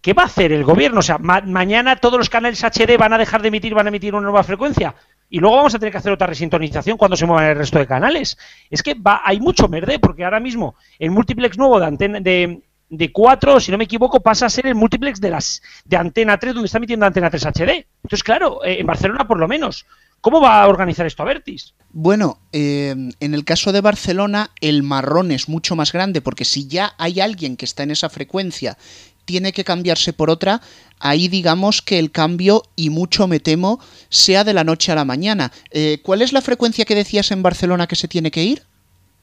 ¿qué 0.00 0.14
va 0.14 0.22
a 0.22 0.26
hacer 0.26 0.52
el 0.52 0.64
gobierno? 0.64 1.00
O 1.00 1.02
sea, 1.02 1.18
mañana 1.18 1.96
todos 1.96 2.16
los 2.16 2.30
canales 2.30 2.64
HD 2.64 2.96
van 2.98 3.12
a 3.12 3.18
dejar 3.18 3.42
de 3.42 3.48
emitir, 3.48 3.74
van 3.74 3.84
a 3.84 3.90
emitir 3.90 4.14
una 4.14 4.22
nueva 4.22 4.42
frecuencia. 4.42 4.94
Y 5.28 5.38
luego 5.38 5.56
vamos 5.56 5.74
a 5.74 5.78
tener 5.78 5.92
que 5.92 5.98
hacer 5.98 6.12
otra 6.12 6.28
resintonización 6.28 6.96
cuando 6.96 7.18
se 7.18 7.26
muevan 7.26 7.44
el 7.50 7.56
resto 7.56 7.78
de 7.78 7.86
canales. 7.86 8.38
Es 8.70 8.82
que 8.82 8.94
va, 8.94 9.20
hay 9.22 9.38
mucho 9.38 9.68
merde, 9.68 9.98
porque 9.98 10.24
ahora 10.24 10.40
mismo 10.40 10.76
el 10.98 11.10
multiplex 11.10 11.58
nuevo 11.58 11.78
de 11.78 11.86
antena 11.86 12.20
de, 12.20 12.62
de 12.88 13.12
4, 13.12 13.60
si 13.60 13.70
no 13.70 13.76
me 13.76 13.84
equivoco, 13.84 14.20
pasa 14.20 14.46
a 14.46 14.50
ser 14.50 14.66
el 14.66 14.74
multiplex 14.74 15.20
de 15.20 15.28
las 15.28 15.62
de 15.84 15.98
Antena 15.98 16.38
3, 16.38 16.54
donde 16.54 16.66
está 16.66 16.78
emitiendo 16.78 17.04
Antena 17.04 17.28
3 17.28 17.46
HD. 17.46 17.86
Entonces, 18.02 18.24
claro, 18.24 18.64
eh, 18.64 18.80
en 18.80 18.86
Barcelona 18.86 19.26
por 19.26 19.38
lo 19.38 19.46
menos. 19.46 19.86
¿Cómo 20.20 20.40
va 20.40 20.62
a 20.62 20.68
organizar 20.68 21.06
esto 21.06 21.22
Avertis? 21.22 21.74
Bueno, 21.92 22.38
eh, 22.52 22.94
en 23.20 23.34
el 23.34 23.44
caso 23.44 23.72
de 23.72 23.80
Barcelona, 23.80 24.50
el 24.60 24.82
marrón 24.82 25.30
es 25.30 25.48
mucho 25.48 25.76
más 25.76 25.92
grande, 25.92 26.20
porque 26.20 26.44
si 26.44 26.68
ya 26.68 26.92
hay 26.98 27.20
alguien 27.20 27.56
que 27.56 27.64
está 27.64 27.82
en 27.82 27.90
esa 27.90 28.10
frecuencia, 28.10 28.76
tiene 29.24 29.52
que 29.52 29.64
cambiarse 29.64 30.12
por 30.12 30.28
otra, 30.28 30.60
ahí 30.98 31.28
digamos 31.28 31.82
que 31.82 31.98
el 31.98 32.10
cambio, 32.10 32.64
y 32.76 32.90
mucho 32.90 33.28
me 33.28 33.40
temo, 33.40 33.80
sea 34.08 34.44
de 34.44 34.52
la 34.52 34.64
noche 34.64 34.92
a 34.92 34.94
la 34.94 35.04
mañana. 35.04 35.52
Eh, 35.70 36.00
¿Cuál 36.02 36.20
es 36.20 36.32
la 36.32 36.42
frecuencia 36.42 36.84
que 36.84 36.94
decías 36.94 37.30
en 37.30 37.42
Barcelona 37.42 37.86
que 37.86 37.96
se 37.96 38.08
tiene 38.08 38.30
que 38.30 38.44
ir? 38.44 38.62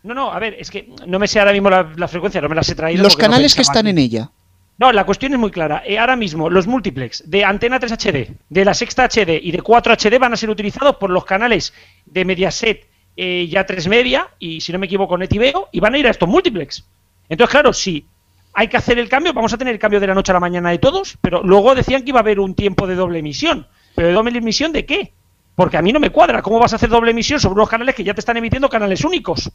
No, 0.03 0.13
no, 0.13 0.31
a 0.31 0.39
ver, 0.39 0.55
es 0.57 0.71
que 0.71 0.89
no 1.05 1.19
me 1.19 1.27
sé 1.27 1.39
ahora 1.39 1.51
mismo 1.51 1.69
la, 1.69 2.07
frecuencia, 2.07 2.41
no 2.41 2.49
me 2.49 2.55
las 2.55 2.69
he 2.69 2.75
traído. 2.75 3.03
Los 3.03 3.17
canales 3.17 3.53
que 3.53 3.61
están 3.61 3.87
en 3.87 3.97
ella. 3.97 4.31
No, 4.77 4.91
la 4.91 5.05
cuestión 5.05 5.33
es 5.33 5.39
muy 5.39 5.49
clara. 5.49 5.81
Eh, 5.85 5.97
ahora 5.97 6.15
mismo 6.15 6.49
los 6.49 6.67
multiplex 6.67 7.23
de 7.29 7.43
antena 7.43 7.79
3 7.79 7.91
HD, 7.93 8.37
de 8.49 8.65
la 8.65 8.73
sexta 8.73 9.07
HD 9.07 9.39
y 9.41 9.51
de 9.51 9.61
4 9.61 9.93
HD 9.93 10.19
van 10.19 10.33
a 10.33 10.37
ser 10.37 10.49
utilizados 10.49 10.97
por 10.97 11.09
los 11.09 11.25
canales 11.25 11.73
de 12.05 12.25
Mediaset 12.25 12.87
eh, 13.15 13.47
ya 13.49 13.65
3 13.65 13.87
Media 13.87 14.27
y 14.37 14.61
si 14.61 14.71
no 14.71 14.77
me 14.77 14.85
equivoco 14.85 15.17
Netiveo 15.17 15.69
y 15.71 15.79
van 15.79 15.95
a 15.95 15.97
ir 15.97 16.07
a 16.07 16.11
estos 16.11 16.29
multiplex. 16.29 16.85
Entonces, 17.27 17.51
claro, 17.51 17.73
si 17.73 18.05
hay 18.53 18.67
que 18.67 18.77
hacer 18.77 18.99
el 18.99 19.09
cambio, 19.09 19.33
vamos 19.33 19.51
a 19.53 19.57
tener 19.57 19.73
el 19.73 19.79
cambio 19.79 19.99
de 19.99 20.07
la 20.07 20.13
noche 20.13 20.31
a 20.31 20.33
la 20.33 20.39
mañana 20.39 20.69
de 20.69 20.77
todos, 20.77 21.17
pero 21.21 21.41
luego 21.43 21.73
decían 21.73 22.03
que 22.03 22.09
iba 22.09 22.19
a 22.19 22.21
haber 22.21 22.39
un 22.39 22.53
tiempo 22.53 22.85
de 22.85 22.95
doble 22.95 23.19
emisión. 23.19 23.67
¿Pero 23.95 24.09
de 24.09 24.13
doble 24.13 24.37
emisión 24.37 24.71
de 24.71 24.85
qué? 24.85 25.13
Porque 25.55 25.77
a 25.77 25.81
mí 25.81 25.91
no 25.91 25.99
me 25.99 26.11
cuadra. 26.11 26.43
¿Cómo 26.43 26.59
vas 26.59 26.73
a 26.73 26.75
hacer 26.75 26.89
doble 26.89 27.11
emisión 27.11 27.39
sobre 27.39 27.55
unos 27.55 27.69
canales 27.69 27.95
que 27.95 28.03
ya 28.03 28.13
te 28.13 28.19
están 28.19 28.37
emitiendo 28.37 28.69
canales 28.69 29.03
únicos? 29.03 29.51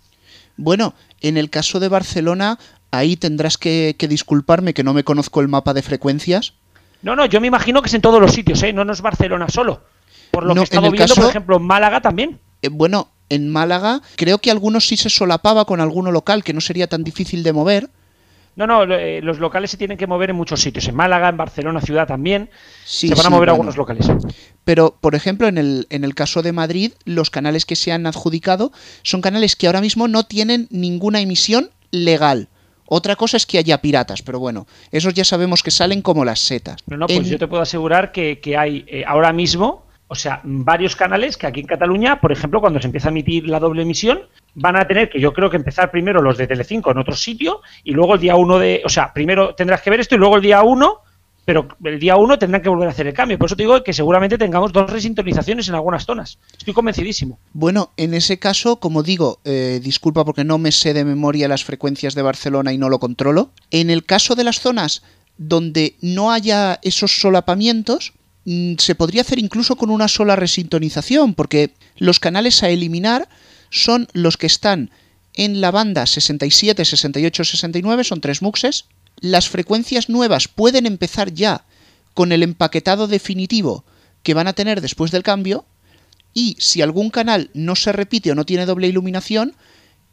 Bueno, 0.56 0.94
en 1.20 1.36
el 1.36 1.50
caso 1.50 1.80
de 1.80 1.88
Barcelona, 1.88 2.58
ahí 2.90 3.16
tendrás 3.16 3.58
que, 3.58 3.96
disculparme 3.98 4.74
que 4.74 4.84
no 4.84 4.94
me 4.94 5.04
conozco 5.04 5.40
el 5.40 5.48
mapa 5.48 5.74
de 5.74 5.82
frecuencias. 5.82 6.54
No, 7.02 7.16
no, 7.16 7.26
yo 7.26 7.40
me 7.40 7.48
imagino 7.48 7.82
que 7.82 7.88
es 7.88 7.94
en 7.94 8.02
todos 8.02 8.20
los 8.20 8.32
sitios, 8.32 8.62
¿eh? 8.62 8.72
No, 8.72 8.84
no 8.84 8.92
es 8.92 9.00
Barcelona 9.00 9.48
solo. 9.48 9.82
Por 10.30 10.44
lo 10.44 10.54
que 10.54 10.60
he 10.60 10.64
estado 10.64 10.90
viendo, 10.90 11.14
por 11.14 11.28
ejemplo, 11.28 11.56
en 11.56 11.62
Málaga 11.62 12.00
también. 12.00 12.38
Eh, 12.62 12.68
bueno, 12.68 13.08
en 13.28 13.48
Málaga 13.50 14.00
creo 14.16 14.38
que 14.38 14.50
algunos 14.50 14.86
sí 14.86 14.96
se 14.96 15.10
solapaba 15.10 15.64
con 15.64 15.80
alguno 15.80 16.12
local, 16.12 16.44
que 16.44 16.52
no 16.52 16.60
sería 16.60 16.86
tan 16.86 17.02
difícil 17.02 17.42
de 17.42 17.52
mover. 17.52 17.90
No, 18.54 18.66
no, 18.66 18.82
eh, 18.84 19.20
los 19.22 19.38
locales 19.38 19.70
se 19.70 19.76
tienen 19.76 19.96
que 19.96 20.06
mover 20.06 20.30
en 20.30 20.36
muchos 20.36 20.60
sitios. 20.60 20.86
En 20.86 20.94
Málaga, 20.94 21.28
en 21.28 21.36
Barcelona, 21.36 21.80
ciudad 21.80 22.06
también. 22.06 22.50
se 22.84 23.14
van 23.14 23.26
a 23.26 23.30
mover 23.30 23.48
algunos 23.48 23.76
locales. 23.76 24.10
Pero, 24.64 24.96
por 25.00 25.14
ejemplo, 25.14 25.48
en 25.48 25.56
el, 25.56 25.86
en 25.90 26.04
el 26.04 26.14
caso 26.14 26.42
de 26.42 26.52
Madrid, 26.52 26.92
los 27.04 27.30
canales 27.30 27.64
que 27.64 27.76
se 27.76 27.92
han 27.92 28.06
adjudicado 28.06 28.72
son 29.02 29.22
canales 29.22 29.56
que 29.56 29.66
ahora 29.66 29.80
mismo 29.80 30.06
no 30.06 30.24
tienen 30.24 30.68
ninguna 30.70 31.20
emisión 31.20 31.70
legal. 31.90 32.48
Otra 32.94 33.16
cosa 33.16 33.38
es 33.38 33.46
que 33.46 33.56
haya 33.56 33.80
piratas, 33.80 34.20
pero 34.20 34.38
bueno, 34.38 34.66
esos 34.90 35.14
ya 35.14 35.24
sabemos 35.24 35.62
que 35.62 35.70
salen 35.70 36.02
como 36.02 36.26
las 36.26 36.40
setas. 36.40 36.76
No, 36.86 36.98
no, 36.98 37.06
pues 37.06 37.26
yo 37.26 37.38
te 37.38 37.46
puedo 37.46 37.62
asegurar 37.62 38.12
que, 38.12 38.38
hay 38.58 38.84
eh, 38.86 39.04
ahora 39.06 39.32
mismo, 39.32 39.86
o 40.12 40.14
sea, 40.14 40.42
varios 40.44 40.94
canales 40.94 41.38
que 41.38 41.46
aquí 41.46 41.60
en 41.60 41.66
Cataluña, 41.66 42.20
por 42.20 42.32
ejemplo, 42.32 42.60
cuando 42.60 42.78
se 42.78 42.86
empieza 42.86 43.08
a 43.08 43.12
emitir 43.12 43.48
la 43.48 43.58
doble 43.58 43.80
emisión, 43.80 44.20
van 44.54 44.76
a 44.76 44.86
tener 44.86 45.08
que 45.08 45.18
yo 45.18 45.32
creo 45.32 45.48
que 45.48 45.56
empezar 45.56 45.90
primero 45.90 46.20
los 46.20 46.36
de 46.36 46.46
Telecinco 46.46 46.90
en 46.90 46.98
otro 46.98 47.16
sitio 47.16 47.62
y 47.82 47.92
luego 47.92 48.16
el 48.16 48.20
día 48.20 48.36
uno 48.36 48.58
de, 48.58 48.82
o 48.84 48.90
sea, 48.90 49.14
primero 49.14 49.54
tendrás 49.54 49.80
que 49.80 49.88
ver 49.88 50.00
esto 50.00 50.14
y 50.14 50.18
luego 50.18 50.36
el 50.36 50.42
día 50.42 50.62
uno, 50.64 50.98
pero 51.46 51.66
el 51.82 51.98
día 51.98 52.16
uno 52.16 52.38
tendrán 52.38 52.60
que 52.60 52.68
volver 52.68 52.88
a 52.88 52.90
hacer 52.90 53.06
el 53.06 53.14
cambio. 53.14 53.38
Por 53.38 53.46
eso 53.46 53.56
te 53.56 53.62
digo 53.62 53.82
que 53.82 53.94
seguramente 53.94 54.36
tengamos 54.36 54.70
dos 54.70 54.90
resintonizaciones 54.90 55.66
en 55.68 55.76
algunas 55.76 56.04
zonas. 56.04 56.38
Estoy 56.58 56.74
convencidísimo. 56.74 57.38
Bueno, 57.54 57.92
en 57.96 58.12
ese 58.12 58.38
caso, 58.38 58.76
como 58.76 59.02
digo, 59.02 59.40
eh, 59.46 59.80
disculpa 59.82 60.26
porque 60.26 60.44
no 60.44 60.58
me 60.58 60.72
sé 60.72 60.92
de 60.92 61.06
memoria 61.06 61.48
las 61.48 61.64
frecuencias 61.64 62.14
de 62.14 62.20
Barcelona 62.20 62.74
y 62.74 62.76
no 62.76 62.90
lo 62.90 62.98
controlo. 62.98 63.48
En 63.70 63.88
el 63.88 64.04
caso 64.04 64.34
de 64.34 64.44
las 64.44 64.60
zonas 64.60 65.02
donde 65.38 65.96
no 66.02 66.32
haya 66.32 66.78
esos 66.82 67.18
solapamientos, 67.18 68.12
se 68.44 68.94
podría 68.94 69.22
hacer 69.22 69.38
incluso 69.38 69.76
con 69.76 69.90
una 69.90 70.08
sola 70.08 70.36
resintonización, 70.36 71.34
porque 71.34 71.74
los 71.96 72.18
canales 72.18 72.62
a 72.62 72.70
eliminar 72.70 73.28
son 73.70 74.08
los 74.12 74.36
que 74.36 74.46
están 74.46 74.90
en 75.34 75.60
la 75.60 75.70
banda 75.70 76.06
67, 76.06 76.84
68, 76.84 77.44
69, 77.44 78.04
son 78.04 78.20
tres 78.20 78.42
muxes. 78.42 78.84
Las 79.20 79.48
frecuencias 79.48 80.08
nuevas 80.08 80.48
pueden 80.48 80.86
empezar 80.86 81.32
ya 81.32 81.64
con 82.14 82.32
el 82.32 82.42
empaquetado 82.42 83.06
definitivo 83.06 83.84
que 84.22 84.34
van 84.34 84.48
a 84.48 84.52
tener 84.52 84.80
después 84.80 85.10
del 85.10 85.22
cambio. 85.22 85.64
Y 86.34 86.56
si 86.58 86.82
algún 86.82 87.10
canal 87.10 87.50
no 87.54 87.76
se 87.76 87.92
repite 87.92 88.32
o 88.32 88.34
no 88.34 88.46
tiene 88.46 88.66
doble 88.66 88.88
iluminación, 88.88 89.54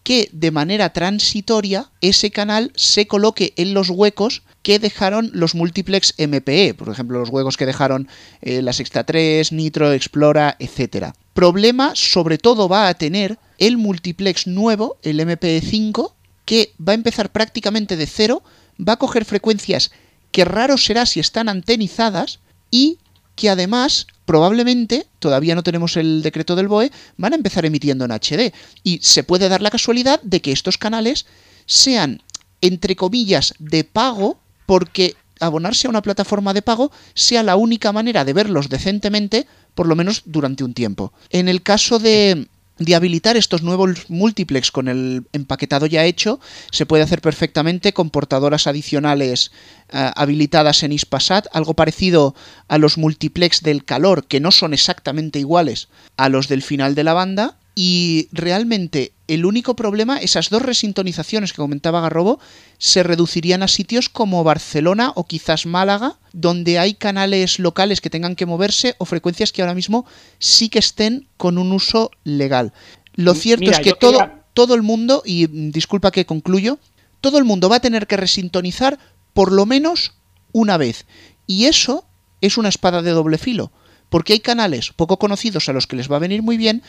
que 0.10 0.28
de 0.34 0.50
manera 0.50 0.92
transitoria 0.92 1.92
ese 2.02 2.32
canal 2.32 2.72
se 2.76 3.06
coloque 3.06 3.54
en 3.58 3.76
los 3.76 3.92
huecos 3.92 4.42
que 4.64 4.80
dejaron 4.80 5.30
los 5.34 5.54
multiplex 5.54 6.16
MPE, 6.18 6.74
por 6.74 6.90
ejemplo, 6.90 7.20
los 7.20 7.30
huecos 7.30 7.58
que 7.58 7.68
dejaron 7.68 8.08
eh, 8.42 8.64
la 8.64 8.74
Sexta 8.74 9.04
3, 9.04 9.52
Nitro, 9.52 9.94
Explora, 9.94 10.58
etc. 10.58 11.14
Problema 11.36 11.92
sobre 11.94 12.40
todo 12.40 12.68
va 12.68 12.88
a 12.88 12.96
tener 12.96 13.38
el 13.60 13.78
multiplex 13.78 14.48
nuevo, 14.48 14.98
el 15.04 15.20
MPE5, 15.20 16.14
que 16.44 16.74
va 16.82 16.94
a 16.94 16.96
empezar 16.96 17.32
prácticamente 17.32 17.96
de 17.96 18.08
cero, 18.08 18.42
va 18.80 18.94
a 18.94 18.98
coger 18.98 19.26
frecuencias 19.26 19.92
que 20.32 20.44
raro 20.44 20.80
será 20.80 21.06
si 21.06 21.20
están 21.20 21.50
antenizadas 21.50 22.40
y 22.72 22.98
que 23.36 23.52
además 23.52 24.08
probablemente, 24.30 25.08
todavía 25.18 25.56
no 25.56 25.64
tenemos 25.64 25.98
el 25.98 26.22
decreto 26.22 26.56
del 26.56 26.68
BOE, 26.68 26.92
van 27.18 27.34
a 27.34 27.36
empezar 27.36 27.66
emitiendo 27.66 28.06
en 28.06 28.12
HD. 28.12 28.54
Y 28.84 29.00
se 29.02 29.24
puede 29.24 29.50
dar 29.50 29.64
la 29.64 29.72
casualidad 29.72 30.22
de 30.22 30.40
que 30.40 30.52
estos 30.52 30.78
canales 30.78 31.26
sean, 31.66 32.22
entre 32.62 32.96
comillas, 32.96 33.56
de 33.58 33.84
pago, 33.84 34.38
porque 34.68 35.16
abonarse 35.40 35.88
a 35.88 35.90
una 35.90 36.04
plataforma 36.04 36.54
de 36.54 36.62
pago 36.62 36.92
sea 37.16 37.42
la 37.42 37.56
única 37.56 37.92
manera 37.92 38.24
de 38.24 38.34
verlos 38.34 38.70
decentemente, 38.70 39.48
por 39.74 39.88
lo 39.88 39.96
menos 39.96 40.22
durante 40.26 40.64
un 40.64 40.76
tiempo. 40.76 41.12
En 41.32 41.50
el 41.50 41.64
caso 41.64 41.98
de 41.98 42.50
de 42.80 42.96
habilitar 42.96 43.38
estos 43.38 43.62
nuevos 43.62 44.10
multiplex 44.10 44.72
con 44.72 44.88
el 44.88 45.28
empaquetado 45.34 45.86
ya 45.86 46.06
hecho, 46.06 46.40
se 46.72 46.86
puede 46.86 47.04
hacer 47.04 47.22
perfectamente 47.22 47.94
con 47.94 48.10
portadoras 48.10 48.68
adicionales 48.68 49.52
eh, 49.90 50.12
habilitadas 50.16 50.84
en 50.84 50.94
ISPASAT, 50.94 51.48
algo 51.52 51.76
parecido 51.76 52.36
a 52.68 52.78
los 52.78 52.98
multiplex 52.98 53.62
del 53.62 53.86
calor, 53.86 54.26
que 54.26 54.40
no 54.40 54.52
son 54.52 54.74
exactamente 54.74 55.40
iguales 55.40 55.90
a 56.18 56.30
los 56.30 56.48
del 56.48 56.64
final 56.64 56.96
de 56.96 57.04
la 57.04 57.14
banda, 57.14 57.58
y 57.76 58.28
realmente 58.32 59.14
el 59.30 59.46
único 59.46 59.76
problema, 59.76 60.18
esas 60.18 60.50
dos 60.50 60.62
resintonizaciones 60.62 61.54
que 61.54 61.62
comentaba 61.62 62.02
Garrobo, 62.02 62.40
se 62.78 63.04
reducirían 63.04 63.64
a 63.64 63.68
sitios 63.68 64.10
como 64.10 64.44
Barcelona 64.44 65.12
o 65.16 65.26
quizás 65.26 65.66
Málaga, 65.66 66.18
donde 66.34 66.80
hay 66.80 66.96
canales 66.96 67.60
locales 67.60 68.02
que 68.02 68.10
tengan 68.10 68.36
que 68.36 68.46
moverse 68.46 68.96
o 68.98 69.06
frecuencias 69.06 69.52
que 69.52 69.62
ahora 69.62 69.76
mismo 69.76 70.06
sí 70.40 70.70
que 70.70 70.80
estén 70.80 71.28
con 71.38 71.58
un 71.58 71.72
uso 71.72 72.12
legal. 72.24 72.74
Lo 73.14 73.36
cierto 73.36 73.70
es 73.70 73.80
que 73.80 73.94
todo, 73.94 74.20
todo 74.54 74.76
el 74.76 74.82
mundo, 74.82 75.22
y 75.26 75.48
disculpa 75.72 76.12
que 76.12 76.26
concluyo, 76.26 76.80
todo 77.22 77.38
el 77.38 77.46
mundo 77.46 77.70
va 77.70 77.78
a 77.78 77.82
tener 77.82 78.08
que 78.08 78.18
resintonizar 78.18 78.98
por 79.34 79.52
lo 79.52 79.66
menos 79.66 80.14
una 80.52 80.78
vez. 80.78 81.06
Y 81.46 81.66
eso 81.66 82.06
es 82.42 82.58
una 82.58 82.70
espada 82.70 83.02
de 83.02 83.12
doble 83.12 83.38
filo, 83.38 83.72
porque 84.10 84.34
hay 84.34 84.40
canales 84.40 84.92
poco 84.96 85.20
conocidos 85.20 85.70
a 85.70 85.74
los 85.74 85.88
que 85.88 85.96
les 85.96 86.12
va 86.12 86.16
a 86.16 86.20
venir 86.20 86.42
muy 86.42 86.58
bien, 86.58 86.84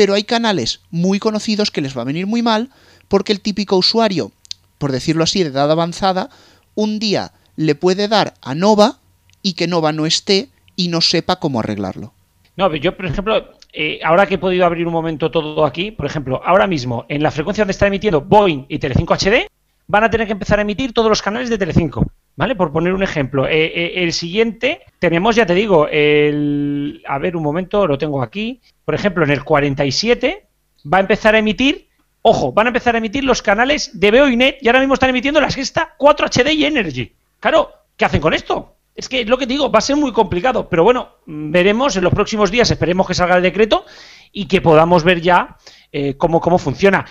pero 0.00 0.14
hay 0.14 0.24
canales 0.24 0.80
muy 0.90 1.18
conocidos 1.18 1.70
que 1.70 1.82
les 1.82 1.94
va 1.94 2.00
a 2.00 2.06
venir 2.06 2.26
muy 2.26 2.40
mal, 2.40 2.70
porque 3.06 3.34
el 3.34 3.42
típico 3.42 3.76
usuario, 3.76 4.32
por 4.78 4.92
decirlo 4.92 5.24
así, 5.24 5.42
de 5.42 5.50
edad 5.50 5.70
avanzada, 5.70 6.30
un 6.74 6.98
día 6.98 7.32
le 7.56 7.74
puede 7.74 8.08
dar 8.08 8.32
a 8.40 8.54
Nova 8.54 8.96
y 9.42 9.52
que 9.52 9.66
Nova 9.66 9.92
no 9.92 10.06
esté 10.06 10.48
y 10.74 10.88
no 10.88 11.02
sepa 11.02 11.36
cómo 11.36 11.60
arreglarlo. 11.60 12.14
No, 12.56 12.74
yo, 12.76 12.96
por 12.96 13.04
ejemplo, 13.04 13.52
eh, 13.74 14.00
ahora 14.02 14.24
que 14.24 14.36
he 14.36 14.38
podido 14.38 14.64
abrir 14.64 14.86
un 14.86 14.94
momento 14.94 15.30
todo 15.30 15.66
aquí, 15.66 15.90
por 15.90 16.06
ejemplo, 16.06 16.40
ahora 16.46 16.66
mismo 16.66 17.04
en 17.10 17.22
la 17.22 17.30
frecuencia 17.30 17.64
donde 17.64 17.72
está 17.72 17.86
emitiendo 17.86 18.22
Boeing 18.22 18.64
y 18.70 18.78
Telecinco 18.78 19.12
HD, 19.12 19.50
van 19.86 20.04
a 20.04 20.08
tener 20.08 20.26
que 20.26 20.32
empezar 20.32 20.60
a 20.60 20.62
emitir 20.62 20.94
todos 20.94 21.10
los 21.10 21.20
canales 21.20 21.50
de 21.50 21.58
Telecinco. 21.58 22.06
¿Vale? 22.40 22.54
Por 22.56 22.72
poner 22.72 22.94
un 22.94 23.02
ejemplo. 23.02 23.46
Eh, 23.46 23.66
eh, 23.66 23.92
el 23.96 24.14
siguiente, 24.14 24.80
tenemos, 24.98 25.36
ya 25.36 25.44
te 25.44 25.52
digo, 25.52 25.86
el. 25.88 27.02
A 27.06 27.18
ver, 27.18 27.36
un 27.36 27.42
momento, 27.42 27.86
lo 27.86 27.98
tengo 27.98 28.22
aquí. 28.22 28.62
Por 28.86 28.94
ejemplo, 28.94 29.24
en 29.24 29.30
el 29.30 29.44
47 29.44 30.46
va 30.90 30.96
a 30.96 31.00
empezar 31.02 31.34
a 31.34 31.38
emitir. 31.38 31.90
Ojo, 32.22 32.50
van 32.50 32.66
a 32.66 32.70
empezar 32.70 32.94
a 32.94 32.98
emitir 32.98 33.24
los 33.24 33.42
canales 33.42 34.00
de 34.00 34.10
Veo 34.10 34.26
y 34.26 34.38
Net 34.38 34.56
y 34.62 34.68
ahora 34.68 34.80
mismo 34.80 34.94
están 34.94 35.10
emitiendo 35.10 35.38
la 35.38 35.50
sexta 35.50 35.94
4 35.98 36.28
HD 36.28 36.52
y 36.54 36.64
Energy. 36.64 37.12
Claro, 37.40 37.72
¿qué 37.98 38.06
hacen 38.06 38.22
con 38.22 38.32
esto? 38.32 38.76
Es 38.94 39.10
que 39.10 39.26
lo 39.26 39.36
que 39.36 39.44
digo, 39.44 39.70
va 39.70 39.80
a 39.80 39.82
ser 39.82 39.96
muy 39.96 40.12
complicado, 40.12 40.66
pero 40.66 40.82
bueno, 40.82 41.16
veremos 41.26 41.94
en 41.96 42.04
los 42.04 42.14
próximos 42.14 42.50
días, 42.50 42.70
esperemos 42.70 43.06
que 43.06 43.12
salga 43.12 43.36
el 43.36 43.42
decreto 43.42 43.84
y 44.32 44.46
que 44.46 44.62
podamos 44.62 45.04
ver 45.04 45.20
ya 45.20 45.58
eh, 45.92 46.16
cómo, 46.16 46.40
cómo 46.40 46.56
funciona. 46.56 47.04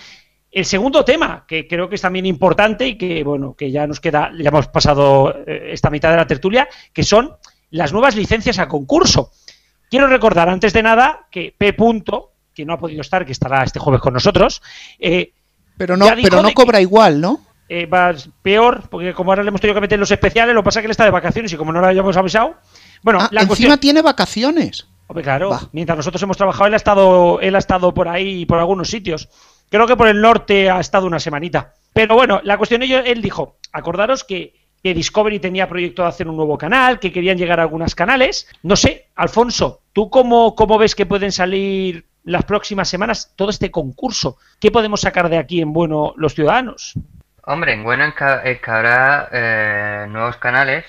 El 0.51 0.65
segundo 0.65 1.05
tema, 1.05 1.45
que 1.47 1.67
creo 1.67 1.87
que 1.89 1.95
es 1.95 2.01
también 2.01 2.25
importante 2.25 2.87
y 2.87 2.97
que, 2.97 3.23
bueno, 3.23 3.53
que 3.53 3.71
ya 3.71 3.85
nos 3.85 3.99
queda, 3.99 4.31
ya 4.37 4.49
hemos 4.49 4.67
pasado 4.67 5.35
eh, 5.45 5.69
esta 5.73 5.89
mitad 5.89 6.09
de 6.09 6.17
la 6.17 6.27
tertulia, 6.27 6.67
que 6.91 7.03
son 7.03 7.35
las 7.69 7.93
nuevas 7.93 8.15
licencias 8.15 8.57
a 8.57 8.67
concurso. 8.67 9.31
Quiero 9.89 10.07
recordar, 10.07 10.49
antes 10.49 10.73
de 10.73 10.83
nada, 10.83 11.27
que 11.29 11.53
P. 11.55 11.75
que 12.53 12.65
no 12.65 12.73
ha 12.73 12.79
podido 12.79 13.01
estar, 13.01 13.25
que 13.25 13.31
estará 13.31 13.63
este 13.63 13.79
jueves 13.79 14.01
con 14.01 14.13
nosotros. 14.13 14.61
Eh, 14.99 15.33
pero 15.77 15.95
no, 15.95 16.07
pero 16.21 16.41
no 16.41 16.51
cobra 16.53 16.81
igual, 16.81 17.21
¿no? 17.21 17.41
Eh, 17.71 17.85
va 17.85 18.15
peor, 18.41 18.89
porque 18.89 19.13
como 19.13 19.31
ahora 19.31 19.43
le 19.43 19.49
hemos 19.49 19.61
tenido 19.61 19.75
que 19.75 19.81
meter 19.81 19.99
los 19.99 20.09
especiales, 20.09 20.55
lo 20.55 20.61
que 20.61 20.65
pasa 20.65 20.79
es 20.79 20.81
que 20.81 20.87
él 20.87 20.91
está 20.91 21.05
de 21.05 21.11
vacaciones 21.11 21.53
y 21.53 21.57
como 21.57 21.71
no 21.71 21.79
lo 21.79 21.87
habíamos 21.87 22.17
avisado. 22.17 22.55
Bueno, 23.03 23.19
ah, 23.21 23.29
la 23.31 23.43
encima 23.43 23.77
tiene 23.77 24.01
vacaciones. 24.01 24.87
claro, 25.21 25.57
mientras 25.71 25.95
nosotros 25.95 26.21
hemos 26.23 26.35
trabajado, 26.35 26.65
él 26.65 26.73
ha 26.73 26.77
estado, 26.77 27.39
él 27.39 27.55
ha 27.55 27.59
estado 27.59 27.93
por 27.93 28.07
ahí, 28.07 28.47
por 28.47 28.57
algunos 28.57 28.89
sitios. 28.89 29.29
Creo 29.69 29.87
que 29.87 29.95
por 29.95 30.07
el 30.07 30.21
norte 30.21 30.69
ha 30.69 30.79
estado 30.79 31.07
una 31.07 31.19
semanita. 31.19 31.73
Pero 31.93 32.15
bueno, 32.15 32.41
la 32.43 32.57
cuestión 32.57 32.83
es, 32.83 32.91
él 33.05 33.21
dijo, 33.21 33.57
acordaros 33.71 34.23
que, 34.23 34.57
Discovery 34.81 35.39
tenía 35.39 35.67
proyecto 35.67 36.03
de 36.03 36.07
hacer 36.07 36.29
un 36.29 36.37
nuevo 36.37 36.57
canal, 36.57 36.99
que 36.99 37.11
querían 37.11 37.37
llegar 37.37 37.59
a 37.59 37.63
algunos 37.63 37.95
canales. 37.95 38.47
No 38.63 38.77
sé, 38.77 39.07
Alfonso, 39.15 39.81
¿tú 39.91 40.09
cómo, 40.09 40.55
cómo 40.55 40.77
ves 40.77 40.95
que 40.95 41.05
pueden 41.05 41.33
salir 41.33 42.05
las 42.23 42.45
próximas 42.45 42.87
semanas 42.87 43.33
todo 43.35 43.49
este 43.49 43.71
concurso? 43.71 44.37
¿Qué 44.59 44.71
podemos 44.71 45.01
sacar 45.01 45.27
de 45.29 45.37
aquí 45.37 45.61
en 45.61 45.73
bueno 45.73 46.13
los 46.15 46.33
ciudadanos? 46.33 46.93
Hombre, 47.43 47.73
en 47.73 47.83
bueno 47.83 48.05
es 48.05 48.61
que 48.61 48.71
habrá 48.71 49.27
eh, 49.33 50.05
nuevos 50.07 50.37
canales. 50.37 50.85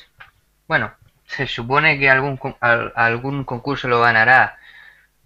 Bueno, 0.69 0.93
se 1.27 1.49
supone 1.49 1.99
que 1.99 2.09
algún, 2.09 2.39
algún 2.61 3.43
concurso 3.43 3.89
lo 3.89 4.01
ganará 4.01 4.60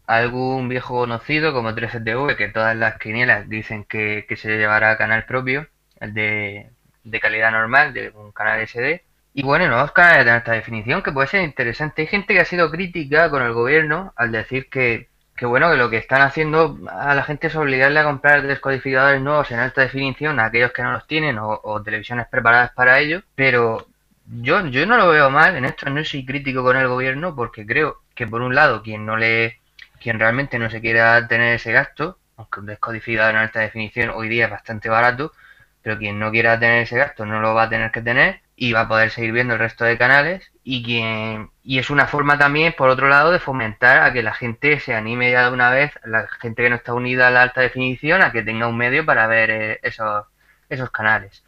algún 0.06 0.68
viejo 0.68 0.94
conocido 0.94 1.52
como 1.52 1.70
3TV, 1.72 2.36
que 2.36 2.48
todas 2.48 2.76
las 2.76 2.98
quinielas 2.98 3.48
dicen 3.48 3.84
que, 3.84 4.26
se 4.36 4.56
llevará 4.58 4.92
a 4.92 4.98
canal 4.98 5.24
propio, 5.26 5.68
de, 6.00 6.70
de 7.04 7.20
calidad 7.20 7.52
normal, 7.52 7.94
de 7.94 8.10
un 8.10 8.32
canal 8.32 8.66
SD. 8.66 9.04
Y 9.34 9.42
bueno, 9.42 9.66
nuevos 9.68 9.92
canales 9.92 10.24
de 10.24 10.30
alta 10.30 10.52
definición 10.52 11.02
que 11.02 11.12
puede 11.12 11.28
ser 11.28 11.42
interesante. 11.42 12.02
Hay 12.02 12.08
gente 12.08 12.34
que 12.34 12.40
ha 12.40 12.44
sido 12.44 12.70
crítica 12.70 13.30
con 13.30 13.42
el 13.42 13.52
gobierno 13.52 14.12
al 14.16 14.30
decir 14.30 14.68
que, 14.70 15.08
que 15.36 15.46
bueno, 15.46 15.70
que 15.70 15.76
lo 15.76 15.90
que 15.90 15.96
están 15.96 16.22
haciendo 16.22 16.78
a 16.88 17.14
la 17.14 17.24
gente 17.24 17.48
es 17.48 17.56
obligarle 17.56 17.98
a 18.00 18.04
comprar 18.04 18.46
descodificadores 18.46 19.20
nuevos 19.20 19.50
en 19.50 19.58
alta 19.58 19.80
definición 19.82 20.38
a 20.38 20.46
aquellos 20.46 20.72
que 20.72 20.82
no 20.82 20.92
los 20.92 21.06
tienen 21.06 21.38
o, 21.38 21.60
o 21.64 21.82
televisiones 21.82 22.28
preparadas 22.28 22.72
para 22.72 23.00
ello. 23.00 23.22
Pero 23.34 23.86
yo, 24.26 24.66
yo 24.68 24.86
no 24.86 24.96
lo 24.96 25.08
veo 25.08 25.30
mal, 25.30 25.56
en 25.56 25.64
esto 25.64 25.90
no 25.90 26.04
soy 26.04 26.24
crítico 26.24 26.62
con 26.62 26.76
el 26.76 26.88
gobierno 26.88 27.34
porque 27.34 27.66
creo 27.66 28.02
que 28.14 28.26
por 28.26 28.42
un 28.42 28.54
lado 28.54 28.82
quien 28.82 29.04
no 29.04 29.16
le 29.16 29.58
quien 30.04 30.20
realmente 30.20 30.58
no 30.58 30.68
se 30.68 30.82
quiera 30.82 31.26
tener 31.28 31.54
ese 31.54 31.72
gasto, 31.72 32.18
aunque 32.36 32.60
un 32.60 32.66
descodificador 32.66 33.30
en 33.34 33.40
alta 33.40 33.60
definición 33.60 34.10
hoy 34.10 34.28
día 34.28 34.44
es 34.44 34.50
bastante 34.50 34.90
barato, 34.90 35.32
pero 35.80 35.96
quien 35.96 36.18
no 36.18 36.30
quiera 36.30 36.58
tener 36.58 36.82
ese 36.82 36.98
gasto 36.98 37.24
no 37.24 37.40
lo 37.40 37.54
va 37.54 37.64
a 37.64 37.68
tener 37.70 37.90
que 37.90 38.02
tener 38.02 38.42
y 38.54 38.74
va 38.74 38.80
a 38.80 38.88
poder 38.88 39.10
seguir 39.10 39.32
viendo 39.32 39.54
el 39.54 39.60
resto 39.60 39.86
de 39.86 39.96
canales 39.96 40.52
y 40.62 40.82
quien 40.84 41.50
y 41.62 41.78
es 41.78 41.88
una 41.88 42.06
forma 42.06 42.36
también 42.38 42.74
por 42.76 42.90
otro 42.90 43.08
lado 43.08 43.32
de 43.32 43.38
fomentar 43.38 44.02
a 44.02 44.12
que 44.12 44.22
la 44.22 44.34
gente 44.34 44.78
se 44.78 44.94
anime 44.94 45.30
ya 45.30 45.46
de 45.46 45.54
una 45.54 45.70
vez 45.70 45.92
la 46.04 46.28
gente 46.38 46.62
que 46.62 46.70
no 46.70 46.76
está 46.76 46.92
unida 46.92 47.28
a 47.28 47.30
la 47.30 47.42
alta 47.42 47.62
definición 47.62 48.20
a 48.22 48.30
que 48.30 48.42
tenga 48.42 48.68
un 48.68 48.76
medio 48.76 49.06
para 49.06 49.26
ver 49.26 49.50
eh, 49.50 49.80
esos 49.82 50.26
esos 50.68 50.90
canales 50.90 51.42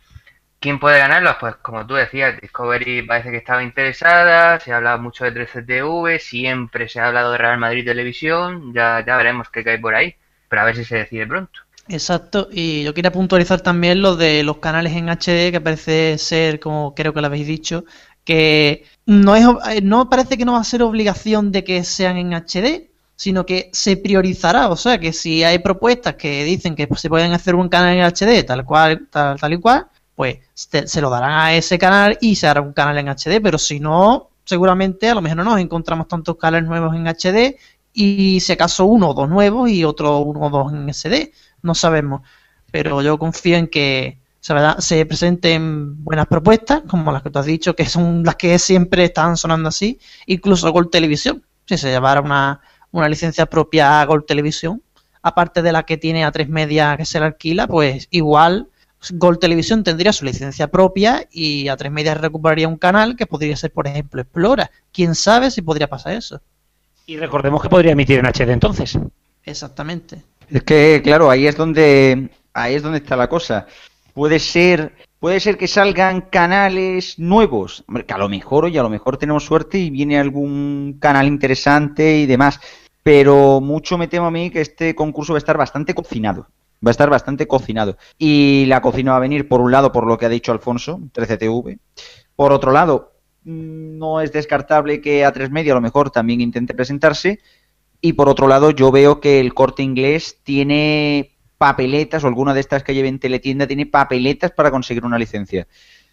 ¿Quién 0.59 0.81
puede 0.81 0.99
ganarlos? 0.99 1.37
Pues 1.39 1.57
como 1.57 1.87
tú 1.87 1.95
decías, 1.95 2.41
Discovery 2.41 3.03
parece 3.03 3.31
que 3.31 3.37
estaba 3.37 3.63
interesada, 3.63 4.59
se 4.59 4.73
ha 4.73 4.79
hablado 4.79 4.99
mucho 4.99 5.25
de 5.25 5.33
3CTV, 5.33 6.19
siempre 6.19 6.89
se 6.89 6.99
ha 7.01 7.09
hablado 7.09 7.33
de 7.33 7.39
Real 7.39 7.59
Madrid 7.59 7.85
Televisión, 7.85 8.73
ya, 8.75 9.05
ya 9.07 9.17
veremos 9.17 9.49
qué 9.51 9.63
cae 9.63 9.79
por 9.79 9.95
ahí, 9.95 10.17
pero 10.49 10.63
a 10.63 10.65
ver 10.65 10.77
si 10.77 10.85
se 10.85 10.97
decide 10.97 11.27
pronto. 11.27 11.61
Exacto, 11.89 12.49
y 12.51 12.83
yo 12.83 12.95
quería 12.95 13.13
puntualizar 13.13 13.61
también 13.61 14.03
lo 14.03 14.17
de 14.17 14.43
los 14.43 14.59
canales 14.59 14.93
en 14.95 15.09
HD, 15.09 15.53
que 15.53 15.61
parece 15.61 16.19
ser, 16.19 16.59
como 16.59 16.95
creo 16.95 17.13
que 17.13 17.21
lo 17.21 17.29
habéis 17.29 17.47
dicho, 17.47 17.85
que 18.25 18.85
no, 19.07 19.37
es, 19.37 19.47
eh, 19.71 19.81
no 19.83 20.11
parece 20.11 20.37
que 20.37 20.45
no 20.45 20.55
va 20.55 20.61
a 20.61 20.65
ser 20.65 20.83
obligación 20.83 21.53
de 21.53 21.63
que 21.63 21.85
sean 21.85 22.17
en 22.17 22.35
HD, 22.35 22.91
sino 23.15 23.47
que 23.47 23.71
se 23.73 23.97
priorizará, 23.97 24.69
o 24.69 24.77
sea, 24.77 24.99
que 24.99 25.13
si 25.13 25.45
hay 25.45 25.61
propuestas 25.61 26.17
que 26.17 26.45
dicen 26.45 26.75
que 26.75 26.89
se 26.97 27.09
pueden 27.09 27.33
hacer 27.33 27.55
un 27.55 27.69
canal 27.69 27.97
en 27.97 28.03
HD 28.03 28.45
tal 28.45 28.65
cual, 28.65 29.07
tal, 29.11 29.39
tal 29.39 29.53
y 29.53 29.61
cual, 29.61 29.87
pues 30.17 30.39
se 30.55 31.01
lo 31.01 31.11
darán 31.11 31.33
a 31.33 31.55
ese 31.55 31.79
canal 31.79 32.19
y 32.23 32.35
se 32.35 32.49
hará 32.49 32.63
un 32.63 32.73
canal 32.73 32.97
en 32.99 33.09
HD, 33.09 33.41
pero 33.43 33.59
si 33.59 33.79
no, 33.79 34.31
seguramente 34.45 35.11
a 35.11 35.15
lo 35.15 35.21
mejor 35.21 35.37
no 35.37 35.45
nos 35.45 35.61
encontramos 35.61 36.09
tantos 36.09 36.37
canales 36.37 36.67
nuevos 36.67 36.97
en 36.97 37.07
HD 37.07 37.57
y 37.93 38.41
si 38.41 38.53
acaso 38.53 38.87
uno 38.87 39.11
o 39.11 39.15
dos 39.15 39.29
nuevos 39.29 39.71
y 39.71 39.85
otro 39.85 40.19
uno 40.21 40.47
o 40.47 40.51
dos 40.51 40.73
en 40.73 40.93
SD, 40.93 41.33
no 41.63 41.75
sabemos, 41.75 42.23
pero 42.73 43.03
yo 43.03 43.19
confío 43.19 43.59
en 43.59 43.69
que 43.69 44.19
se 44.79 45.05
presenten 45.07 46.03
buenas 46.03 46.27
propuestas, 46.29 46.83
como 46.89 47.13
las 47.13 47.23
que 47.23 47.31
tú 47.31 47.39
has 47.39 47.47
dicho, 47.47 47.77
que 47.77 47.85
son 47.85 48.23
las 48.23 48.37
que 48.37 48.59
siempre 48.59 49.05
están 49.05 49.37
sonando 49.37 49.69
así, 49.69 49.99
incluso 50.27 50.73
Gold 50.73 50.91
Televisión, 50.91 51.45
si 51.67 51.77
se 51.77 51.91
llevara 51.91 52.23
una, 52.23 52.61
una 52.91 53.09
licencia 53.09 53.45
propia 53.47 54.01
a 54.01 54.05
Gold 54.07 54.25
Televisión, 54.25 54.83
aparte 55.21 55.61
de 55.61 55.73
la 55.73 55.83
que 55.83 55.99
tiene 55.99 56.25
a 56.25 56.33
tres 56.33 56.49
media 56.49 56.97
que 56.97 57.05
se 57.05 57.21
la 57.21 57.27
alquila, 57.27 57.67
pues 57.67 58.07
igual 58.11 58.69
Gol 59.13 59.39
Televisión 59.39 59.85
tendría 59.85 60.13
su 60.13 60.25
licencia 60.25 60.69
propia 60.69 61.27
y 61.31 61.69
a 61.69 61.77
tres 61.77 61.93
medias 61.93 62.21
recuperaría 62.21 62.69
un 62.69 62.77
canal 62.77 63.17
que 63.17 63.27
podría 63.27 63.57
ser, 63.57 63.73
por 63.73 63.87
ejemplo, 63.87 64.21
Explora. 64.21 64.71
¿Quién 64.93 65.15
sabe 65.15 65.51
si 65.51 65.63
podría 65.63 65.89
pasar 65.89 66.15
eso? 66.15 66.41
Y 67.07 67.17
recordemos 67.17 67.63
que 67.63 67.69
podría 67.69 67.93
emitir 67.93 68.19
en 68.19 68.27
HD 68.27 68.51
entonces. 68.51 68.99
Exactamente. 69.45 70.23
Es 70.51 70.63
que, 70.63 71.01
claro, 71.03 71.31
ahí 71.31 71.47
es 71.47 71.57
donde 71.57 72.31
ahí 72.53 72.75
es 72.75 72.83
donde 72.83 72.99
está 72.99 73.17
la 73.17 73.29
cosa. 73.29 73.67
Puede 74.13 74.39
ser 74.39 74.93
puede 75.19 75.41
ser 75.41 75.57
que 75.57 75.69
salgan 75.69 76.23
canales 76.23 77.19
nuevos, 77.19 77.85
que 78.07 78.15
a 78.15 78.19
lo 78.19 78.29
mejor 78.29 78.69
y 78.69 78.79
a 78.79 78.83
lo 78.83 78.91
mejor 78.91 79.17
tenemos 79.17 79.45
suerte 79.45 79.79
y 79.79 79.91
viene 79.91 80.19
algún 80.19 80.99
canal 81.01 81.27
interesante 81.27 82.19
y 82.19 82.27
demás, 82.27 82.61
pero 83.03 83.61
mucho 83.61 83.99
me 83.99 84.09
temo 84.09 84.27
a 84.27 84.31
mí 84.31 84.51
que 84.51 84.61
este 84.61 84.95
concurso 84.95 85.33
va 85.33 85.39
a 85.39 85.39
estar 85.39 85.57
bastante 85.57 85.95
cocinado. 85.95 86.49
Va 86.87 86.91
a 86.91 86.93
estar 86.93 87.11
bastante 87.11 87.49
cocinado. 87.49 87.97
Y 88.17 88.65
la 88.67 88.81
cocina 88.81 89.11
va 89.13 89.17
a 89.17 89.21
venir, 89.21 89.49
por 89.49 89.61
un 89.61 89.73
lado, 89.73 89.91
por 89.91 90.07
lo 90.07 90.17
que 90.17 90.27
ha 90.27 90.29
dicho 90.29 90.53
Alfonso, 90.53 91.01
13TV. 91.13 91.81
Por 92.37 92.53
otro 92.53 92.71
lado, 92.71 93.15
mm, 93.45 93.99
no 93.99 94.21
es 94.21 94.31
descartable 94.33 95.01
que 95.01 95.27
A3 95.27 95.51
Media 95.51 95.73
a 95.73 95.75
lo 95.75 95.81
mejor 95.81 96.11
también 96.11 96.41
intente 96.41 96.75
presentarse. 96.75 97.41
Y 98.01 98.13
por 98.13 98.29
otro 98.29 98.47
lado, 98.47 98.71
yo 98.71 98.93
veo 98.93 99.21
que 99.21 99.41
el 99.41 99.53
corte 99.53 99.83
inglés 99.83 100.39
tiene 100.45 101.37
papeletas, 101.59 102.23
o 102.23 102.29
alguna 102.29 102.55
de 102.55 102.61
estas 102.61 102.83
que 102.83 102.95
lleven 102.95 103.19
teletienda, 103.19 103.67
tiene 103.67 103.87
papeletas 103.87 104.53
para 104.53 104.71
conseguir 104.71 105.05
una 105.05 105.19
licencia. 105.19 105.67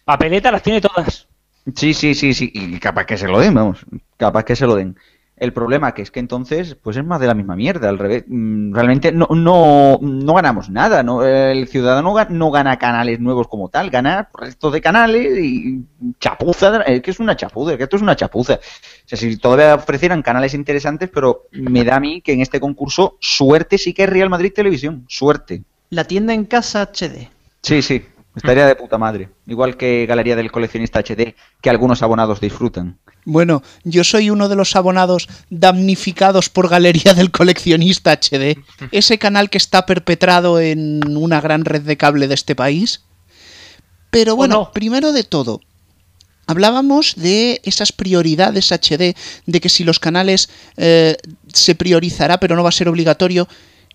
Papeletas 0.04 0.52
las 0.52 0.62
tiene 0.62 0.80
todas. 0.80 1.28
Sí, 1.74 1.94
sí, 1.94 2.14
sí, 2.14 2.34
sí. 2.34 2.50
Y 2.52 2.78
capaz 2.78 3.06
que 3.06 3.16
se 3.16 3.28
lo 3.28 3.38
den, 3.38 3.54
vamos. 3.54 3.86
Capaz 4.16 4.44
que 4.44 4.56
se 4.56 4.66
lo 4.66 4.74
den. 4.74 4.96
El 5.36 5.52
problema 5.52 5.94
que 5.94 6.02
es 6.02 6.12
que 6.12 6.20
entonces, 6.20 6.76
pues 6.76 6.96
es 6.96 7.04
más 7.04 7.20
de 7.20 7.26
la 7.26 7.34
misma 7.34 7.56
mierda, 7.56 7.88
al 7.88 7.98
revés. 7.98 8.24
Mm, 8.28 8.72
realmente 8.72 9.10
no, 9.10 9.26
no, 9.30 9.98
no 10.00 10.34
ganamos 10.34 10.70
nada, 10.70 11.02
¿no? 11.02 11.24
El 11.24 11.66
ciudadano 11.66 12.14
no 12.30 12.50
gana 12.52 12.78
canales 12.78 13.18
nuevos 13.18 13.48
como 13.48 13.68
tal, 13.68 13.90
gana 13.90 14.28
resto 14.32 14.70
de 14.70 14.80
canales 14.80 15.36
y 15.38 15.84
chapuza, 16.20 16.82
es 16.82 17.02
que 17.02 17.10
es 17.10 17.18
una 17.18 17.36
chapuza, 17.36 17.76
que 17.76 17.82
esto 17.82 17.96
es 17.96 18.02
una 18.02 18.14
chapuza. 18.14 18.54
O 18.54 19.08
sea, 19.08 19.18
si 19.18 19.36
todavía 19.36 19.74
ofrecieran 19.74 20.22
canales 20.22 20.54
interesantes, 20.54 21.10
pero 21.12 21.48
me 21.50 21.82
da 21.82 21.96
a 21.96 22.00
mí 22.00 22.20
que 22.20 22.32
en 22.32 22.40
este 22.40 22.60
concurso 22.60 23.16
suerte 23.20 23.76
sí 23.76 23.92
que 23.92 24.04
es 24.04 24.08
Real 24.08 24.30
Madrid 24.30 24.52
Televisión, 24.54 25.04
suerte. 25.08 25.64
La 25.90 26.04
tienda 26.04 26.32
en 26.32 26.44
casa 26.44 26.82
HD. 26.92 27.28
Sí, 27.60 27.82
sí, 27.82 28.04
estaría 28.36 28.66
de 28.66 28.76
puta 28.76 28.98
madre. 28.98 29.30
Igual 29.46 29.76
que 29.76 30.06
Galería 30.06 30.36
del 30.36 30.52
Coleccionista 30.52 31.00
HD, 31.00 31.34
que 31.60 31.70
algunos 31.70 32.02
abonados 32.02 32.40
disfrutan. 32.40 32.98
Bueno, 33.24 33.62
yo 33.84 34.04
soy 34.04 34.28
uno 34.28 34.48
de 34.48 34.56
los 34.56 34.76
abonados 34.76 35.28
damnificados 35.48 36.50
por 36.50 36.68
Galería 36.68 37.14
del 37.14 37.30
Coleccionista 37.30 38.12
HD, 38.12 38.58
ese 38.92 39.18
canal 39.18 39.48
que 39.48 39.58
está 39.58 39.86
perpetrado 39.86 40.60
en 40.60 41.16
una 41.16 41.40
gran 41.40 41.64
red 41.64 41.82
de 41.82 41.96
cable 41.96 42.28
de 42.28 42.34
este 42.34 42.54
país. 42.54 43.02
Pero 44.10 44.36
bueno, 44.36 44.70
primero 44.72 45.12
de 45.12 45.24
todo, 45.24 45.60
hablábamos 46.46 47.14
de 47.16 47.60
esas 47.64 47.92
prioridades 47.92 48.70
HD, 48.70 49.16
de 49.46 49.60
que 49.60 49.70
si 49.70 49.84
los 49.84 49.98
canales 49.98 50.50
eh, 50.76 51.16
se 51.52 51.74
priorizará 51.74 52.38
pero 52.38 52.56
no 52.56 52.62
va 52.62 52.68
a 52.68 52.72
ser 52.72 52.88
obligatorio. 52.88 53.48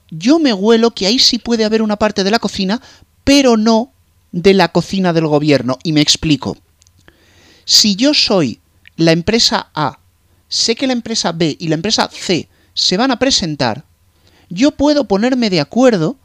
Yo 0.09 0.39
me 0.39 0.53
huelo 0.53 0.91
que 0.91 1.05
ahí 1.05 1.19
sí 1.19 1.37
puede 1.37 1.65
haber 1.65 1.83
una 1.83 1.97
parte 1.97 2.23
de 2.23 2.31
la 2.31 2.39
cocina, 2.39 2.81
pero 3.23 3.57
no 3.57 3.93
de 4.31 4.55
la 4.55 4.69
cocina 4.69 5.13
del 5.13 5.27
gobierno. 5.27 5.77
Y 5.83 5.93
me 5.93 6.01
explico. 6.01 6.57
Si 7.63 7.95
yo 7.95 8.15
soy 8.15 8.59
la 8.99 9.13
empresa 9.13 9.71
A, 9.73 9.99
sé 10.49 10.75
que 10.75 10.85
la 10.85 10.91
empresa 10.93 11.31
B 11.31 11.55
y 11.57 11.69
la 11.69 11.75
empresa 11.75 12.09
C 12.11 12.49
se 12.73 12.97
van 12.97 13.11
a 13.11 13.17
presentar, 13.17 13.85
yo 14.49 14.71
puedo 14.71 15.05
ponerme 15.05 15.49
de 15.49 15.61
acuerdo 15.61 16.17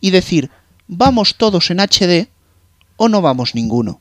y 0.00 0.10
decir, 0.10 0.48
vamos 0.86 1.34
todos 1.36 1.70
en 1.72 1.80
HD 1.80 2.28
o 2.96 3.08
no 3.08 3.20
vamos 3.20 3.56
ninguno. 3.56 4.00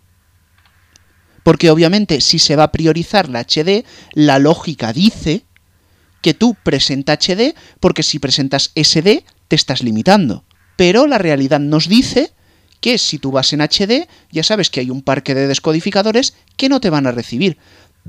Porque 1.41 1.71
obviamente 1.71 2.21
si 2.21 2.37
se 2.37 2.55
va 2.55 2.65
a 2.65 2.71
priorizar 2.71 3.29
la 3.29 3.41
HD, 3.41 3.83
la 4.13 4.37
lógica 4.37 4.93
dice 4.93 5.45
que 6.21 6.35
tú 6.35 6.55
presenta 6.63 7.17
HD 7.17 7.55
porque 7.79 8.03
si 8.03 8.19
presentas 8.19 8.71
SD 8.75 9.23
te 9.47 9.55
estás 9.55 9.81
limitando. 9.81 10.43
Pero 10.75 11.07
la 11.07 11.17
realidad 11.17 11.59
nos 11.59 11.89
dice 11.89 12.31
que 12.79 12.97
si 12.97 13.17
tú 13.17 13.31
vas 13.31 13.53
en 13.53 13.61
HD, 13.61 14.07
ya 14.31 14.43
sabes 14.43 14.69
que 14.69 14.81
hay 14.81 14.89
un 14.89 15.01
parque 15.01 15.33
de 15.33 15.47
descodificadores 15.47 16.35
que 16.57 16.69
no 16.69 16.79
te 16.79 16.89
van 16.89 17.07
a 17.07 17.11
recibir. 17.11 17.57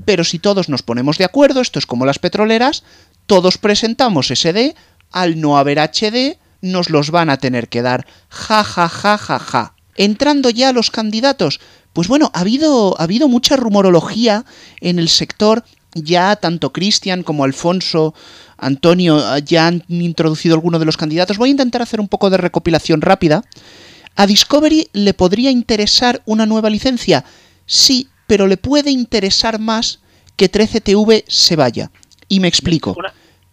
Pero 0.05 0.23
si 0.23 0.39
todos 0.39 0.69
nos 0.69 0.81
ponemos 0.81 1.17
de 1.17 1.25
acuerdo, 1.25 1.61
esto 1.61 1.79
es 1.79 1.85
como 1.85 2.05
las 2.05 2.19
petroleras, 2.19 2.83
todos 3.25 3.57
presentamos 3.57 4.27
SD, 4.27 4.75
al 5.11 5.39
no 5.39 5.57
haber 5.57 5.79
HD, 5.79 6.37
nos 6.61 6.89
los 6.89 7.11
van 7.11 7.29
a 7.29 7.37
tener 7.37 7.69
que 7.69 7.81
dar. 7.81 8.05
Ja, 8.29 8.63
ja, 8.63 8.87
ja, 8.89 9.17
ja, 9.17 9.39
ja. 9.39 9.75
Entrando 9.95 10.49
ya 10.49 10.69
a 10.69 10.73
los 10.73 10.91
candidatos, 10.91 11.59
pues 11.93 12.07
bueno, 12.07 12.31
ha 12.33 12.41
habido, 12.41 12.99
ha 12.99 13.03
habido 13.03 13.27
mucha 13.27 13.57
rumorología 13.57 14.45
en 14.79 14.99
el 14.99 15.09
sector. 15.09 15.63
Ya 15.93 16.37
tanto 16.37 16.71
Cristian 16.71 17.21
como 17.21 17.43
Alfonso, 17.43 18.13
Antonio 18.57 19.37
ya 19.39 19.67
han 19.67 19.83
introducido 19.89 20.55
alguno 20.55 20.79
de 20.79 20.85
los 20.85 20.95
candidatos. 20.95 21.37
Voy 21.37 21.49
a 21.49 21.51
intentar 21.51 21.81
hacer 21.81 21.99
un 21.99 22.07
poco 22.07 22.29
de 22.29 22.37
recopilación 22.37 23.01
rápida. 23.01 23.43
¿A 24.15 24.25
Discovery 24.25 24.89
le 24.93 25.13
podría 25.13 25.51
interesar 25.51 26.21
una 26.25 26.45
nueva 26.45 26.69
licencia? 26.69 27.25
Sí, 27.65 28.07
pero 28.31 28.47
le 28.47 28.55
puede 28.55 28.91
interesar 28.91 29.59
más 29.59 29.99
que 30.37 30.49
13TV 30.49 31.25
se 31.27 31.57
vaya. 31.57 31.91
Y 32.29 32.39
me 32.39 32.47
explico. 32.47 32.95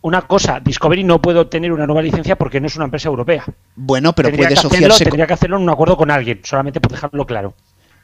Una, 0.02 0.22
cosa, 0.22 0.60
Discovery 0.60 1.02
no 1.02 1.20
puede 1.20 1.40
obtener 1.40 1.72
una 1.72 1.84
nueva 1.84 2.00
licencia 2.00 2.38
porque 2.38 2.60
no 2.60 2.68
es 2.68 2.76
una 2.76 2.84
empresa 2.84 3.08
europea. 3.08 3.44
Bueno, 3.74 4.12
pero 4.12 4.30
puede 4.30 4.54
asociarse. 4.54 5.02
tendría 5.02 5.26
que 5.26 5.32
hacerlo 5.32 5.56
en 5.56 5.64
un 5.64 5.70
acuerdo 5.70 5.96
con 5.96 6.12
alguien, 6.12 6.42
solamente 6.44 6.80
por 6.80 6.92
dejarlo 6.92 7.26
claro. 7.26 7.54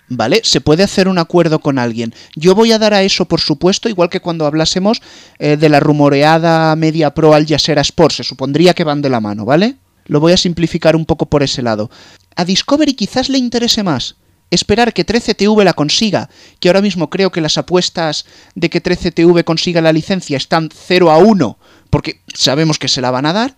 ¿Vale? 0.08 0.40
Se 0.42 0.60
puede 0.60 0.82
hacer 0.82 1.06
un 1.06 1.18
acuerdo 1.18 1.60
con 1.60 1.78
alguien. 1.78 2.12
Yo 2.34 2.56
voy 2.56 2.72
a 2.72 2.80
dar 2.80 2.92
a 2.92 3.02
eso, 3.02 3.26
por 3.26 3.40
supuesto, 3.40 3.88
igual 3.88 4.10
que 4.10 4.18
cuando 4.18 4.44
hablásemos 4.44 5.00
eh, 5.38 5.56
de 5.56 5.68
la 5.68 5.78
rumoreada 5.78 6.74
Media 6.74 7.14
Pro 7.14 7.34
Al 7.34 7.46
Jazeera 7.46 7.82
Sports. 7.82 8.16
Se 8.16 8.24
supondría 8.24 8.74
que 8.74 8.82
van 8.82 9.00
de 9.00 9.10
la 9.10 9.20
mano, 9.20 9.44
¿vale? 9.44 9.76
Lo 10.06 10.18
voy 10.18 10.32
a 10.32 10.36
simplificar 10.36 10.96
un 10.96 11.06
poco 11.06 11.26
por 11.26 11.44
ese 11.44 11.62
lado. 11.62 11.88
A 12.34 12.44
Discovery 12.44 12.94
quizás 12.94 13.28
le 13.28 13.38
interese 13.38 13.84
más 13.84 14.16
esperar 14.50 14.92
que 14.92 15.06
13TV 15.06 15.64
la 15.64 15.72
consiga, 15.72 16.30
que 16.60 16.68
ahora 16.68 16.82
mismo 16.82 17.10
creo 17.10 17.32
que 17.32 17.40
las 17.40 17.58
apuestas 17.58 18.26
de 18.54 18.70
que 18.70 18.82
13TV 18.82 19.44
consiga 19.44 19.80
la 19.80 19.92
licencia 19.92 20.36
están 20.36 20.70
0 20.72 21.10
a 21.10 21.18
1, 21.18 21.58
porque 21.90 22.20
sabemos 22.32 22.78
que 22.78 22.88
se 22.88 23.00
la 23.00 23.10
van 23.10 23.26
a 23.26 23.32
dar, 23.32 23.56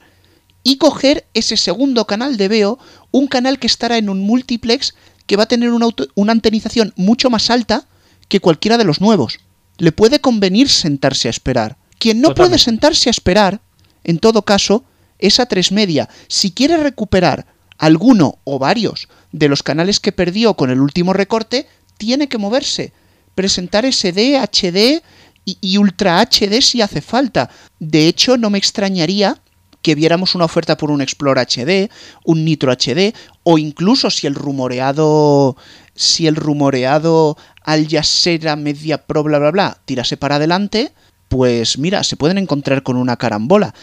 y 0.62 0.78
coger 0.78 1.26
ese 1.34 1.57
segundo 1.57 2.07
canal 2.07 2.37
de 2.37 2.49
Veo, 2.49 2.78
un 3.12 3.28
canal 3.28 3.59
que 3.59 3.68
estará 3.68 3.99
en 3.99 4.09
un 4.09 4.20
multiplex 4.20 4.95
que 5.26 5.37
va 5.37 5.45
a 5.45 5.49
tener 5.49 5.70
una, 5.70 5.87
una 6.14 6.32
antenización 6.32 6.93
mucho 6.97 7.30
más 7.30 7.51
alta 7.51 7.87
que 8.28 8.41
cualquiera 8.41 8.76
de 8.78 8.84
los 8.84 9.01
nuevos. 9.01 9.39
Le 9.78 9.93
puede 9.93 10.20
convenir 10.20 10.68
sentarse 10.68 11.28
a 11.28 11.30
esperar. 11.30 11.76
Quien 11.99 12.20
no 12.20 12.34
puede 12.34 12.59
sentarse 12.59 13.09
a 13.09 13.11
esperar, 13.11 13.61
en 14.05 14.18
todo 14.18 14.43
caso, 14.43 14.84
es 15.18 15.41
a 15.41 15.47
3 15.47 15.72
media. 15.72 16.09
Si 16.28 16.51
quiere 16.51 16.76
recuperar 16.76 17.47
alguno 17.78 18.39
o 18.45 18.59
varios 18.59 19.09
de 19.37 19.49
los 19.49 19.62
canales 19.62 20.01
que 20.01 20.12
perdió 20.12 20.55
con 20.55 20.70
el 20.70 20.80
último 20.80 21.12
recorte, 21.12 21.66
tiene 21.99 22.28
que 22.28 22.39
moverse, 22.39 22.93
presentar 23.34 23.84
SD, 23.84 24.39
HD 24.39 25.03
y, 25.45 25.76
Ultra 25.76 26.20
HD 26.22 26.61
si 26.62 26.80
hace 26.80 27.03
falta. 27.03 27.51
De 27.78 28.09
hecho, 28.09 28.39
no 28.39 28.51
me 28.51 28.59
extrañaría 28.59 29.39
que 29.82 29.95
viéramos 29.95 30.34
una 30.34 30.47
oferta 30.47 30.76
por 30.76 30.91
un 30.91 31.03
Explore 31.03 31.43
HD, 31.43 31.91
un 32.24 32.45
Nitro 32.45 32.72
HD, 32.72 33.14
o 33.45 33.59
incluso 33.59 34.11
si 34.11 34.26
el 34.26 34.34
rumoreado. 34.34 35.57
Si 35.95 36.26
el 36.26 36.37
rumoreado 36.37 37.39
Al 37.62 37.89
Jazeera 37.89 38.55
Media 38.55 39.07
Pro, 39.07 39.22
bla 39.22 39.39
bla 39.39 39.51
bla, 39.51 39.78
tirase 39.87 40.18
para 40.18 40.37
adelante, 40.37 40.93
pues 41.28 41.78
mira, 41.78 42.05
se 42.05 42.16
pueden 42.16 42.37
encontrar 42.37 42.82
con 42.82 42.97
una 42.97 43.16
carambola. 43.16 43.74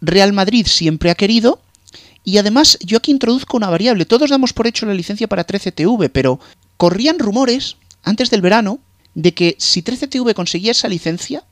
Real 0.00 0.32
Madrid 0.32 0.66
siempre 0.66 1.10
ha 1.10 1.14
querido 1.14 1.60
y 2.24 2.38
además, 2.38 2.78
yo 2.80 2.98
aquí 2.98 3.10
introduzco 3.10 3.56
una 3.56 3.70
variable. 3.70 4.04
Todos 4.04 4.30
damos 4.30 4.52
por 4.52 4.66
hecho 4.66 4.86
la 4.86 4.94
licencia 4.94 5.28
para 5.28 5.46
13TV, 5.46 6.10
pero 6.12 6.38
corrían 6.76 7.18
rumores 7.18 7.76
antes 8.02 8.30
del 8.30 8.42
verano 8.42 8.78
de 9.14 9.32
que 9.34 9.56
si 9.58 9.82
13TV 9.82 10.34
conseguía 10.34 10.72
esa 10.72 10.88
licencia, 10.88 11.44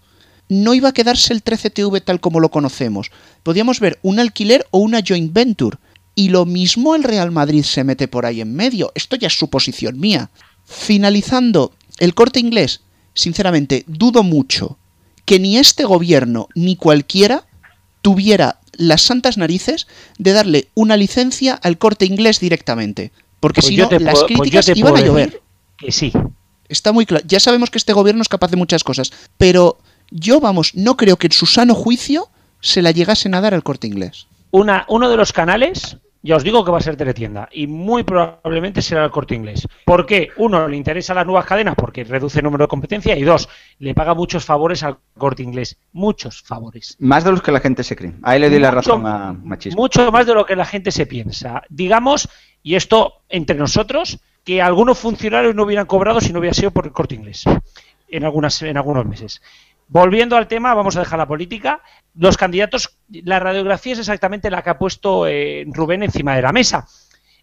no 0.49 0.75
iba 0.75 0.91
a 0.91 0.95
quedarse 0.95 1.33
el 1.33 1.43
13TV 1.45 2.03
tal 2.05 2.21
como 2.21 2.41
lo 2.41 2.51
conocemos. 2.51 3.11
Podíamos 3.43 3.81
ver 3.81 3.99
un 4.03 4.19
alquiler 4.19 4.67
o 4.71 4.79
una 4.79 5.03
joint 5.07 5.33
venture. 5.33 5.79
Y 6.15 6.31
lo 6.31 6.47
mismo 6.47 6.95
el 6.95 7.05
Real 7.05 7.31
Madrid 7.31 7.63
se 7.63 7.85
mete 7.85 8.09
por 8.09 8.27
ahí 8.27 8.41
en 8.41 8.55
medio. 8.55 8.91
Esto 8.95 9.17
ya 9.17 9.29
es 9.29 9.39
suposición 9.39 10.01
mía. 10.01 10.31
Finalizando, 10.65 11.73
el 11.99 12.15
corte 12.15 12.41
inglés, 12.41 12.81
sinceramente, 13.15 13.85
dudo 13.87 14.23
mucho 14.23 14.79
que 15.25 15.39
ni 15.39 15.59
este 15.59 15.85
gobierno 15.85 16.49
ni 16.55 16.77
cualquiera 16.77 17.45
tuviera 18.03 18.59
las 18.79 19.03
santas 19.03 19.37
narices 19.37 19.87
de 20.17 20.33
darle 20.33 20.69
una 20.75 20.97
licencia 20.97 21.55
al 21.55 21.77
corte 21.77 22.07
inglés 22.07 22.41
directamente. 22.41 23.13
Porque 23.41 23.61
pues 23.61 23.67
si 23.69 23.77
no, 23.77 23.91
las 23.91 24.21
pues 24.21 24.25
críticas 24.25 24.69
iban 24.75 24.97
a 24.97 25.01
llover. 25.01 25.43
Que 25.77 25.93
sí. 25.93 26.13
Está 26.69 26.93
muy 26.93 27.05
claro. 27.05 27.25
Ya 27.27 27.41
sabemos 27.41 27.71
que 27.71 27.79
este 27.79 27.93
gobierno 27.93 28.23
es 28.23 28.29
capaz 28.29 28.51
de 28.51 28.57
muchas 28.57 28.83
cosas. 28.85 29.13
Pero 29.37 29.79
yo, 30.11 30.41
vamos, 30.41 30.75
no 30.75 30.97
creo 30.97 31.17
que 31.17 31.27
en 31.27 31.33
su 31.33 31.47
sano 31.47 31.75
juicio 31.75 32.31
se 32.61 32.83
la 32.83 32.91
llegasen 32.91 33.35
a 33.35 33.41
dar 33.41 33.55
al 33.55 33.63
corte 33.63 33.87
inglés. 33.87 34.27
Una, 34.51 34.87
uno 34.89 35.11
de 35.11 35.17
los 35.17 35.33
canales 35.33 35.99
ya 36.23 36.37
os 36.37 36.45
digo 36.45 36.65
que 36.65 36.71
va 36.71 36.79
a 36.79 36.83
ser 36.83 36.97
teletienda 36.97 37.49
y 37.53 37.67
muy 37.67 38.03
probablemente 38.03 38.83
será 38.83 39.05
el 39.05 39.11
corte 39.11 39.35
inglés. 39.35 39.67
¿Por 39.85 40.07
qué? 40.07 40.31
Uno, 40.37 40.67
le 40.67 40.77
interesa 40.77 41.15
las 41.15 41.27
nuevas 41.27 41.47
cadenas 41.47 41.75
porque 41.77 42.05
reduce 42.05 42.41
el 42.41 42.45
número 42.45 42.65
de 42.65 42.69
competencia 42.69 43.17
y 43.17 43.23
dos, 43.23 43.49
le 43.79 43.95
paga 43.95 44.15
muchos 44.15 44.45
favores 44.45 44.83
al 44.83 44.99
corte 45.17 45.43
inglés. 45.43 45.79
Muchos 45.93 46.43
favores. 46.43 46.97
Más 46.99 47.25
de 47.25 47.31
los 47.31 47.43
que 47.43 47.53
la 47.53 47.61
gente 47.61 47.83
se 47.83 47.97
cree. 47.97 48.15
Ahí 48.23 48.41
le 48.41 48.51
doy 48.51 48.59
la 48.59 48.71
razón 48.71 49.07
a 49.07 49.33
Machismo. 49.33 49.81
Mucho 49.81 50.11
más 50.11 50.27
de 50.27 50.35
lo 50.35 50.45
que 50.45 50.57
la 50.57 50.65
gente 50.65 50.91
se 50.91 51.07
piensa. 51.07 51.63
Digamos, 51.69 52.29
y 52.63 52.75
esto 52.75 53.23
entre 53.29 53.57
nosotros, 53.57 54.19
que 54.45 54.61
algunos 54.61 54.99
funcionarios 54.99 55.55
no 55.55 55.65
hubieran 55.65 55.87
cobrado 55.87 56.21
si 56.21 56.33
no 56.33 56.41
hubiera 56.41 56.55
sido 56.55 56.71
por 56.71 56.87
el 56.87 56.93
corte 56.93 57.15
inglés 57.15 57.45
en, 58.09 58.25
algunas, 58.25 58.61
en 58.63 58.77
algunos 58.77 59.07
meses. 59.07 59.41
Volviendo 59.89 60.37
al 60.37 60.49
tema, 60.49 60.75
vamos 60.75 60.97
a 60.97 61.01
dejar 61.01 61.19
la 61.19 61.27
política. 61.27 61.83
Los 62.19 62.37
candidatos, 62.37 62.99
la 63.09 63.39
radiografía 63.39 63.93
es 63.93 64.01
exactamente 64.01 64.51
la 64.51 64.63
que 64.63 64.71
ha 64.71 64.79
puesto 64.79 65.29
eh, 65.29 65.65
Rubén 65.69 66.03
encima 66.03 66.35
de 66.35 66.43
la 66.43 66.53
mesa. 66.53 66.89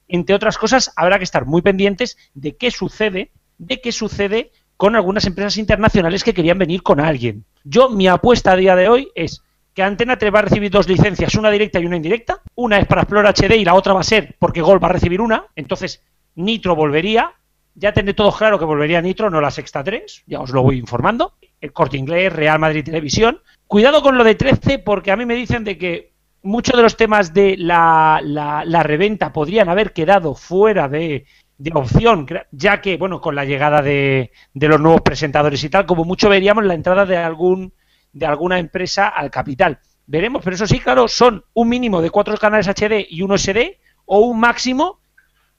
Entre 0.10 0.36
otras 0.36 0.58
cosas, 0.58 0.92
habrá 0.98 1.18
que 1.18 1.24
estar 1.24 1.46
muy 1.46 1.62
pendientes 1.62 2.18
de 2.34 2.58
qué 2.58 2.72
sucede, 2.72 3.32
de 3.58 3.80
qué 3.80 3.94
sucede 3.94 4.52
con 4.76 4.98
algunas 4.98 5.26
empresas 5.26 5.56
internacionales 5.56 6.26
que 6.26 6.34
querían 6.34 6.58
venir 6.58 6.84
con 6.84 7.00
alguien. 7.00 7.46
Yo, 7.64 7.90
mi 7.90 8.10
apuesta 8.10 8.52
a 8.52 8.58
día 8.58 8.76
de 8.76 8.90
hoy 8.90 9.10
es 9.16 9.42
que 9.74 9.82
Antena 9.82 10.18
3 10.18 10.34
va 10.34 10.40
a 10.40 10.44
recibir 10.44 10.70
dos 10.70 10.90
licencias, 10.90 11.36
una 11.36 11.52
directa 11.52 11.80
y 11.80 11.86
una 11.86 11.96
indirecta. 11.96 12.42
Una 12.56 12.78
es 12.78 12.86
para 12.86 13.04
Explore 13.04 13.30
HD 13.30 13.56
y 13.56 13.64
la 13.64 13.76
otra 13.76 13.94
va 13.94 14.02
a 14.02 14.04
ser 14.04 14.36
porque 14.40 14.62
Gol 14.62 14.84
va 14.84 14.90
a 14.90 14.94
recibir 14.94 15.22
una. 15.22 15.46
Entonces, 15.56 16.02
Nitro 16.36 16.76
volvería. 16.76 17.32
Ya 17.76 17.94
tendré 17.94 18.14
todo 18.14 18.34
claro 18.34 18.60
que 18.60 18.66
volvería 18.66 19.02
Nitro, 19.02 19.30
no 19.30 19.40
la 19.40 19.52
Sexta 19.52 19.86
3. 19.86 20.24
Ya 20.28 20.42
os 20.42 20.50
lo 20.52 20.64
voy 20.64 20.78
informando. 20.78 21.34
El 21.62 21.74
Corte 21.74 21.97
Inglés, 21.97 22.32
Real 22.32 22.60
Madrid 22.60 22.84
Televisión. 22.84 23.41
Cuidado 23.68 24.01
con 24.01 24.18
lo 24.18 24.24
de 24.24 24.36
13 24.36 24.80
porque 24.80 25.12
a 25.12 25.16
mí 25.16 25.26
me 25.26 25.36
dicen 25.36 25.64
de 25.64 25.78
que 25.78 26.14
muchos 26.43 26.76
de 26.76 26.84
los 26.84 26.95
temas 26.95 27.34
de 27.34 27.56
la, 27.58 28.22
la, 28.24 28.84
reventa 28.84 29.34
podrían 29.34 29.68
haber 29.68 29.93
quedado 29.93 30.36
fuera 30.36 30.88
de, 30.88 31.26
de, 31.58 31.72
opción, 31.74 32.28
ya 32.51 32.82
que, 32.82 32.97
bueno, 32.97 33.20
con 33.20 33.36
la 33.36 33.45
llegada 33.45 33.82
de, 33.82 34.32
de, 34.53 34.68
los 34.68 34.80
nuevos 34.80 35.01
presentadores 35.01 35.64
y 35.64 35.70
tal, 35.70 35.88
como 35.88 36.06
mucho 36.06 36.30
veríamos 36.30 36.64
la 36.66 36.76
entrada 36.76 37.06
de 37.06 37.18
algún 37.18 37.74
de 38.14 38.26
alguna 38.26 38.60
empresa 38.60 39.10
al 39.10 39.30
capital. 39.30 39.80
Veremos, 40.08 40.41
pero 40.43 40.56
eso 40.56 40.68
sí, 40.68 40.80
claro, 40.80 41.08
son 41.08 41.43
un 41.53 41.68
mínimo 41.68 42.01
de 42.01 42.10
cuatro 42.10 42.38
canales 42.38 42.68
HD 42.68 43.06
y 43.10 43.22
uno 43.22 43.38
SD 43.38 43.80
o 44.06 44.20
un 44.20 44.39
máximo 44.39 45.01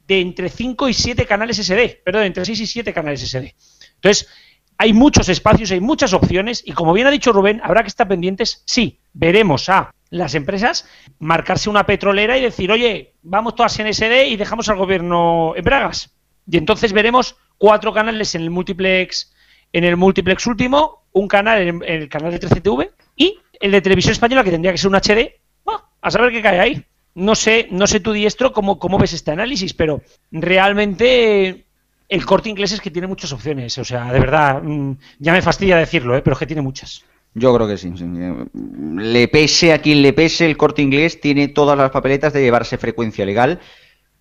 de 0.07 0.21
entre 0.21 0.49
5 0.49 0.89
y 0.89 0.95
7 0.95 1.27
canales 1.27 1.59
SD, 1.59 2.01
perdón, 2.05 2.23
entre 2.23 2.45
6 2.45 2.61
y 2.61 2.67
7 2.67 2.95
canales 2.95 3.29
SD. 3.29 3.55
Entonces, 3.97 4.29
hay 4.79 4.93
muchos 4.93 5.29
espacios, 5.29 5.71
hay 5.71 5.81
muchas 5.81 6.13
opciones 6.13 6.63
y 6.65 6.73
como 6.73 6.93
bien 6.93 7.07
ha 7.07 7.11
dicho 7.11 7.33
Rubén, 7.33 7.61
habrá 7.65 7.83
que 7.83 7.89
estar 7.89 8.09
pendientes, 8.09 8.63
sí, 8.67 8.99
veremos 9.13 9.69
a 9.69 9.91
las 10.11 10.35
empresas 10.35 10.89
marcarse 11.19 11.71
una 11.71 11.87
petrolera 11.87 12.39
y 12.39 12.43
decir, 12.43 12.71
oye, 12.71 13.15
vamos 13.23 13.55
todas 13.55 13.79
en 13.79 13.93
SD 13.93 14.29
y 14.29 14.37
dejamos 14.37 14.69
al 14.69 14.77
gobierno 14.77 15.55
en 15.57 15.65
Bragas. 15.65 16.15
Y 16.49 16.59
entonces 16.59 16.93
veremos 16.93 17.37
cuatro 17.59 17.93
canales 17.93 18.35
en 18.35 18.43
el 18.43 18.51
multiplex, 18.51 19.35
en 19.73 19.85
el 19.85 19.97
multiplex 19.97 20.47
último, 20.47 21.07
un 21.13 21.29
canal 21.29 21.61
en, 21.61 21.83
el 21.85 22.09
canal 22.09 22.31
de 22.31 22.41
13TV 22.41 22.91
y 23.17 23.39
el 23.59 23.73
de 23.73 23.81
televisión 23.81 24.13
española 24.13 24.45
que 24.45 24.51
tendría 24.51 24.73
que 24.73 24.79
ser 24.79 24.91
un 24.91 24.97
HD. 24.97 25.33
a 26.03 26.11
saber 26.11 26.31
qué 26.31 26.43
cae 26.43 26.61
ahí. 26.61 26.85
No 27.15 27.35
sé, 27.35 27.67
no 27.71 27.87
sé 27.87 28.01
tu 28.01 28.13
diestro 28.13 28.53
cómo, 28.53 28.79
cómo 28.79 28.99
ves 28.99 29.15
este 29.15 29.31
análisis, 29.31 29.73
pero 29.73 30.03
realmente 30.31 31.66
el 32.09 32.25
corte 32.25 32.49
inglés 32.49 32.73
es 32.73 32.81
que 32.81 32.91
tiene 32.91 33.09
muchas 33.09 33.33
opciones. 33.33 33.77
O 33.79 33.85
sea, 33.85 34.13
de 34.13 34.21
verdad, 34.21 34.63
mm, 34.63 34.93
ya 35.19 35.33
me 35.33 35.43
fastidia 35.43 35.77
decirlo, 35.77 36.17
¿eh? 36.17 36.23
pero 36.23 36.35
es 36.35 36.39
que 36.39 36.47
tiene 36.47 36.63
muchas. 36.63 37.05
Yo 37.35 37.55
creo 37.55 37.69
que 37.69 37.77
sí, 37.77 37.93
Le 38.97 39.29
pese 39.29 39.73
a 39.75 39.79
quien 39.83 40.01
le 40.01 40.15
pese, 40.15 40.47
el 40.47 40.57
corte 40.57 40.81
inglés 40.81 41.21
tiene 41.21 41.49
todas 41.49 41.77
las 41.77 41.91
papeletas 41.91 42.33
de 42.33 42.41
llevarse 42.41 42.79
frecuencia 42.79 43.27
legal 43.27 43.61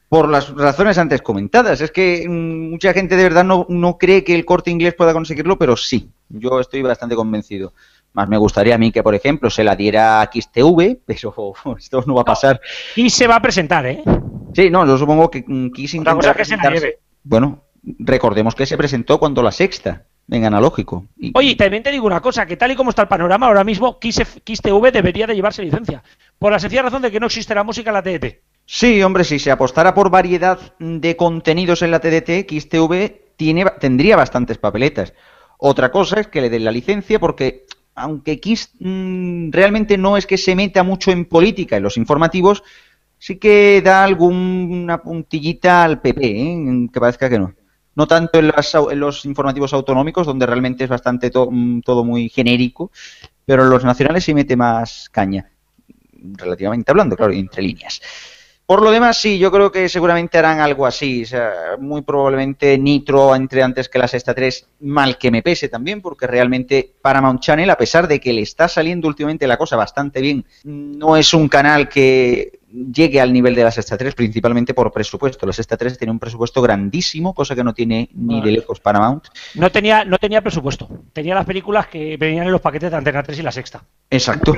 por 0.10 0.28
las 0.30 0.54
razones 0.54 0.98
antes 0.98 1.22
comentadas. 1.22 1.80
Es 1.82 1.92
que 1.92 2.26
mm, 2.28 2.72
mucha 2.72 2.94
gente 2.94 3.16
de 3.16 3.24
verdad 3.24 3.46
no, 3.46 3.66
no 3.70 3.98
cree 3.98 4.24
que 4.24 4.36
el 4.36 4.46
corte 4.46 4.72
inglés 4.72 4.96
pueda 4.96 5.14
conseguirlo, 5.14 5.58
pero 5.58 5.78
sí, 5.78 6.10
yo 6.30 6.60
estoy 6.60 6.82
bastante 6.82 7.16
convencido. 7.16 7.74
Más 8.14 8.30
me 8.30 8.38
gustaría 8.38 8.76
a 8.76 8.78
mí 8.78 8.92
que, 8.92 9.04
por 9.04 9.14
ejemplo, 9.14 9.50
se 9.50 9.64
la 9.64 9.76
diera 9.76 10.22
a 10.22 10.30
XTV, 10.32 11.00
pero 11.06 11.54
esto 11.78 12.04
no 12.06 12.16
va 12.16 12.22
a 12.22 12.26
pasar. 12.26 12.62
Y 12.96 13.10
se 13.10 13.28
va 13.28 13.36
a 13.36 13.42
presentar, 13.42 13.86
¿eh? 13.86 14.04
Sí, 14.54 14.70
no, 14.70 14.86
yo 14.86 14.98
supongo 14.98 15.30
que 15.30 15.44
Kiss 15.74 15.96
intentará 15.96 16.34
presentarse. 16.34 17.00
Bueno, 17.24 17.64
recordemos 18.00 18.56
que 18.56 18.66
se 18.66 18.78
presentó 18.78 19.20
cuando 19.20 19.42
la 19.42 19.52
sexta 19.52 20.06
en 20.30 20.46
analógico. 20.46 21.06
Oye, 21.34 21.56
también 21.56 21.84
te 21.84 21.92
digo 21.92 22.08
una 22.08 22.22
cosa, 22.22 22.46
que 22.46 22.58
tal 22.58 22.72
y 22.72 22.76
como 22.76 22.90
está 22.90 23.04
el 23.04 23.08
panorama 23.08 23.48
ahora 23.48 23.64
mismo, 23.64 24.00
Kiss, 24.00 24.22
TV 24.62 24.92
debería 24.92 25.28
de 25.28 25.36
llevarse 25.36 25.64
licencia, 25.64 26.04
por 26.40 26.52
la 26.52 26.60
sencilla 26.60 26.84
razón 26.84 27.02
de 27.02 27.12
que 27.12 27.20
no 27.20 27.28
existe 27.28 27.54
la 27.54 27.64
música 27.64 27.92
en 27.92 27.94
la 27.94 28.04
TDT. 28.04 28.42
Sí, 28.66 29.04
hombre, 29.04 29.24
si 29.24 29.38
se 29.38 29.52
apostara 29.52 29.94
por 29.94 30.10
variedad 30.10 30.60
de 30.80 31.16
contenidos 31.16 31.84
en 31.84 31.92
la 31.92 32.00
TDT, 32.00 32.48
Kiss 32.48 32.70
TV 32.70 33.34
tiene, 33.36 33.66
tendría 33.80 34.16
bastantes 34.16 34.58
papeletas. 34.58 35.14
Otra 35.60 35.92
cosa 35.92 36.20
es 36.20 36.28
que 36.28 36.42
le 36.42 36.50
den 36.50 36.66
la 36.66 36.72
licencia 36.72 37.20
porque 37.20 37.66
aunque 37.94 38.40
Kiss 38.40 38.72
mm, 38.80 39.52
realmente 39.52 39.98
no 39.98 40.18
es 40.18 40.26
que 40.26 40.38
se 40.38 40.56
meta 40.56 40.84
mucho 40.84 41.12
en 41.12 41.26
política 41.26 41.78
en 41.78 41.84
los 41.84 41.98
informativos, 41.98 42.64
sí 43.20 43.38
que 43.38 43.82
da 43.84 44.04
alguna 44.04 45.02
puntillita 45.02 45.84
al 45.84 46.02
PP, 46.02 46.26
¿eh? 46.26 46.90
que 46.92 47.00
parezca 47.00 47.30
que 47.30 47.40
no 47.40 47.54
no 47.96 48.08
tanto 48.08 48.40
en, 48.40 49.00
los 49.00 49.26
informativos 49.26 49.74
autonómicos, 49.74 50.28
donde 50.28 50.46
realmente 50.46 50.84
es 50.84 50.90
bastante 50.90 51.32
mm, 51.34 51.82
todo 51.82 52.04
muy 52.04 52.30
genérico, 52.30 52.92
pero 53.46 53.64
en 53.64 53.70
los 53.70 53.84
nacionales 53.84 54.24
sí 54.24 54.34
mete 54.34 54.56
más 54.56 55.10
caña, 55.10 55.50
relativamente 56.14 56.92
hablando, 56.92 57.16
claro, 57.16 57.34
entre 57.34 57.64
líneas. 57.64 58.02
Por 58.66 58.82
lo 58.82 58.90
demás, 58.90 59.20
sí, 59.20 59.38
yo 59.38 59.52
creo 59.52 59.72
que 59.72 59.88
seguramente 59.88 60.40
harán 60.40 60.60
algo 60.60 60.88
así. 60.88 61.22
O 61.22 61.28
sea, 61.28 61.54
muy 61.80 62.02
probablemente 62.02 62.80
Nitro 62.80 63.36
entre 63.36 63.62
antes 63.62 63.88
que 63.88 64.00
la 64.00 64.08
Sexta 64.08 64.34
3, 64.34 64.70
mal 64.80 65.20
que 65.20 65.30
me 65.30 65.44
pese 65.44 65.70
también, 65.70 66.02
porque 66.02 66.26
realmente 66.26 66.94
Paramount 67.00 67.42
Channel, 67.42 67.70
a 67.70 67.78
pesar 67.78 68.08
de 68.08 68.20
que 68.20 68.34
le 68.34 68.42
está 68.42 68.68
saliendo 68.68 69.08
últimamente 69.08 69.46
la 69.46 69.58
cosa 69.58 69.76
bastante 69.76 70.20
bien, 70.20 70.44
no 70.64 71.16
es 71.16 71.32
un 71.36 71.48
canal 71.48 71.88
que 71.88 72.60
llegue 72.92 73.22
al 73.22 73.32
nivel 73.32 73.56
de 73.56 73.64
la 73.64 73.72
Sexta 73.72 73.98
3, 73.98 74.16
principalmente 74.16 74.74
por 74.74 74.92
presupuesto. 74.92 75.46
La 75.46 75.54
Sexta 75.54 75.78
3 75.78 75.98
tiene 75.98 76.12
un 76.12 76.20
presupuesto 76.20 76.62
grandísimo, 76.62 77.34
cosa 77.34 77.56
que 77.56 77.64
no 77.64 77.74
tiene 77.74 78.10
ni 78.14 78.42
de 78.42 78.52
lejos 78.52 78.80
Paramount. 78.80 79.28
No 79.56 79.72
tenía, 79.72 80.04
no 80.04 80.18
tenía 80.18 80.42
presupuesto. 80.42 80.90
Tenía 81.14 81.36
las 81.36 81.46
películas 81.46 81.88
que 81.88 82.18
venían 82.18 82.46
en 82.46 82.52
los 82.52 82.62
paquetes 82.62 82.92
de 82.92 82.98
Antena 82.98 83.24
3 83.24 83.40
y 83.40 83.42
la 83.42 83.52
Sexta. 83.52 83.84
Exacto. 84.10 84.56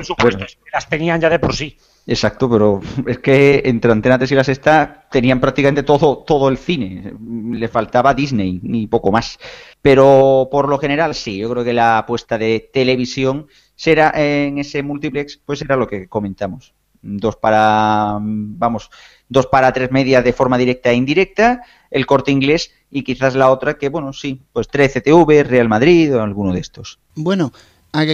las 0.72 0.88
tenían 0.88 1.20
ya 1.20 1.30
de 1.30 1.38
por 1.38 1.54
sí. 1.54 1.76
Exacto, 2.06 2.48
pero 2.48 2.80
es 3.06 3.18
que 3.18 3.62
entre 3.66 3.92
Antena 3.92 4.18
3 4.18 4.32
y 4.32 4.34
la 4.34 4.44
Sexta 4.44 5.06
tenían 5.10 5.40
prácticamente 5.40 5.82
todo, 5.82 6.18
todo 6.18 6.48
el 6.48 6.56
cine. 6.56 7.12
Le 7.52 7.68
faltaba 7.68 8.14
Disney, 8.14 8.60
ni 8.62 8.86
poco 8.86 9.12
más. 9.12 9.38
Pero 9.82 10.48
por 10.50 10.68
lo 10.68 10.78
general 10.78 11.14
sí, 11.14 11.38
yo 11.38 11.50
creo 11.50 11.64
que 11.64 11.72
la 11.72 11.98
apuesta 11.98 12.38
de 12.38 12.70
televisión 12.72 13.46
será 13.74 14.12
en 14.16 14.58
ese 14.58 14.82
multiplex, 14.82 15.40
pues 15.44 15.60
será 15.60 15.76
lo 15.76 15.86
que 15.86 16.08
comentamos. 16.08 16.74
Dos 17.02 17.36
para, 17.36 18.18
vamos, 18.20 18.90
dos 19.28 19.46
para 19.46 19.72
tres 19.72 19.90
medias 19.90 20.24
de 20.24 20.32
forma 20.32 20.58
directa 20.58 20.90
e 20.90 20.94
indirecta, 20.94 21.62
el 21.90 22.06
corte 22.06 22.30
inglés 22.30 22.72
y 22.90 23.02
quizás 23.02 23.34
la 23.34 23.50
otra 23.50 23.78
que, 23.78 23.88
bueno, 23.88 24.12
sí, 24.12 24.42
pues 24.52 24.68
13 24.68 25.00
TV, 25.00 25.44
Real 25.44 25.68
Madrid 25.68 26.14
o 26.14 26.22
alguno 26.22 26.52
de 26.52 26.60
estos. 26.60 26.98
Bueno, 27.14 27.52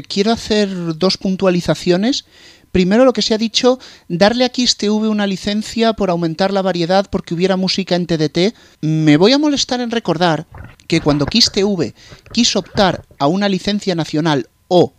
quiero 0.09 0.33
hacer 0.33 0.69
dos 0.97 1.17
puntualizaciones 1.17 2.27
Primero 2.75 3.05
lo 3.05 3.13
que 3.13 3.23
se 3.23 3.35
ha 3.35 3.39
dicho, 3.39 3.79
darle 4.09 4.45
a 4.45 4.49
XTV 4.53 5.09
una 5.09 5.29
licencia 5.29 5.93
por 5.93 6.11
aumentar 6.11 6.53
la 6.53 6.61
variedad 6.61 7.07
porque 7.09 7.33
hubiera 7.33 7.57
música 7.57 7.95
en 7.95 8.05
TDT. 8.05 8.53
Me 8.81 9.17
voy 9.17 9.33
a 9.33 9.39
molestar 9.39 9.81
en 9.81 9.93
recordar 9.93 10.49
que 10.89 11.01
cuando 11.01 11.25
XTV 11.25 11.95
quiso 12.33 12.59
optar 12.59 13.05
a 13.21 13.29
una 13.29 13.49
licencia 13.49 13.95
nacional 13.95 14.49
o 14.67 14.93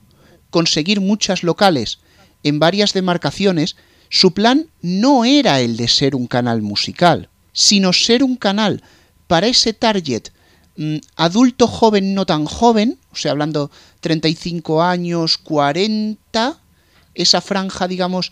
conseguir 0.51 1.01
muchas 1.01 1.43
locales 1.43 1.99
en 2.45 2.59
varias 2.59 2.93
demarcaciones, 2.93 3.75
su 4.07 4.33
plan 4.33 4.67
no 4.81 5.25
era 5.25 5.59
el 5.61 5.77
de 5.77 5.87
ser 5.87 6.15
un 6.15 6.27
canal 6.27 6.61
musical, 6.61 7.27
sino 7.51 7.91
ser 7.91 8.23
un 8.23 8.35
canal 8.35 8.83
para 9.25 9.47
ese 9.47 9.73
target 9.73 10.29
mm, 10.77 10.97
adulto 11.15 11.67
joven 11.67 12.13
no 12.13 12.27
tan 12.27 12.45
joven, 12.45 12.99
o 13.11 13.15
sea, 13.15 13.31
hablando 13.31 13.71
35 14.01 14.83
años, 14.83 15.39
40, 15.39 16.59
esa 17.15 17.41
franja, 17.41 17.87
digamos, 17.87 18.31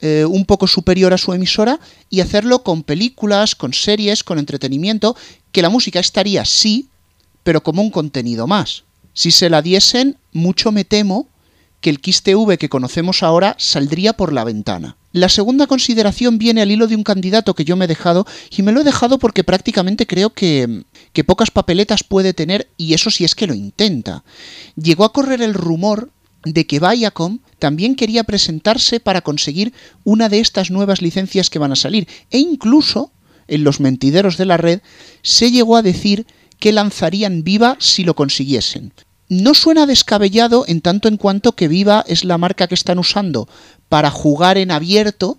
eh, 0.00 0.26
un 0.28 0.44
poco 0.44 0.66
superior 0.66 1.14
a 1.14 1.18
su 1.18 1.32
emisora 1.32 1.80
y 2.10 2.20
hacerlo 2.20 2.62
con 2.62 2.82
películas, 2.82 3.54
con 3.54 3.72
series, 3.72 4.22
con 4.22 4.38
entretenimiento, 4.38 5.16
que 5.50 5.62
la 5.62 5.70
música 5.70 5.98
estaría 5.98 6.44
sí, 6.44 6.90
pero 7.42 7.62
como 7.62 7.80
un 7.80 7.90
contenido 7.90 8.46
más. 8.46 8.84
Si 9.14 9.30
se 9.30 9.48
la 9.48 9.62
diesen, 9.62 10.18
mucho 10.32 10.72
me 10.72 10.84
temo 10.84 11.30
que 11.86 11.90
el 11.90 12.00
Kiss 12.00 12.24
TV 12.24 12.58
que 12.58 12.68
conocemos 12.68 13.22
ahora 13.22 13.54
saldría 13.60 14.12
por 14.12 14.32
la 14.32 14.42
ventana. 14.42 14.96
La 15.12 15.28
segunda 15.28 15.68
consideración 15.68 16.36
viene 16.36 16.60
al 16.60 16.72
hilo 16.72 16.88
de 16.88 16.96
un 16.96 17.04
candidato 17.04 17.54
que 17.54 17.64
yo 17.64 17.76
me 17.76 17.84
he 17.84 17.86
dejado, 17.86 18.26
y 18.50 18.62
me 18.62 18.72
lo 18.72 18.80
he 18.80 18.82
dejado 18.82 19.20
porque 19.20 19.44
prácticamente 19.44 20.04
creo 20.04 20.30
que, 20.30 20.82
que 21.12 21.22
pocas 21.22 21.52
papeletas 21.52 22.02
puede 22.02 22.34
tener, 22.34 22.66
y 22.76 22.94
eso 22.94 23.12
sí 23.12 23.24
es 23.24 23.36
que 23.36 23.46
lo 23.46 23.54
intenta. 23.54 24.24
Llegó 24.74 25.04
a 25.04 25.12
correr 25.12 25.42
el 25.42 25.54
rumor 25.54 26.10
de 26.44 26.66
que 26.66 26.80
Viacom 26.80 27.38
también 27.60 27.94
quería 27.94 28.24
presentarse 28.24 28.98
para 28.98 29.20
conseguir 29.20 29.72
una 30.02 30.28
de 30.28 30.40
estas 30.40 30.72
nuevas 30.72 31.02
licencias 31.02 31.50
que 31.50 31.60
van 31.60 31.70
a 31.70 31.76
salir. 31.76 32.08
E 32.32 32.38
incluso, 32.38 33.12
en 33.46 33.62
los 33.62 33.78
mentideros 33.78 34.36
de 34.38 34.46
la 34.46 34.56
red, 34.56 34.80
se 35.22 35.52
llegó 35.52 35.76
a 35.76 35.82
decir 35.82 36.26
que 36.58 36.72
lanzarían 36.72 37.44
Viva 37.44 37.76
si 37.78 38.02
lo 38.02 38.16
consiguiesen. 38.16 38.92
No 39.28 39.54
suena 39.54 39.86
descabellado 39.86 40.64
en 40.68 40.80
tanto 40.80 41.08
en 41.08 41.16
cuanto 41.16 41.52
que 41.52 41.68
Viva 41.68 42.04
es 42.06 42.24
la 42.24 42.38
marca 42.38 42.68
que 42.68 42.74
están 42.74 42.98
usando 42.98 43.48
para 43.88 44.10
jugar 44.10 44.56
en 44.58 44.70
abierto, 44.70 45.38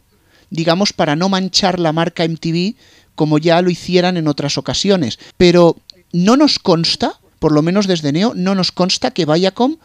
digamos, 0.49 0.93
para 0.93 1.15
no 1.15 1.29
manchar 1.29 1.79
la 1.79 1.93
marca 1.93 2.27
MTV 2.27 2.75
como 3.15 3.37
ya 3.39 3.61
lo 3.61 3.69
hicieran 3.69 4.17
en 4.17 4.27
otras 4.27 4.57
ocasiones. 4.57 5.19
Pero 5.37 5.77
no 6.11 6.37
nos 6.37 6.59
consta, 6.59 7.19
por 7.39 7.51
lo 7.51 7.61
menos 7.61 7.87
desde 7.87 8.11
Neo, 8.11 8.33
no 8.35 8.55
nos 8.55 8.71
consta 8.71 9.11
que 9.11 9.25
Viacom 9.25 9.77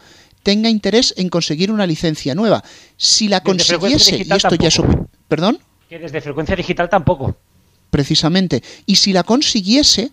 tenga 0.43 0.69
interés 0.69 1.13
en 1.17 1.29
conseguir 1.29 1.71
una 1.71 1.87
licencia 1.87 2.35
nueva. 2.35 2.63
Si 2.97 3.27
la 3.27 3.41
consiguiese, 3.41 4.17
y 4.17 4.31
esto 4.31 4.55
ya 4.55 4.67
es... 4.67 4.81
¿Perdón? 5.27 5.59
Que 5.89 5.97
desde 5.97 6.21
frecuencia 6.21 6.55
digital 6.55 6.89
tampoco. 6.89 7.35
Precisamente. 7.89 8.61
Y 8.85 8.97
si 8.97 9.13
la 9.13 9.23
consiguiese, 9.23 10.11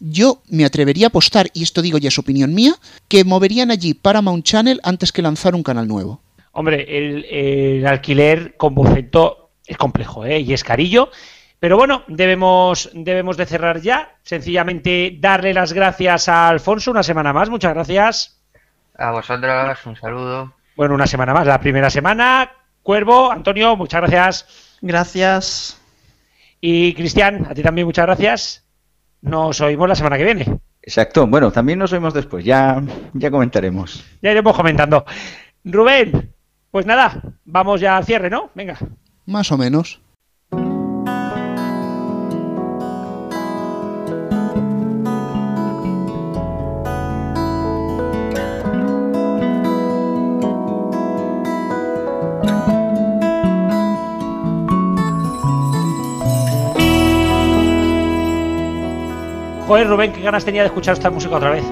yo 0.00 0.42
me 0.48 0.64
atrevería 0.64 1.06
a 1.06 1.08
apostar, 1.08 1.48
y 1.52 1.62
esto 1.62 1.82
digo 1.82 1.98
ya 1.98 2.08
es 2.08 2.18
opinión 2.18 2.54
mía, 2.54 2.74
que 3.08 3.24
moverían 3.24 3.70
allí 3.70 3.94
Paramount 3.94 4.44
Channel 4.44 4.80
antes 4.82 5.12
que 5.12 5.22
lanzar 5.22 5.54
un 5.54 5.62
canal 5.62 5.86
nuevo. 5.86 6.20
Hombre, 6.52 6.86
el, 6.88 7.86
alquiler 7.86 8.56
con 8.56 8.74
boceto 8.74 9.50
es 9.66 9.76
complejo 9.76 10.24
¿eh? 10.24 10.40
y 10.40 10.52
es 10.52 10.64
carillo. 10.64 11.10
Pero 11.60 11.76
bueno, 11.76 12.04
debemos, 12.08 12.90
debemos 12.94 13.36
de 13.36 13.46
cerrar 13.46 13.80
ya. 13.82 14.16
Sencillamente 14.22 15.16
darle 15.20 15.52
las 15.52 15.72
gracias 15.74 16.28
a 16.28 16.48
Alfonso 16.48 16.90
una 16.90 17.02
semana 17.02 17.32
más. 17.32 17.50
Muchas 17.50 17.74
gracias. 17.74 18.40
A 18.96 19.12
vosotros, 19.12 19.86
un 19.86 19.96
saludo. 19.96 20.54
Bueno, 20.74 20.94
una 20.94 21.06
semana 21.06 21.34
más, 21.34 21.46
la 21.46 21.60
primera 21.60 21.90
semana. 21.90 22.50
Cuervo, 22.82 23.30
Antonio, 23.30 23.76
muchas 23.76 24.00
gracias. 24.00 24.78
Gracias. 24.80 25.80
Y 26.60 26.94
Cristian, 26.94 27.46
a 27.48 27.54
ti 27.54 27.62
también 27.62 27.86
muchas 27.86 28.06
gracias. 28.06 28.59
Nos 29.22 29.60
oímos 29.60 29.88
la 29.88 29.94
semana 29.94 30.16
que 30.16 30.24
viene. 30.24 30.58
Exacto. 30.82 31.26
Bueno, 31.26 31.50
también 31.52 31.78
nos 31.78 31.92
oímos 31.92 32.14
después. 32.14 32.44
Ya, 32.44 32.82
ya 33.12 33.30
comentaremos. 33.30 34.04
Ya 34.22 34.30
iremos 34.30 34.56
comentando. 34.56 35.04
Rubén, 35.64 36.32
pues 36.70 36.86
nada, 36.86 37.20
vamos 37.44 37.80
ya 37.80 37.96
al 37.96 38.04
cierre, 38.04 38.30
¿no? 38.30 38.50
Venga. 38.54 38.78
Más 39.26 39.52
o 39.52 39.58
menos. 39.58 40.00
Joder, 59.70 59.86
Rubén, 59.86 60.12
qué 60.12 60.20
ganas 60.20 60.44
tenía 60.44 60.62
de 60.62 60.66
escuchar 60.66 60.94
esta 60.94 61.10
música 61.10 61.36
otra 61.36 61.50
vez. 61.50 61.62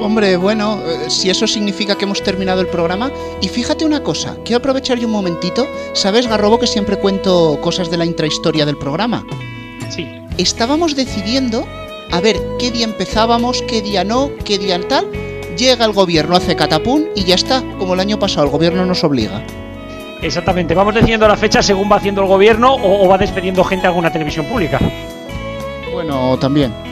Hombre, 0.00 0.36
bueno, 0.36 0.80
eh, 0.84 1.08
si 1.08 1.30
eso 1.30 1.46
significa 1.46 1.94
que 1.94 2.06
hemos 2.06 2.24
terminado 2.24 2.60
el 2.60 2.66
programa. 2.66 3.12
Y 3.40 3.46
fíjate 3.46 3.84
una 3.84 4.02
cosa, 4.02 4.36
quiero 4.44 4.58
aprovechar 4.58 4.98
yo 4.98 5.06
un 5.06 5.12
momentito. 5.12 5.64
¿Sabes, 5.92 6.26
Garrobo, 6.26 6.58
que 6.58 6.66
siempre 6.66 6.96
cuento 6.96 7.56
cosas 7.60 7.88
de 7.88 7.98
la 7.98 8.04
intrahistoria 8.04 8.66
del 8.66 8.76
programa? 8.76 9.24
Sí. 9.90 10.08
Estábamos 10.38 10.96
decidiendo 10.96 11.68
a 12.10 12.20
ver 12.20 12.36
qué 12.58 12.72
día 12.72 12.86
empezábamos, 12.86 13.62
qué 13.62 13.80
día 13.80 14.02
no, 14.02 14.32
qué 14.44 14.58
día 14.58 14.80
tal. 14.88 15.08
Llega 15.56 15.84
el 15.84 15.92
gobierno, 15.92 16.34
hace 16.34 16.56
catapún 16.56 17.10
y 17.14 17.22
ya 17.22 17.36
está, 17.36 17.62
como 17.78 17.94
el 17.94 18.00
año 18.00 18.18
pasado, 18.18 18.46
el 18.46 18.50
gobierno 18.50 18.84
nos 18.84 19.04
obliga. 19.04 19.40
Exactamente, 20.20 20.74
vamos 20.74 20.96
decidiendo 20.96 21.28
la 21.28 21.36
fecha 21.36 21.62
según 21.62 21.88
va 21.92 21.98
haciendo 21.98 22.22
el 22.22 22.26
gobierno 22.26 22.74
o, 22.74 23.04
o 23.04 23.08
va 23.08 23.18
despediendo 23.18 23.62
gente 23.62 23.86
a 23.86 23.90
alguna 23.90 24.10
televisión 24.10 24.46
pública. 24.46 24.80
Bueno, 25.92 26.36
también. 26.38 26.87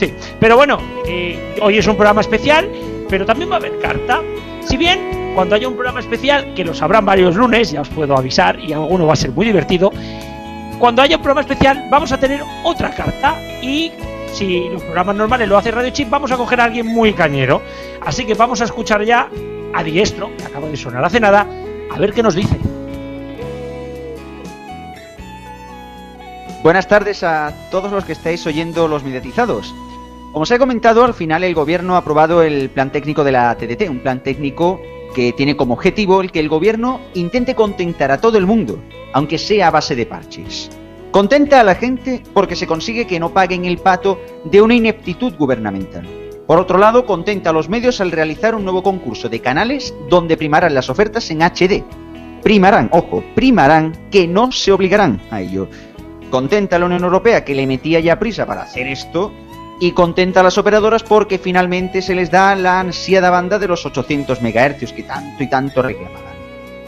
Sí, 0.00 0.14
pero 0.40 0.56
bueno, 0.56 0.78
eh, 1.06 1.58
hoy 1.60 1.76
es 1.76 1.86
un 1.86 1.94
programa 1.94 2.22
especial, 2.22 2.66
pero 3.10 3.26
también 3.26 3.50
va 3.50 3.56
a 3.56 3.58
haber 3.58 3.78
carta. 3.80 4.22
Si 4.66 4.78
bien, 4.78 5.34
cuando 5.34 5.54
haya 5.54 5.68
un 5.68 5.74
programa 5.74 6.00
especial, 6.00 6.54
que 6.54 6.64
lo 6.64 6.72
sabrán 6.72 7.04
varios 7.04 7.36
lunes, 7.36 7.70
ya 7.70 7.82
os 7.82 7.90
puedo 7.90 8.16
avisar, 8.16 8.58
y 8.58 8.72
alguno 8.72 9.06
va 9.06 9.12
a 9.12 9.16
ser 9.16 9.30
muy 9.32 9.44
divertido, 9.44 9.92
cuando 10.78 11.02
haya 11.02 11.16
un 11.16 11.22
programa 11.22 11.42
especial 11.42 11.86
vamos 11.90 12.12
a 12.12 12.18
tener 12.18 12.42
otra 12.64 12.94
carta 12.94 13.38
y 13.60 13.92
si 14.32 14.70
los 14.70 14.82
programas 14.84 15.16
normales 15.16 15.46
lo 15.46 15.58
hace 15.58 15.70
Radio 15.70 15.90
Chip, 15.90 16.08
vamos 16.08 16.32
a 16.32 16.38
coger 16.38 16.62
a 16.62 16.64
alguien 16.64 16.86
muy 16.86 17.12
cañero. 17.12 17.60
Así 18.00 18.24
que 18.24 18.32
vamos 18.32 18.62
a 18.62 18.64
escuchar 18.64 19.04
ya 19.04 19.28
a 19.74 19.84
Diestro, 19.84 20.34
que 20.34 20.44
acaba 20.44 20.66
de 20.66 20.78
sonar 20.78 21.04
hace 21.04 21.20
nada, 21.20 21.46
a 21.94 21.98
ver 21.98 22.14
qué 22.14 22.22
nos 22.22 22.34
dice. 22.34 22.56
Buenas 26.62 26.88
tardes 26.88 27.22
a 27.22 27.52
todos 27.70 27.92
los 27.92 28.06
que 28.06 28.12
estáis 28.12 28.46
oyendo 28.46 28.88
los 28.88 29.02
mediatizados. 29.02 29.74
Como 30.32 30.44
os 30.44 30.50
he 30.52 30.60
comentado, 30.60 31.04
al 31.04 31.14
final 31.14 31.42
el 31.42 31.54
gobierno 31.54 31.96
ha 31.96 31.98
aprobado 31.98 32.44
el 32.44 32.70
plan 32.70 32.92
técnico 32.92 33.24
de 33.24 33.32
la 33.32 33.52
TDT, 33.56 33.90
un 33.90 33.98
plan 33.98 34.22
técnico 34.22 34.80
que 35.12 35.32
tiene 35.32 35.56
como 35.56 35.74
objetivo 35.74 36.20
el 36.20 36.30
que 36.30 36.38
el 36.38 36.48
gobierno 36.48 37.00
intente 37.14 37.56
contentar 37.56 38.12
a 38.12 38.20
todo 38.20 38.38
el 38.38 38.46
mundo, 38.46 38.78
aunque 39.12 39.38
sea 39.38 39.66
a 39.66 39.70
base 39.72 39.96
de 39.96 40.06
parches. 40.06 40.70
Contenta 41.10 41.58
a 41.58 41.64
la 41.64 41.74
gente 41.74 42.22
porque 42.32 42.54
se 42.54 42.68
consigue 42.68 43.08
que 43.08 43.18
no 43.18 43.30
paguen 43.30 43.64
el 43.64 43.78
pato 43.78 44.20
de 44.44 44.62
una 44.62 44.74
ineptitud 44.74 45.34
gubernamental. 45.36 46.06
Por 46.46 46.60
otro 46.60 46.78
lado, 46.78 47.06
contenta 47.06 47.50
a 47.50 47.52
los 47.52 47.68
medios 47.68 48.00
al 48.00 48.12
realizar 48.12 48.54
un 48.54 48.62
nuevo 48.62 48.84
concurso 48.84 49.28
de 49.28 49.40
canales 49.40 49.92
donde 50.08 50.36
primarán 50.36 50.74
las 50.74 50.90
ofertas 50.90 51.28
en 51.32 51.42
HD. 51.42 51.82
Primarán, 52.44 52.88
ojo, 52.92 53.24
primarán 53.34 53.96
que 54.12 54.28
no 54.28 54.52
se 54.52 54.70
obligarán 54.70 55.20
a 55.32 55.40
ello. 55.40 55.68
Contenta 56.30 56.76
a 56.76 56.78
la 56.78 56.86
Unión 56.86 57.02
Europea 57.02 57.44
que 57.44 57.56
le 57.56 57.66
metía 57.66 57.98
ya 57.98 58.20
prisa 58.20 58.46
para 58.46 58.62
hacer 58.62 58.86
esto 58.86 59.32
y 59.80 59.92
contenta 59.92 60.40
a 60.40 60.42
las 60.42 60.58
operadoras 60.58 61.02
porque 61.02 61.38
finalmente 61.38 62.02
se 62.02 62.14
les 62.14 62.30
da 62.30 62.54
la 62.54 62.80
ansiada 62.80 63.30
banda 63.30 63.58
de 63.58 63.66
los 63.66 63.84
800 63.86 64.42
MHz 64.42 64.92
que 64.92 65.02
tanto 65.02 65.42
y 65.42 65.48
tanto 65.48 65.80
reclamaban. 65.80 66.34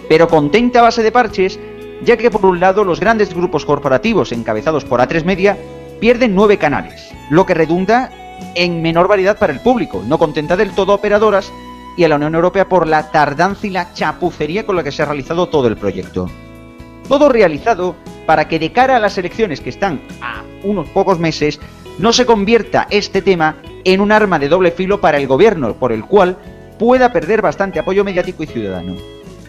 Pero 0.09 0.29
contenta 0.29 0.81
a 0.81 0.83
base 0.83 1.03
de 1.03 1.11
parches, 1.11 1.59
ya 2.05 2.19
que 2.19 2.31
por 2.31 2.45
un 2.45 2.61
lado 2.61 2.85
los 2.85 3.01
grandes 3.01 3.35
grupos 3.35 3.65
corporativos 3.65 4.31
encabezados 4.31 4.85
por 4.85 5.01
A3 5.01 5.25
Media 5.25 5.57
pierden 6.01 6.35
nueve 6.35 6.59
canales, 6.59 7.11
lo 7.31 7.47
que 7.47 7.55
redunda 7.55 8.11
en 8.55 8.83
menor 8.83 9.09
variedad 9.09 9.39
para 9.39 9.55
el 9.55 9.61
público, 9.61 10.03
no 10.07 10.19
contenta 10.19 10.57
del 10.57 10.73
todo 10.73 10.93
a 10.93 10.97
operadoras 10.97 11.51
y 11.97 12.05
a 12.05 12.09
la 12.09 12.17
Unión 12.17 12.35
Europea 12.35 12.69
por 12.69 12.87
la 12.87 13.11
tardanza 13.11 13.67
y 13.67 13.71
la 13.71 13.95
chapucería 13.95 14.67
con 14.67 14.77
la 14.77 14.85
que 14.85 14.93
se 14.93 15.03
ha 15.03 15.07
realizado 15.07 15.49
todo 15.49 15.67
el 15.67 15.77
proyecto. 15.77 16.29
Todo 17.09 17.31
realizado 17.31 17.97
para 18.27 18.49
que 18.49 18.59
de 18.59 18.73
cara 18.73 18.97
a 18.97 19.01
las 19.01 19.17
elecciones 19.17 19.61
que 19.61 19.71
están 19.71 20.01
a 20.21 20.43
unos 20.63 20.89
pocos 20.89 21.19
meses 21.19 21.59
no 21.99 22.13
se 22.13 22.27
convierta 22.27 22.87
este 22.91 23.23
tema 23.23 23.57
en 23.85 24.01
un 24.01 24.13
arma 24.13 24.39
de 24.39 24.49
doble 24.49 24.71
filo 24.71 25.01
para 25.01 25.19
el 25.19 25.27
gobierno, 25.27 25.75
por 25.75 25.93
el 25.93 26.05
cual 26.05 26.37
pueda 26.79 27.13
perder 27.13 27.43
bastante 27.43 27.79
apoyo 27.79 28.05
mediático 28.05 28.43
y 28.43 28.47
ciudadano. 28.47 28.97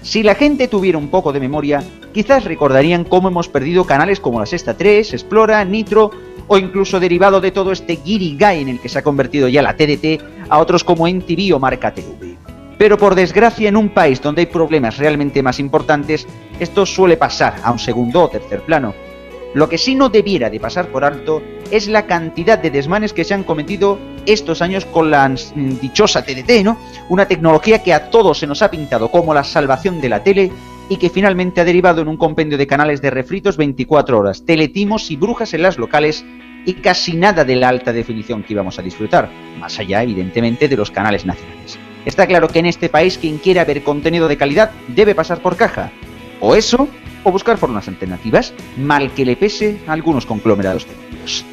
Si 0.01 0.21
la 0.21 0.35
gente 0.35 0.67
tuviera 0.67 0.97
un 0.97 1.07
poco 1.07 1.31
de 1.31 1.39
memoria, 1.39 1.81
quizás 2.13 2.43
recordarían 2.43 3.05
cómo 3.05 3.29
hemos 3.29 3.47
perdido 3.47 3.85
canales 3.85 4.19
como 4.19 4.39
la 4.39 4.45
Sexta 4.45 4.75
3, 4.75 5.13
Explora, 5.13 5.63
Nitro 5.63 6.11
o 6.47 6.57
incluso 6.57 6.99
derivado 6.99 7.39
de 7.39 7.51
todo 7.51 7.71
este 7.71 7.95
guirigay 8.03 8.61
en 8.61 8.69
el 8.69 8.79
que 8.81 8.89
se 8.89 8.99
ha 8.99 9.03
convertido 9.03 9.47
ya 9.47 9.61
la 9.61 9.77
TDT 9.77 10.21
a 10.49 10.59
otros 10.59 10.83
como 10.83 11.07
NTV 11.07 11.55
o 11.55 11.59
Marca 11.59 11.93
TV. 11.93 12.37
Pero 12.77 12.97
por 12.97 13.15
desgracia 13.15 13.69
en 13.69 13.77
un 13.77 13.89
país 13.89 14.21
donde 14.21 14.41
hay 14.41 14.47
problemas 14.47 14.97
realmente 14.97 15.41
más 15.41 15.57
importantes, 15.59 16.27
esto 16.59 16.85
suele 16.85 17.15
pasar 17.15 17.55
a 17.63 17.71
un 17.71 17.79
segundo 17.79 18.23
o 18.23 18.29
tercer 18.29 18.61
plano. 18.61 18.93
Lo 19.53 19.69
que 19.69 19.77
sí 19.77 19.95
no 19.95 20.09
debiera 20.09 20.49
de 20.49 20.59
pasar 20.59 20.87
por 20.87 21.03
alto 21.03 21.41
es 21.69 21.87
la 21.87 22.05
cantidad 22.05 22.57
de 22.57 22.71
desmanes 22.71 23.13
que 23.13 23.23
se 23.23 23.33
han 23.33 23.43
cometido 23.43 23.99
estos 24.25 24.61
años 24.61 24.85
con 24.85 25.11
la 25.11 25.29
dichosa 25.81 26.23
TDT, 26.23 26.63
¿no? 26.63 26.77
Una 27.09 27.27
tecnología 27.27 27.83
que 27.83 27.93
a 27.93 28.09
todos 28.09 28.39
se 28.39 28.47
nos 28.47 28.61
ha 28.61 28.71
pintado 28.71 29.09
como 29.09 29.33
la 29.33 29.43
salvación 29.43 30.01
de 30.01 30.09
la 30.09 30.23
tele 30.23 30.51
y 30.89 30.97
que 30.97 31.09
finalmente 31.09 31.61
ha 31.61 31.65
derivado 31.65 32.01
en 32.01 32.07
un 32.07 32.17
compendio 32.17 32.57
de 32.57 32.67
canales 32.67 33.01
de 33.01 33.09
refritos 33.09 33.57
24 33.57 34.19
horas, 34.19 34.43
teletimos 34.45 35.09
y 35.11 35.15
brujas 35.15 35.53
en 35.53 35.61
las 35.61 35.77
locales 35.77 36.25
y 36.65 36.73
casi 36.73 37.13
nada 37.13 37.43
de 37.43 37.55
la 37.55 37.69
alta 37.69 37.93
definición 37.93 38.43
que 38.43 38.53
íbamos 38.53 38.79
a 38.79 38.81
disfrutar, 38.81 39.29
más 39.59 39.77
allá 39.79 40.03
evidentemente 40.03 40.67
de 40.67 40.77
los 40.77 40.91
canales 40.91 41.25
nacionales. 41.25 41.77
Está 42.05 42.27
claro 42.27 42.47
que 42.47 42.59
en 42.59 42.65
este 42.65 42.89
país 42.89 43.17
quien 43.17 43.37
quiera 43.37 43.65
ver 43.65 43.83
contenido 43.83 44.27
de 44.27 44.37
calidad 44.37 44.71
debe 44.89 45.15
pasar 45.15 45.41
por 45.41 45.55
caja. 45.55 45.91
O 46.41 46.55
eso, 46.55 46.89
o 47.23 47.31
buscar 47.31 47.57
formas 47.57 47.87
alternativas, 47.87 48.53
mal 48.77 49.11
que 49.13 49.25
le 49.25 49.35
pese 49.35 49.79
a 49.87 49.93
algunos 49.93 50.25
conglomerados 50.25 50.85
técnicos. 50.85 51.45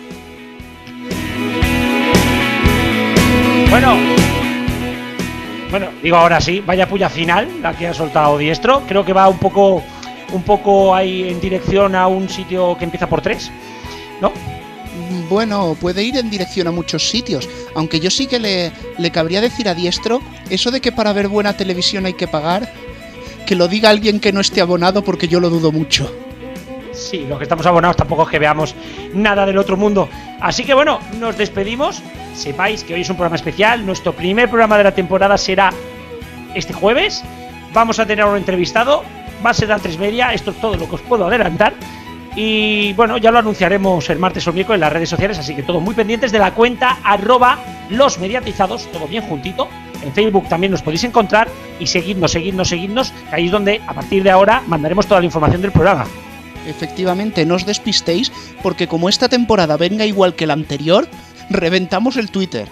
Bueno, 3.71 3.97
bueno, 5.71 5.87
digo 6.03 6.17
ahora 6.17 6.41
sí, 6.41 6.61
vaya 6.61 6.89
puya 6.89 7.09
final 7.09 7.49
la 7.63 7.77
que 7.77 7.87
ha 7.87 7.95
soltado 7.95 8.37
Diestro. 8.37 8.83
Creo 8.89 9.05
que 9.05 9.13
va 9.13 9.29
un 9.29 9.39
poco, 9.39 9.83
un 10.33 10.43
poco 10.43 10.95
ahí 10.95 11.29
en 11.29 11.41
dirección 11.41 11.95
a 11.95 12.09
un 12.09 12.29
sitio 12.29 12.77
que 12.77 12.85
empieza 12.85 13.09
por 13.09 13.21
tres, 13.21 13.53
¿no? 14.21 14.33
Bueno, 15.29 15.77
puede 15.81 16.03
ir 16.03 16.17
en 16.17 16.29
dirección 16.29 16.67
a 16.67 16.73
muchos 16.73 17.09
sitios, 17.09 17.49
aunque 17.77 18.01
yo 18.01 18.11
sí 18.11 18.27
que 18.27 18.41
le, 18.41 18.73
le 18.99 19.11
cabría 19.13 19.41
decir 19.41 19.69
a 19.69 19.75
Diestro 19.75 20.21
eso 20.51 20.73
de 20.73 20.81
que 20.81 20.91
para 20.91 21.13
ver 21.13 21.29
buena 21.29 21.53
televisión 21.53 22.05
hay 22.07 22.15
que 22.15 22.27
pagar, 22.27 22.73
que 23.47 23.55
lo 23.55 23.69
diga 23.69 23.91
alguien 23.91 24.21
que 24.21 24.33
no 24.33 24.41
esté 24.41 24.61
abonado 24.61 25.03
porque 25.03 25.29
yo 25.29 25.41
lo 25.41 25.51
dudo 25.51 25.73
mucho. 25.73 26.11
Sí, 26.93 27.25
los 27.29 27.39
que 27.39 27.45
estamos 27.45 27.65
abonados 27.67 27.97
tampoco 27.97 28.25
es 28.25 28.29
que 28.29 28.39
veamos 28.39 28.75
nada 29.15 29.47
del 29.47 29.59
otro 29.59 29.77
mundo. 29.77 30.09
Así 30.41 30.65
que 30.65 30.75
bueno, 30.75 31.01
nos 31.19 31.37
despedimos. 31.37 32.03
Sepáis 32.35 32.85
que 32.85 32.95
hoy 32.95 33.01
es 33.01 33.11
un 33.11 33.17
programa 33.17 33.37
especial. 33.37 33.85
Nuestro 33.87 34.13
primer 34.13 34.49
programa 34.49 34.77
de 34.77 34.85
la 34.85 34.95
temporada 34.95 35.39
será 35.39 35.71
este 36.55 36.73
jueves. 36.73 37.25
Vamos 37.73 37.99
a 37.99 38.07
tener 38.07 38.25
un 38.25 38.37
entrevistado. 38.37 39.03
Va 39.45 39.51
a 39.51 39.55
ser 39.55 39.73
a 39.73 39.79
tres 39.79 39.99
media. 39.99 40.35
Esto 40.35 40.51
es 40.51 40.61
todo 40.61 40.77
lo 40.77 40.89
que 40.89 40.97
os 40.97 41.01
puedo 41.01 41.27
adelantar. 41.27 41.73
Y 42.37 42.93
bueno, 42.93 43.19
ya 43.19 43.31
lo 43.31 43.39
anunciaremos 43.39 44.09
el 44.11 44.19
martes 44.19 44.47
o 44.47 44.53
miércoles 44.53 44.77
en 44.77 44.81
las 44.81 44.93
redes 44.93 45.09
sociales. 45.09 45.39
Así 45.39 45.55
que 45.55 45.63
todos 45.63 45.83
muy 45.83 45.95
pendientes 45.95 46.33
de 46.33 46.39
la 46.39 46.53
cuenta 46.53 46.99
arroba 47.03 47.59
los 47.89 48.19
mediatizados. 48.19 48.87
Todo 48.93 49.09
bien 49.09 49.23
juntito. 49.23 49.69
En 50.03 50.13
Facebook 50.13 50.49
también 50.49 50.71
nos 50.73 50.83
podéis 50.83 51.05
encontrar. 51.05 51.49
Y 51.79 51.87
seguidnos, 51.87 52.33
seguidnos, 52.33 52.69
seguidnos. 52.69 53.13
Que 53.29 53.37
ahí 53.37 53.47
es 53.47 53.53
donde 53.53 53.81
a 53.87 53.95
partir 53.95 54.23
de 54.23 54.31
ahora 54.31 54.63
mandaremos 54.67 55.07
toda 55.07 55.21
la 55.21 55.27
información 55.27 55.63
del 55.63 55.73
programa. 55.73 56.07
Efectivamente, 56.67 57.47
no 57.47 57.55
os 57.55 57.67
despistéis, 57.67 58.31
porque 58.63 58.87
como 58.87 59.09
esta 59.09 59.29
temporada 59.29 59.77
venga 59.77 60.05
igual 60.05 60.35
que 60.35 60.47
la 60.47 60.53
anterior, 60.53 61.09
reventamos 61.49 62.17
el 62.17 62.31
Twitter. 62.31 62.69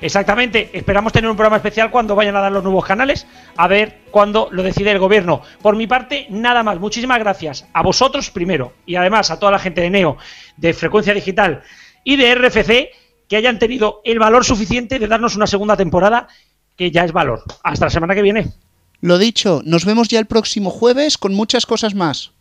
Exactamente, 0.00 0.70
esperamos 0.72 1.12
tener 1.12 1.30
un 1.30 1.36
programa 1.36 1.56
especial 1.56 1.90
cuando 1.90 2.14
vayan 2.14 2.36
a 2.36 2.40
dar 2.40 2.52
los 2.52 2.62
nuevos 2.62 2.84
canales, 2.84 3.26
a 3.56 3.66
ver 3.68 4.00
cuándo 4.10 4.48
lo 4.50 4.62
decide 4.62 4.90
el 4.90 4.98
gobierno. 4.98 5.40
Por 5.62 5.76
mi 5.76 5.86
parte, 5.86 6.26
nada 6.28 6.62
más, 6.62 6.78
muchísimas 6.78 7.18
gracias 7.18 7.66
a 7.72 7.82
vosotros 7.82 8.30
primero 8.30 8.74
y 8.84 8.96
además 8.96 9.30
a 9.30 9.38
toda 9.38 9.52
la 9.52 9.58
gente 9.58 9.80
de 9.80 9.90
Neo, 9.90 10.18
de 10.56 10.74
Frecuencia 10.74 11.14
Digital 11.14 11.62
y 12.04 12.16
de 12.16 12.34
RFC 12.34 12.90
que 13.28 13.36
hayan 13.36 13.58
tenido 13.58 14.00
el 14.04 14.18
valor 14.18 14.44
suficiente 14.44 14.98
de 14.98 15.08
darnos 15.08 15.36
una 15.36 15.46
segunda 15.46 15.76
temporada 15.76 16.28
que 16.76 16.90
ya 16.90 17.04
es 17.04 17.12
valor. 17.12 17.42
Hasta 17.62 17.86
la 17.86 17.90
semana 17.90 18.14
que 18.14 18.22
viene. 18.22 18.52
Lo 19.00 19.18
dicho, 19.18 19.62
nos 19.64 19.84
vemos 19.84 20.08
ya 20.08 20.18
el 20.18 20.26
próximo 20.26 20.70
jueves 20.70 21.18
con 21.18 21.34
muchas 21.34 21.66
cosas 21.66 21.94
más. 21.94 22.33